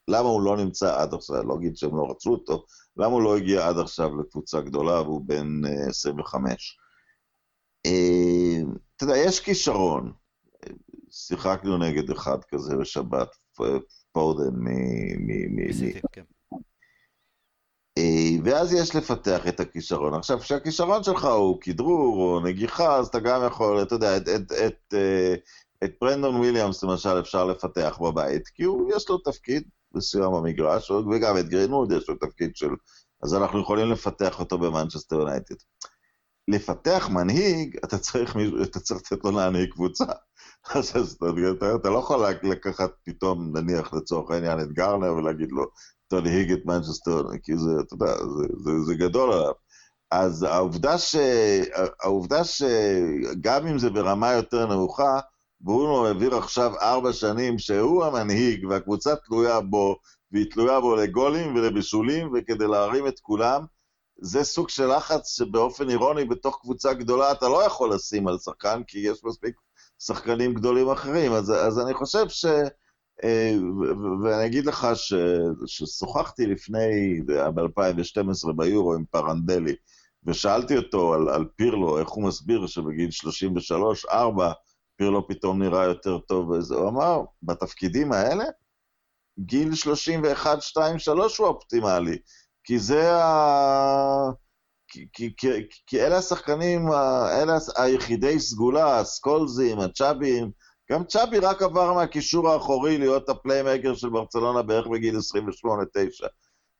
[0.07, 2.65] למה הוא לא נמצא עד עכשיו, לא אגיד שהם לא רצו אותו,
[2.97, 6.77] למה הוא לא הגיע עד עכשיו לקבוצה גדולה והוא בן 25.
[7.81, 10.13] אתה יודע, יש כישרון.
[11.11, 13.29] שיחקנו נגד אחד כזה בשבת,
[14.11, 14.67] פודן מ...
[16.11, 16.21] כן.
[16.21, 16.32] אה,
[18.43, 20.13] ואז יש לפתח את הכישרון.
[20.13, 24.51] עכשיו, כשהכישרון שלך הוא כדרור או נגיחה, אז אתה גם יכול, אתה יודע, את, את,
[24.51, 25.35] את, אה,
[25.83, 29.63] את ברנדון וויליאמס למשל אפשר לפתח בבית, כי הוא, יש לו תפקיד
[29.95, 32.69] מסוים במגרש, וגם את גרינווד יש לו תפקיד של...
[33.23, 35.55] אז אנחנו יכולים לפתח אותו במנצ'סטר יונייטד.
[36.47, 40.05] לפתח מנהיג, אתה צריך, אתה צריך לתת לו להנהיג קבוצה.
[41.75, 45.65] אתה לא יכול לקחת פתאום, נניח לצורך העניין, את גרנר ולהגיד לו,
[46.13, 49.51] טוני היג את מנצ'סטר, כי זה, אתה יודע, זה, זה, זה גדול עליו.
[50.11, 51.15] אז העובדה, ש...
[52.03, 55.19] העובדה שגם אם זה ברמה יותר נמוכה,
[55.61, 59.95] ברונו העביר עכשיו ארבע שנים שהוא המנהיג והקבוצה תלויה בו,
[60.31, 63.65] והיא תלויה בו לגולים ולבישולים וכדי להרים את כולם,
[64.21, 68.81] זה סוג של לחץ שבאופן אירוני בתוך קבוצה גדולה אתה לא יכול לשים על שחקן,
[68.87, 69.55] כי יש מספיק
[69.99, 71.31] שחקנים גדולים אחרים.
[71.31, 72.45] אז, אז אני חושב ש...
[74.23, 75.13] ואני אגיד לך ש,
[75.65, 79.75] ששוחחתי לפני, ב-2012 ביורו עם פרנדלי,
[80.25, 83.09] ושאלתי אותו על, על פירלו, איך הוא מסביר שבגיל
[84.09, 84.13] 33-4
[84.95, 88.43] פירלו פתאום נראה יותר טוב, וזה, הוא אמר, בתפקידים האלה,
[89.39, 92.17] גיל 31, 2, 3 הוא אופטימלי,
[92.63, 94.31] כי זה ה...
[94.87, 95.47] כי, כי, כי,
[95.87, 96.87] כי אלה השחקנים,
[97.41, 100.51] אלה היחידי סגולה, הסקולזים, הצ'אבים,
[100.91, 105.19] גם צ'אבי רק עבר מהקישור האחורי להיות הפליימקר של ברצלונה בערך בגיל 28-9.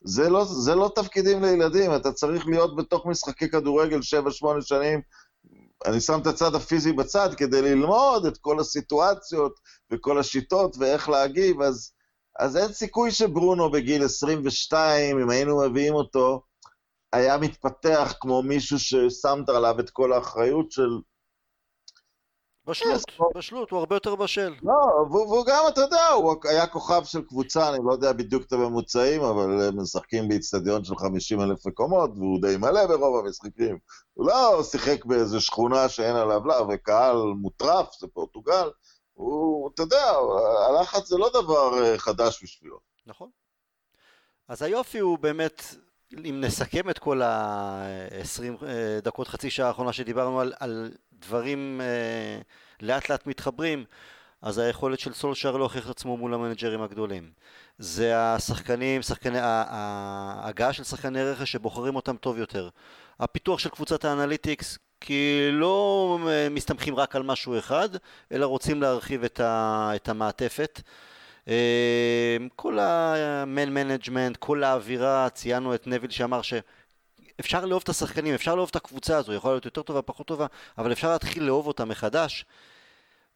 [0.04, 4.02] זה לא, זה לא תפקידים לילדים, אתה צריך להיות בתוך משחקי כדורגל 7-8
[4.60, 5.00] שנים.
[5.86, 9.60] אני שם את הצד הפיזי בצד כדי ללמוד את כל הסיטואציות
[9.90, 11.92] וכל השיטות ואיך להגיב, אז,
[12.38, 16.42] אז אין סיכוי שברונו בגיל 22, אם היינו מביאים אותו,
[17.12, 20.88] היה מתפתח כמו מישהו ששמת עליו את כל האחריות של
[22.66, 23.02] בשלות,
[23.34, 24.54] בשלות, הוא הרבה יותר בשל.
[24.62, 24.72] לא,
[25.10, 29.22] והוא גם, אתה יודע, הוא היה כוכב של קבוצה, אני לא יודע בדיוק את הממוצעים,
[29.22, 33.78] אבל הם משחקים באיצטדיון של 50 אלף מקומות, והוא די מלא ברוב המשחקים.
[34.14, 38.70] הוא לא שיחק באיזו שכונה שאין עליו לא, וקהל מוטרף, זה פורטוגל.
[39.12, 40.12] הוא, אתה יודע,
[40.68, 42.78] הלחץ זה לא דבר אה, חדש בשבילו.
[43.06, 43.28] נכון.
[44.48, 45.62] אז היופי הוא באמת,
[46.12, 50.92] אם נסכם את כל ה-20 אה, דקות, חצי שעה האחרונה שדיברנו על, על
[51.26, 52.40] דברים אה,
[52.80, 53.84] לאט לאט מתחברים,
[54.42, 57.30] אז היכולת של סולשר להוכיח את עצמו מול המנג'רים הגדולים.
[57.78, 62.68] זה השחקנים, שחקני, ההגעה של שחקני רכש שבוחרים אותם טוב יותר.
[63.20, 67.88] הפיתוח של קבוצת האנליטיקס, כי לא אה, מסתמכים רק על משהו אחד,
[68.32, 70.80] אלא רוצים להרחיב את, ה, את המעטפת.
[71.48, 76.54] אה, כל ה-man management, כל האווירה, ציינו את נביל שאמר ש...
[77.40, 80.46] אפשר לאהוב את השחקנים, אפשר לאהוב את הקבוצה הזו, יכולה להיות יותר טובה, פחות טובה,
[80.78, 82.44] אבל אפשר להתחיל לאהוב אותה מחדש.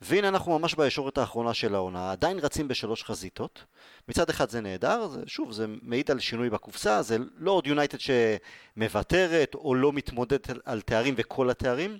[0.00, 3.64] והנה אנחנו ממש בישורת האחרונה של העונה, עדיין רצים בשלוש חזיתות.
[4.08, 7.98] מצד אחד זה נהדר, זה, שוב, זה מעיד על שינוי בקופסה, זה לא עוד יונייטד
[8.00, 11.98] שמוותרת או לא מתמודדת על, תארים וכל התארים.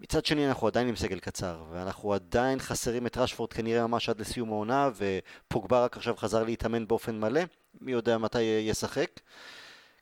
[0.00, 4.20] מצד שני אנחנו עדיין עם סגל קצר, ואנחנו עדיין חסרים את רשפורד כנראה ממש עד
[4.20, 7.40] לסיום העונה, ופוגבה רק עכשיו חזר להתאמן באופן מלא,
[7.80, 9.10] מי יודע מתי ישחק.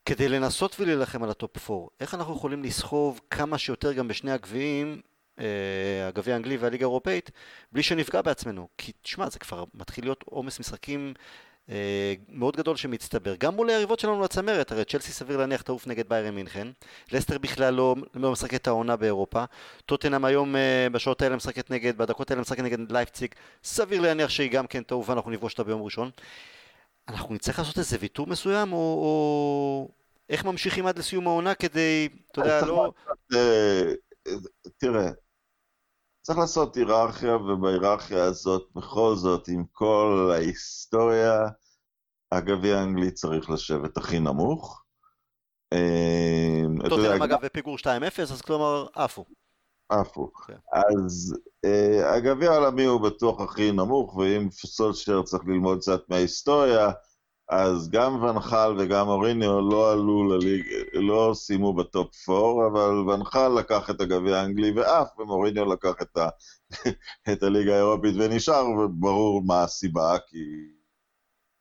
[0.05, 1.87] כדי לנסות ולהילחם על ה top 4.
[2.01, 5.01] איך אנחנו יכולים לסחוב כמה שיותר גם בשני הגביעים,
[5.41, 7.31] אה, הגביע האנגלי והליגה האירופאית,
[7.73, 8.69] בלי שנפגע בעצמנו?
[8.79, 11.15] כי תשמע, זה כבר מתחיל להיות עומס משחקים
[11.71, 13.35] אה, מאוד גדול שמצטבר.
[13.39, 16.69] גם מול היריבות שלנו לצמרת, הרי צ'לסי סביר להניח תעוף נגד ביירן מינכן,
[17.13, 19.45] לסטר בכלל לא, לא משחקת העונה באירופה,
[19.87, 24.51] טוטנאם היום אה, בשעות האלה משחקת נגד, בדקות האלה משחקת נגד לייפציג, סביר להניח שהיא
[24.51, 26.11] גם כן תעוף ואנחנו נפגוש אותה ביום ראשון.
[27.09, 29.89] אנחנו נצטרך לעשות איזה ויתור מסוים, או, או
[30.29, 32.93] איך ממשיכים עד לסיום העונה כדי, אתה יודע, לא...
[33.35, 33.93] אה,
[34.79, 35.11] תראה,
[36.23, 41.49] צריך לעשות היררכיה, ובהיררכיה הזאת, בכל זאת, עם כל ההיסטוריה,
[42.33, 44.85] הגביע האנגלי צריך לשבת הכי נמוך.
[45.73, 47.85] אה, טוטנאם אגב בפיגור 2-0,
[48.23, 49.25] אז כלומר עפו.
[49.91, 50.33] עפו.
[50.47, 50.57] כן.
[50.73, 51.35] אז
[51.67, 56.91] uh, הגביע העולמי הוא בטוח הכי נמוך, ואם סולשר צריך ללמוד קצת מההיסטוריה,
[57.51, 63.91] אז גם ונחל וגם אוריניו לא עלו לליג, לא סיימו בטופ 4, אבל ונחל לקח
[63.91, 66.29] את הגביע האנגלי ועף, ומוריניו לקח את, ה,
[67.33, 70.39] את הליגה האירופית ונשאר, וברור מה הסיבה, כי,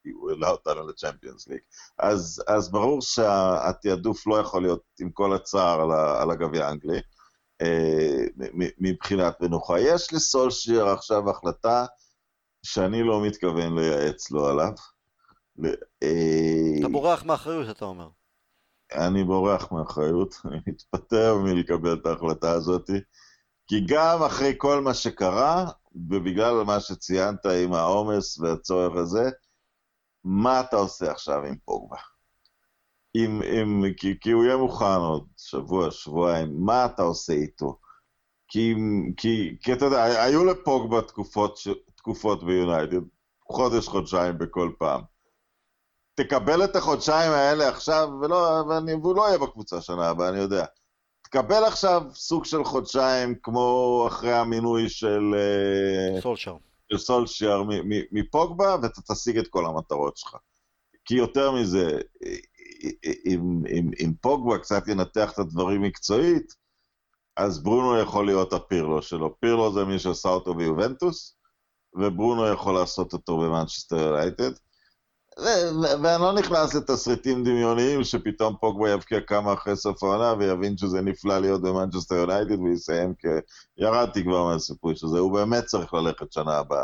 [0.04, 1.60] כי הוא העלה אותנו לצ'מפיונס ליג.
[2.00, 7.00] אז, אז ברור שהתעדוף לא יכול להיות עם כל הצער על, על הגביע האנגלי.
[7.62, 8.46] אה,
[8.78, 9.80] מבחינת מנוחה.
[9.80, 11.86] יש לסולשייר עכשיו החלטה
[12.64, 14.72] שאני לא מתכוון לייעץ לו עליו.
[16.04, 18.10] אה, אתה בורח מאחריות, אתה אומר.
[18.94, 22.90] אני בורח מאחריות, אני מתפטר מלקבל את ההחלטה הזאת,
[23.68, 25.66] כי גם אחרי כל מה שקרה,
[26.10, 29.30] ובגלל מה שציינת עם העומס והצורך הזה,
[30.24, 31.98] מה אתה עושה עכשיו עם פוגבה?
[33.16, 37.78] אם, אם, כי, כי הוא יהיה מוכן עוד שבוע, שבועיים, מה אתה עושה איתו?
[38.48, 38.76] כי,
[39.18, 41.60] כי, כי אתה יודע, היו לפוגבה תקופות,
[41.96, 43.02] תקופות ביונייטד,
[43.52, 45.02] חודש, חודשיים בכל פעם.
[46.16, 50.66] תקבל את החודשיים האלה עכשיו, ולא, ואני, והוא לא יהיה בקבוצה שנה הבאה, אני יודע.
[51.22, 55.36] תקבל עכשיו סוג של חודשיים, כמו אחרי המינוי של...
[56.22, 56.56] סולשר.
[56.92, 57.64] של סולשר
[58.12, 60.36] מפוגבה, ואתה תשיג את כל המטרות שלך.
[61.06, 62.00] כי יותר מזה,
[63.26, 66.54] אם, אם, אם פוגבה קצת ינתח את הדברים מקצועית,
[67.38, 69.40] אז ברונו יכול להיות הפירלו שלו.
[69.40, 71.36] פירלו זה מי שעשה אותו ביובנטוס,
[71.94, 74.52] וברונו יכול לעשות אותו במנצ'סטר יונייטד.
[76.04, 81.40] ואני לא נכנס לתסריטים דמיוניים שפתאום פוגבה יבקיע כמה אחרי סוף העונה ויבין שזה נפלא
[81.40, 83.26] להיות במנצ'סטר יונייטד ויסיים כ...
[83.78, 86.84] ירדתי כבר מהסיפור של זה, הוא באמת צריך ללכת שנה הבאה.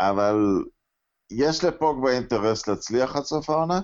[0.00, 0.36] אבל
[1.30, 3.80] יש לפוגבה אינטרס להצליח עד סוף העונה,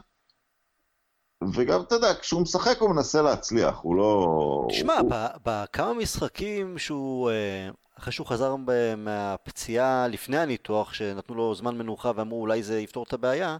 [1.55, 4.67] וגם, אתה יודע, כשהוא משחק הוא מנסה להצליח, הוא לא...
[4.71, 5.11] תשמע, הוא...
[5.45, 7.69] בכמה משחקים שהוא, אה,
[7.99, 8.57] אחרי שהוא חזר
[8.97, 13.57] מהפציעה לפני הניתוח, שנתנו לו זמן מנוחה ואמרו אולי זה יפתור את הבעיה,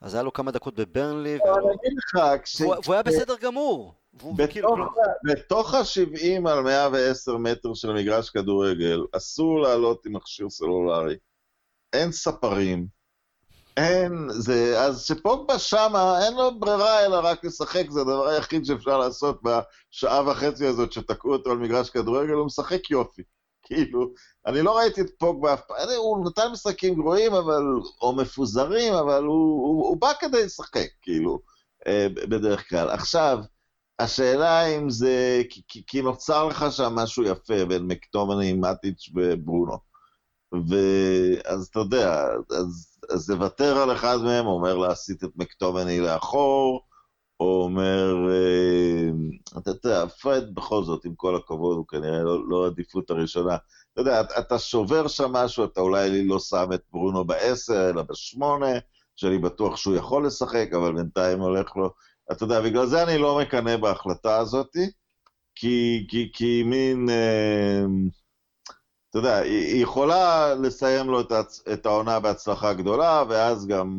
[0.00, 1.58] אז היה לו כמה דקות בברנלי, והוא...
[1.58, 2.60] אני אגיד לך, כש...
[2.60, 3.94] והוא היה בסדר גמור.
[4.36, 4.78] בתוך,
[5.24, 11.16] בתוך ה-70 על 110 מטר של מגרש כדורגל, אסור לעלות עם מכשיר סלולרי.
[11.92, 12.99] אין ספרים.
[13.76, 18.98] אין, זה, אז שפוגבה שמה, אין לו ברירה אלא רק לשחק, זה הדבר היחיד שאפשר
[18.98, 23.22] לעשות בשעה וחצי הזאת שתקעו אותו על מגרש כדורגל, הוא משחק יופי.
[23.62, 24.12] כאילו,
[24.46, 27.62] אני לא ראיתי את פוגבה אף פעם, הוא נתן משחקים גרועים, אבל,
[28.02, 31.40] או מפוזרים, אבל הוא, הוא, הוא בא כדי לשחק, כאילו,
[31.86, 32.90] אה, בדרך כלל.
[32.90, 33.38] עכשיו,
[33.98, 39.90] השאלה אם זה, כי, כי, כי נוצר לך שם משהו יפה בין מקטומני, מטיץ' וברונו.
[40.52, 46.80] ואז אתה יודע, אז, אז לוותר על אחד מהם אומר להסיט את מקטומני לאחור,
[47.40, 49.10] או אומר, אה,
[49.58, 53.56] אתה יודע, פרד בכל זאת, עם כל הכבוד, הוא כנראה לא, לא עדיפות הראשונה.
[53.92, 58.78] אתה יודע, אתה שובר שם משהו, אתה אולי לא שם את ברונו בעשר, אלא בשמונה,
[59.16, 61.90] שאני בטוח שהוא יכול לשחק, אבל בינתיים הולך לו...
[62.32, 64.76] אתה יודע, בגלל זה אני לא מקנא בהחלטה הזאת,
[65.54, 67.08] כי, כי, כי מין...
[67.10, 67.84] אה,
[69.10, 71.20] אתה יודע, היא יכולה לסיים לו
[71.72, 73.96] את העונה בהצלחה גדולה, ואז גם...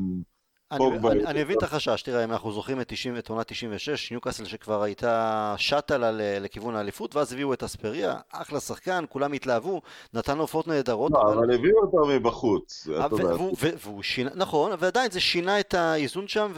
[0.71, 4.11] אני, אני, אני מבין את החשש, תראה, אם אנחנו זוכרים את, 90, את עונה 96,
[4.11, 5.97] ניוקאסל שכבר הייתה שטה
[6.39, 9.81] לכיוון האליפות, ואז הביאו את אספריה, אחלה שחקן, כולם התלהבו,
[10.13, 11.11] נתן הופעות נהדרות.
[11.11, 12.87] לא, אבל, הביאו אותו מבחוץ.
[13.11, 16.51] והוא, והוא שינה, נכון, ועדיין זה שינה את האיזון שם,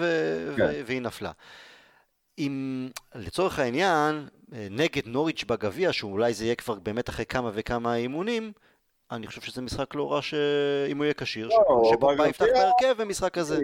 [0.58, 0.72] כן.
[0.86, 1.32] והיא נפלה.
[2.38, 7.96] אם לצורך העניין, אה, נגד נוריץ' בגביע, שאולי זה יהיה כבר באמת אחרי כמה וכמה
[7.96, 8.52] אימונים,
[9.12, 13.34] אני חושב שזה משחק לא רע שאם הוא יהיה כשיר, לא, שפוגבה יפתח בהרכב במשחק
[13.34, 13.60] כזה.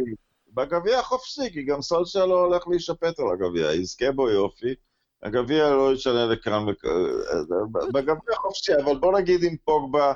[0.53, 4.75] בגביע חופשי, כי גם סולשה לא הולך להישפט על הגביע, יזכה בו יופי,
[5.23, 6.91] הגביע לא ישנה לכאן וכאן,
[7.93, 10.13] בגביע חופשי, אבל בוא נגיד אם פוגבה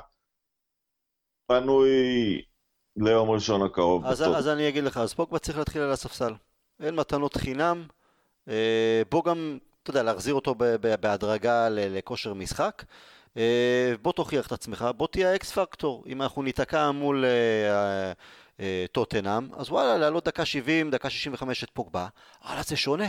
[1.46, 1.90] פנוי
[2.96, 4.04] ליום ראשון הקרוב.
[4.06, 6.32] אז, אז אני אגיד לך, אז פוגבה צריך להתחיל על הספסל.
[6.80, 7.93] אין מתנות חינם, אה,
[9.10, 10.54] בוא גם, אתה יודע, להחזיר אותו
[11.00, 12.84] בהדרגה לכושר משחק.
[13.36, 16.04] אה, בוא תוכיח את עצמך, בוא תהיה האקס פקטור.
[16.06, 17.24] אם אנחנו ניתקע מול
[18.60, 22.06] אה, טוטנאם, אז וואלה, לעלות דקה 70, דקה 65 את פוגבה,
[22.44, 23.08] וואלה, זה שונה.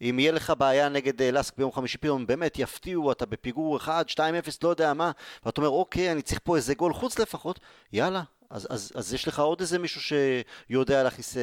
[0.00, 4.34] אם יהיה לך בעיה נגד לסק ביום חמישי, פתאום באמת יפתיעו, אתה בפיגור 1, 2,
[4.34, 5.10] 0, לא יודע מה,
[5.44, 7.60] ואתה אומר, אוקיי, אני צריך פה איזה גול חוץ לפחות,
[7.92, 8.22] יאללה.
[8.50, 11.36] אז, אז, אז יש לך עוד איזה מישהו שיודע להכניס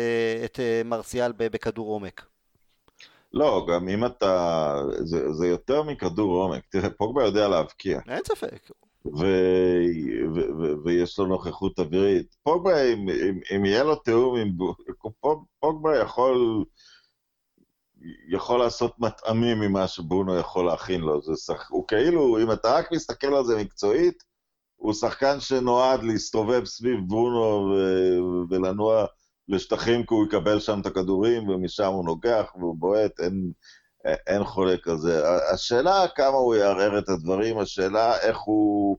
[0.46, 2.33] את מרסיאל בכדור עומק.
[3.34, 4.76] לא, גם אם אתה...
[5.00, 6.64] זה, זה יותר מכדור עומק.
[6.70, 8.00] תראה, פוגבה יודע להבקיע.
[8.08, 8.70] אין ספק.
[9.06, 9.26] ו...
[10.36, 10.40] ו...
[10.60, 10.74] ו...
[10.84, 12.36] ויש לו נוכחות אווירית.
[12.44, 14.50] פוגבה, אם, אם, אם יהיה לו תיאום עם...
[15.60, 16.66] פוגבה יכול...
[18.30, 21.22] יכול לעשות מטעמים ממה שברונו יכול להכין לו.
[21.22, 21.70] זה שח...
[21.70, 24.24] הוא כאילו, אם אתה רק מסתכל על זה מקצועית,
[24.76, 27.78] הוא שחקן שנועד להסתובב סביב ברונו ו...
[28.50, 29.06] ולנוע
[29.48, 33.52] לשטחים כי הוא יקבל שם את הכדורים ומשם הוא נוגח והוא בועט, אין,
[34.28, 35.24] אין חולק על זה.
[35.54, 38.98] השאלה כמה הוא יערער את הדברים, השאלה איך הוא,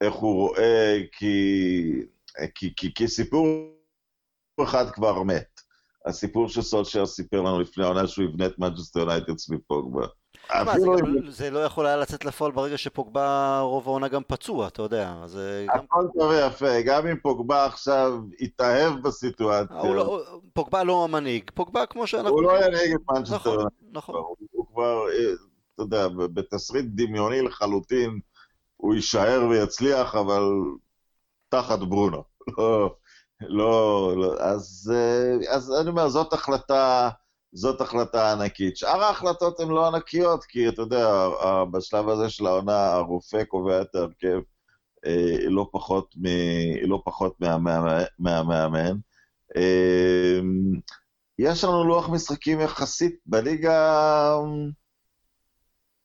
[0.00, 2.06] איך הוא רואה, כי,
[2.54, 3.46] כי, כי, כי סיפור
[4.62, 5.60] אחד כבר מת.
[6.06, 10.06] הסיפור שסולשייר סיפר לנו לפני העונה שהוא יבנה את מנצ'סטר יונייטד סביב פוגבה.
[10.50, 14.68] מה, זה, גם, זה לא יכול היה לצאת לפועל ברגע שפוגבה רוב העונה גם פצוע,
[14.68, 15.14] אתה יודע.
[15.22, 15.38] אז
[15.74, 15.84] גם...
[15.84, 19.94] הכל טוב ויפה, גם אם פוגבה עכשיו יתאהב בסיטואציה.
[19.94, 22.30] לא, פוגבה לא המנהיג, פוגבה כמו שאנחנו...
[22.30, 23.36] הוא לא ינהיג את מנצ'סטר.
[23.36, 24.14] נכון, נכון.
[24.50, 25.32] הוא, כבר, אה,
[25.74, 28.20] אתה יודע, בתסריט דמיוני לחלוטין,
[28.76, 30.42] הוא יישאר ויצליח, אבל
[31.48, 32.22] תחת ברונו.
[32.58, 32.94] לא,
[33.40, 37.10] לא, לא, אז, אה, אז אני אומר, זאת החלטה...
[37.52, 38.76] זאת החלטה ענקית.
[38.76, 41.28] שאר ההחלטות הן לא ענקיות, כי אתה יודע,
[41.70, 44.40] בשלב הזה של העונה הרופא קובע את ההרכב
[45.06, 46.26] אה, לא פחות, מ,
[46.86, 47.36] לא פחות
[48.18, 48.96] מהמאמן.
[49.56, 50.40] אה,
[51.38, 54.36] יש לנו לוח משחקים יחסית בליגה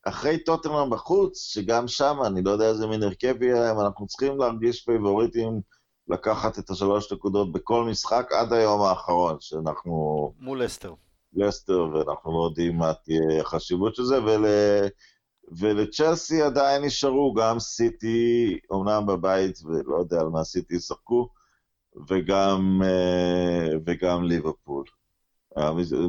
[0.03, 4.37] אחרי טוטנאם בחוץ, שגם שם, אני לא יודע איזה מין הרכב יהיה להם, אנחנו צריכים
[4.37, 5.61] להרגיש פייבוריטים
[6.07, 10.33] לקחת את השלוש נקודות בכל משחק עד היום האחרון, שאנחנו...
[10.39, 10.93] מול לסטר.
[11.37, 14.45] לסטר, ואנחנו לא יודעים מה תהיה החשיבות של זה, ול...
[15.51, 21.29] ולצ'לסי עדיין נשארו גם סיטי, אמנם בבית, ולא יודע על מה סיטי ישחקו,
[22.09, 24.83] וגם, אה, וגם ליברפול.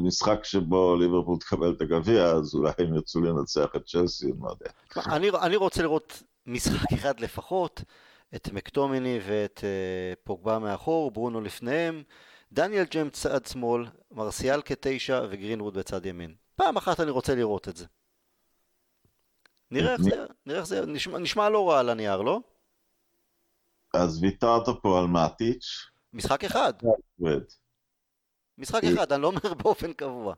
[0.02, 4.50] משחק שבו ליברפול תקבל את הגביע, אז אולי הם ירצו לנצח את צ'לסי, אני לא
[4.50, 4.70] יודע.
[5.16, 7.82] אני, אני רוצה לראות משחק אחד לפחות,
[8.36, 12.02] את מקטומיני ואת uh, פוגבה מאחור, ברונו לפניהם,
[12.52, 16.34] דניאל ג'ם צד שמאל, מרסיאל כתשע וגרינווד בצד ימין.
[16.56, 17.86] פעם אחת אני רוצה לראות את זה.
[19.70, 22.40] נראה איך זה, נראה איך זה, נשמע, נשמע לא רע על הנייר, לא?
[23.94, 25.86] אז ויתרת פה על מאטיץ'.
[26.12, 26.72] משחק אחד.
[28.58, 30.34] משחק אחד, אני לא אומר באופן קבוע.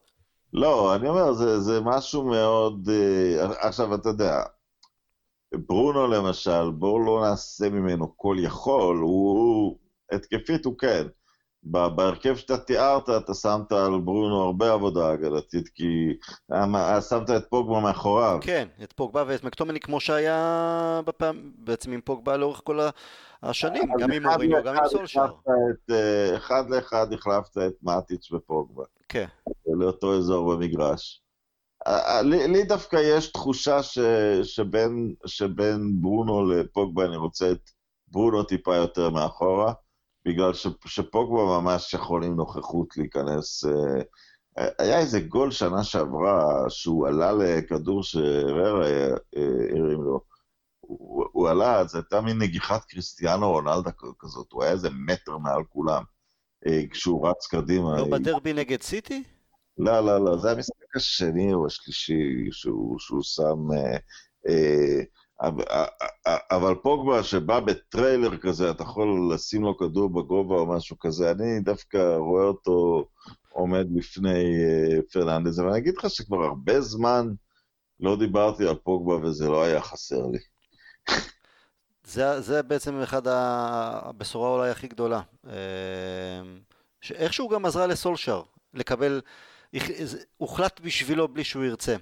[0.52, 2.88] לא, אני אומר, זה, זה משהו מאוד...
[2.88, 4.42] Uh, עכשיו, אתה יודע,
[5.54, 9.78] ברונו למשל, בואו לא נעשה ממנו כל יכול, הוא...
[10.12, 11.06] התקפית הוא כן.
[11.62, 16.16] בהרכב שאתה תיארת, אתה שמת על ברונו הרבה עבודה הגנתית, כי
[17.08, 18.38] שמת את פוגבה מאחוריו.
[18.40, 22.80] כן, את פוגבה ואת מקטומני כמו שהיה בפעם, בעצם עם פוגבה לאורך כל
[23.42, 25.26] השנים, גם עם אורינו, גם עם סולשר.
[25.90, 28.84] אה, אחד לאחד החלפת את מאטיץ' ופוגבה.
[29.08, 29.26] כן.
[29.66, 31.22] לאותו אזור במגרש.
[32.22, 33.98] לי, לי דווקא יש תחושה ש,
[34.42, 37.70] שבין, שבין ברונו לפוגבה אני רוצה את
[38.08, 39.72] ברונו טיפה יותר מאחורה.
[40.24, 43.64] בגלל ש, שפוגבה ממש יכול עם נוכחות להיכנס.
[43.64, 49.08] אה, היה איזה גול שנה שעברה, שהוא עלה לכדור שרר אה,
[49.70, 50.20] הרים לו.
[50.80, 55.64] הוא, הוא עלה, זו הייתה מין נגיחת קריסטיאנו רונלדה כזאת, הוא היה איזה מטר מעל
[55.68, 56.02] כולם,
[56.66, 57.96] אה, כשהוא רץ קדימה.
[57.96, 59.22] לא בדרבי נגד סיטי?
[59.78, 63.72] לא, לא, לא, זה המשחק השני או השלישי שהוא, שהוא שם...
[63.76, 63.96] אה,
[64.48, 65.02] אה,
[66.50, 71.60] אבל פוגבה שבא בטריילר כזה, אתה יכול לשים לו כדור בגובה או משהו כזה, אני
[71.60, 73.04] דווקא רואה אותו
[73.52, 77.26] עומד לפני אה, פרננדז, אבל אני אגיד לך שכבר הרבה זמן
[78.00, 80.38] לא דיברתי על פוגבה וזה לא היה חסר לי.
[82.04, 85.20] זה, זה בעצם אחד הבשורה אולי הכי גדולה.
[85.46, 85.52] אה,
[87.00, 88.42] שאיכשהו גם עזרה לסולשר
[88.74, 89.20] לקבל,
[90.36, 91.96] הוחלט בשבילו בלי שהוא ירצה.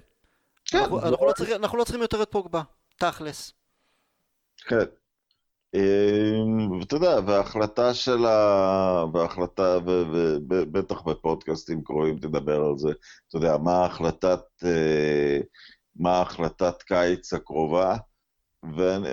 [0.65, 0.77] כן.
[0.77, 2.61] אנחנו, אנחנו, לא צריכים, אנחנו לא צריכים יותר את פוגבה.
[2.99, 3.53] תכלס.
[4.57, 4.85] כן.
[5.73, 9.05] אמ, ואתה יודע, וההחלטה של ה...
[9.13, 12.89] וההחלטה, ובטח בפודקאסטים קרואים תדבר על זה,
[13.27, 15.39] אתה יודע, מה החלטת, אה,
[15.95, 17.97] מה החלטת קיץ הקרובה,
[18.75, 19.09] ואני,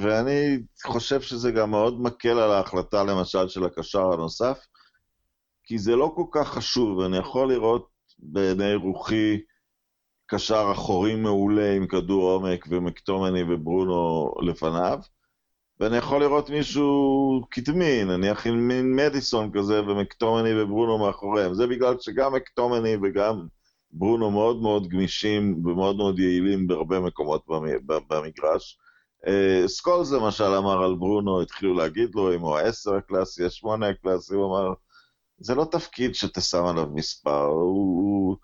[0.00, 4.66] ואני חושב שזה גם מאוד מקל על ההחלטה, למשל, של הקשר הנוסף,
[5.64, 7.88] כי זה לא כל כך חשוב, אני יכול לראות
[8.18, 9.40] בעיני רוחי,
[10.26, 14.98] קשר אחורי מעולה עם כדור עומק ומקטומני וברונו לפניו,
[15.80, 21.54] ואני יכול לראות מישהו קדמי, נניח עם מין מדיסון כזה ומקטומני וברונו מאחוריהם.
[21.54, 23.46] זה בגלל שגם מקטומני וגם
[23.90, 27.44] ברונו מאוד מאוד גמישים ומאוד מאוד יעילים בהרבה מקומות
[28.08, 28.78] במגרש.
[29.26, 34.34] אה, סקולס למשל אמר על ברונו, התחילו להגיד לו אם הוא העשר הקלאסי, השמונה הקלאסי,
[34.34, 34.72] הוא אמר,
[35.38, 38.36] זה לא תפקיד שתשם עליו מספר, הוא...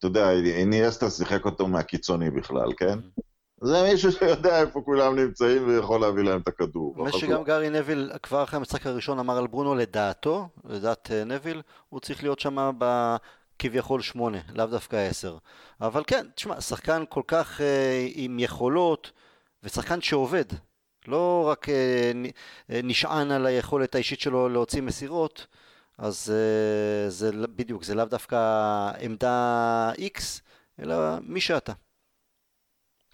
[0.00, 2.98] אתה יודע, איניאסטה שיחק אותו מהקיצוני בכלל, כן?
[3.60, 6.94] זה מישהו שיודע איפה כולם נמצאים ויכול להביא להם את הכדור.
[6.96, 11.62] מה שגם גארי נביל כבר אחרי המשחק הראשון אמר על ברונו לדעתו, לדעת אה, נביל,
[11.88, 12.70] הוא צריך להיות שם
[13.58, 15.36] כביכול שמונה, לאו דווקא עשר.
[15.80, 19.12] אבל כן, תשמע, שחקן כל כך אה, עם יכולות,
[19.62, 20.44] ושחקן שעובד.
[21.08, 22.12] לא רק אה,
[22.70, 25.46] אה נשען על היכולת האישית שלו להוציא מסירות,
[26.00, 28.36] אז אה, זה בדיוק, זה לאו דווקא
[29.00, 30.20] עמדה X,
[30.78, 31.72] אלא מי שאתה.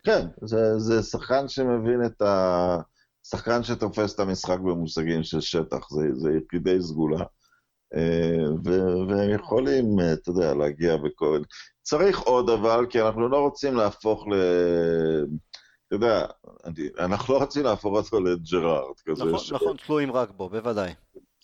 [0.05, 2.79] כן, זה, זה שחקן שמבין את ה...
[3.23, 7.25] שחקן שתופס את המשחק במושגים של שטח, זה, זה יחידי סגולה.
[7.95, 8.73] אה,
[9.09, 11.43] ויכולים, אה, אתה יודע, להגיע בכל...
[11.83, 14.35] צריך עוד אבל, כי אנחנו לא רוצים להפוך ל...
[15.87, 16.27] אתה יודע,
[16.99, 19.25] אנחנו לא רוצים להפוך אותו לג'רארד כזה.
[19.25, 19.53] נכון, ש...
[19.53, 20.95] נכון, תלויים רק בו, בוודאי.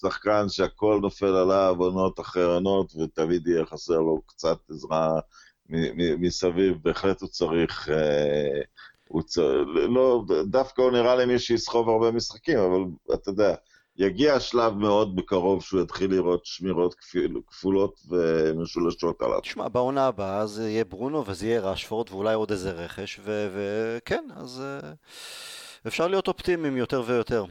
[0.02, 5.20] שחקן שהכל נופל עליו, עונות אחרי עונות, ותמיד יהיה חסר לו קצת עזרה
[6.18, 7.88] מסביב, בהחלט הוא צריך...
[7.88, 8.60] אה,
[9.08, 12.80] הוא צריך, לא, דווקא הוא נראה למי שיסחוב הרבה משחקים, אבל
[13.14, 13.54] אתה יודע,
[13.96, 19.40] יגיע השלב מאוד בקרוב שהוא יתחיל לראות שמירות כפול, כפולות ומשולשות עליו.
[19.40, 24.62] תשמע, בעונה הבאה זה יהיה ברונו וזה יהיה רשפורד ואולי עוד איזה רכש, וכן, אז
[24.82, 24.86] uh,
[25.86, 27.44] אפשר להיות אופטימיים יותר ויותר.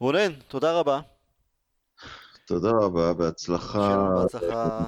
[0.00, 1.00] רונן, תודה רבה.
[2.46, 4.14] תודה רבה, בהצלחה.
[4.16, 4.84] בהצלחה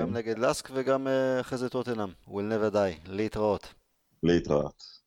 [0.00, 2.08] גם נגד לסק וגם אה, אחרי זה טוטנאם.
[2.28, 3.08] will never die.
[3.10, 3.74] להתראות.
[4.22, 4.99] להתראות.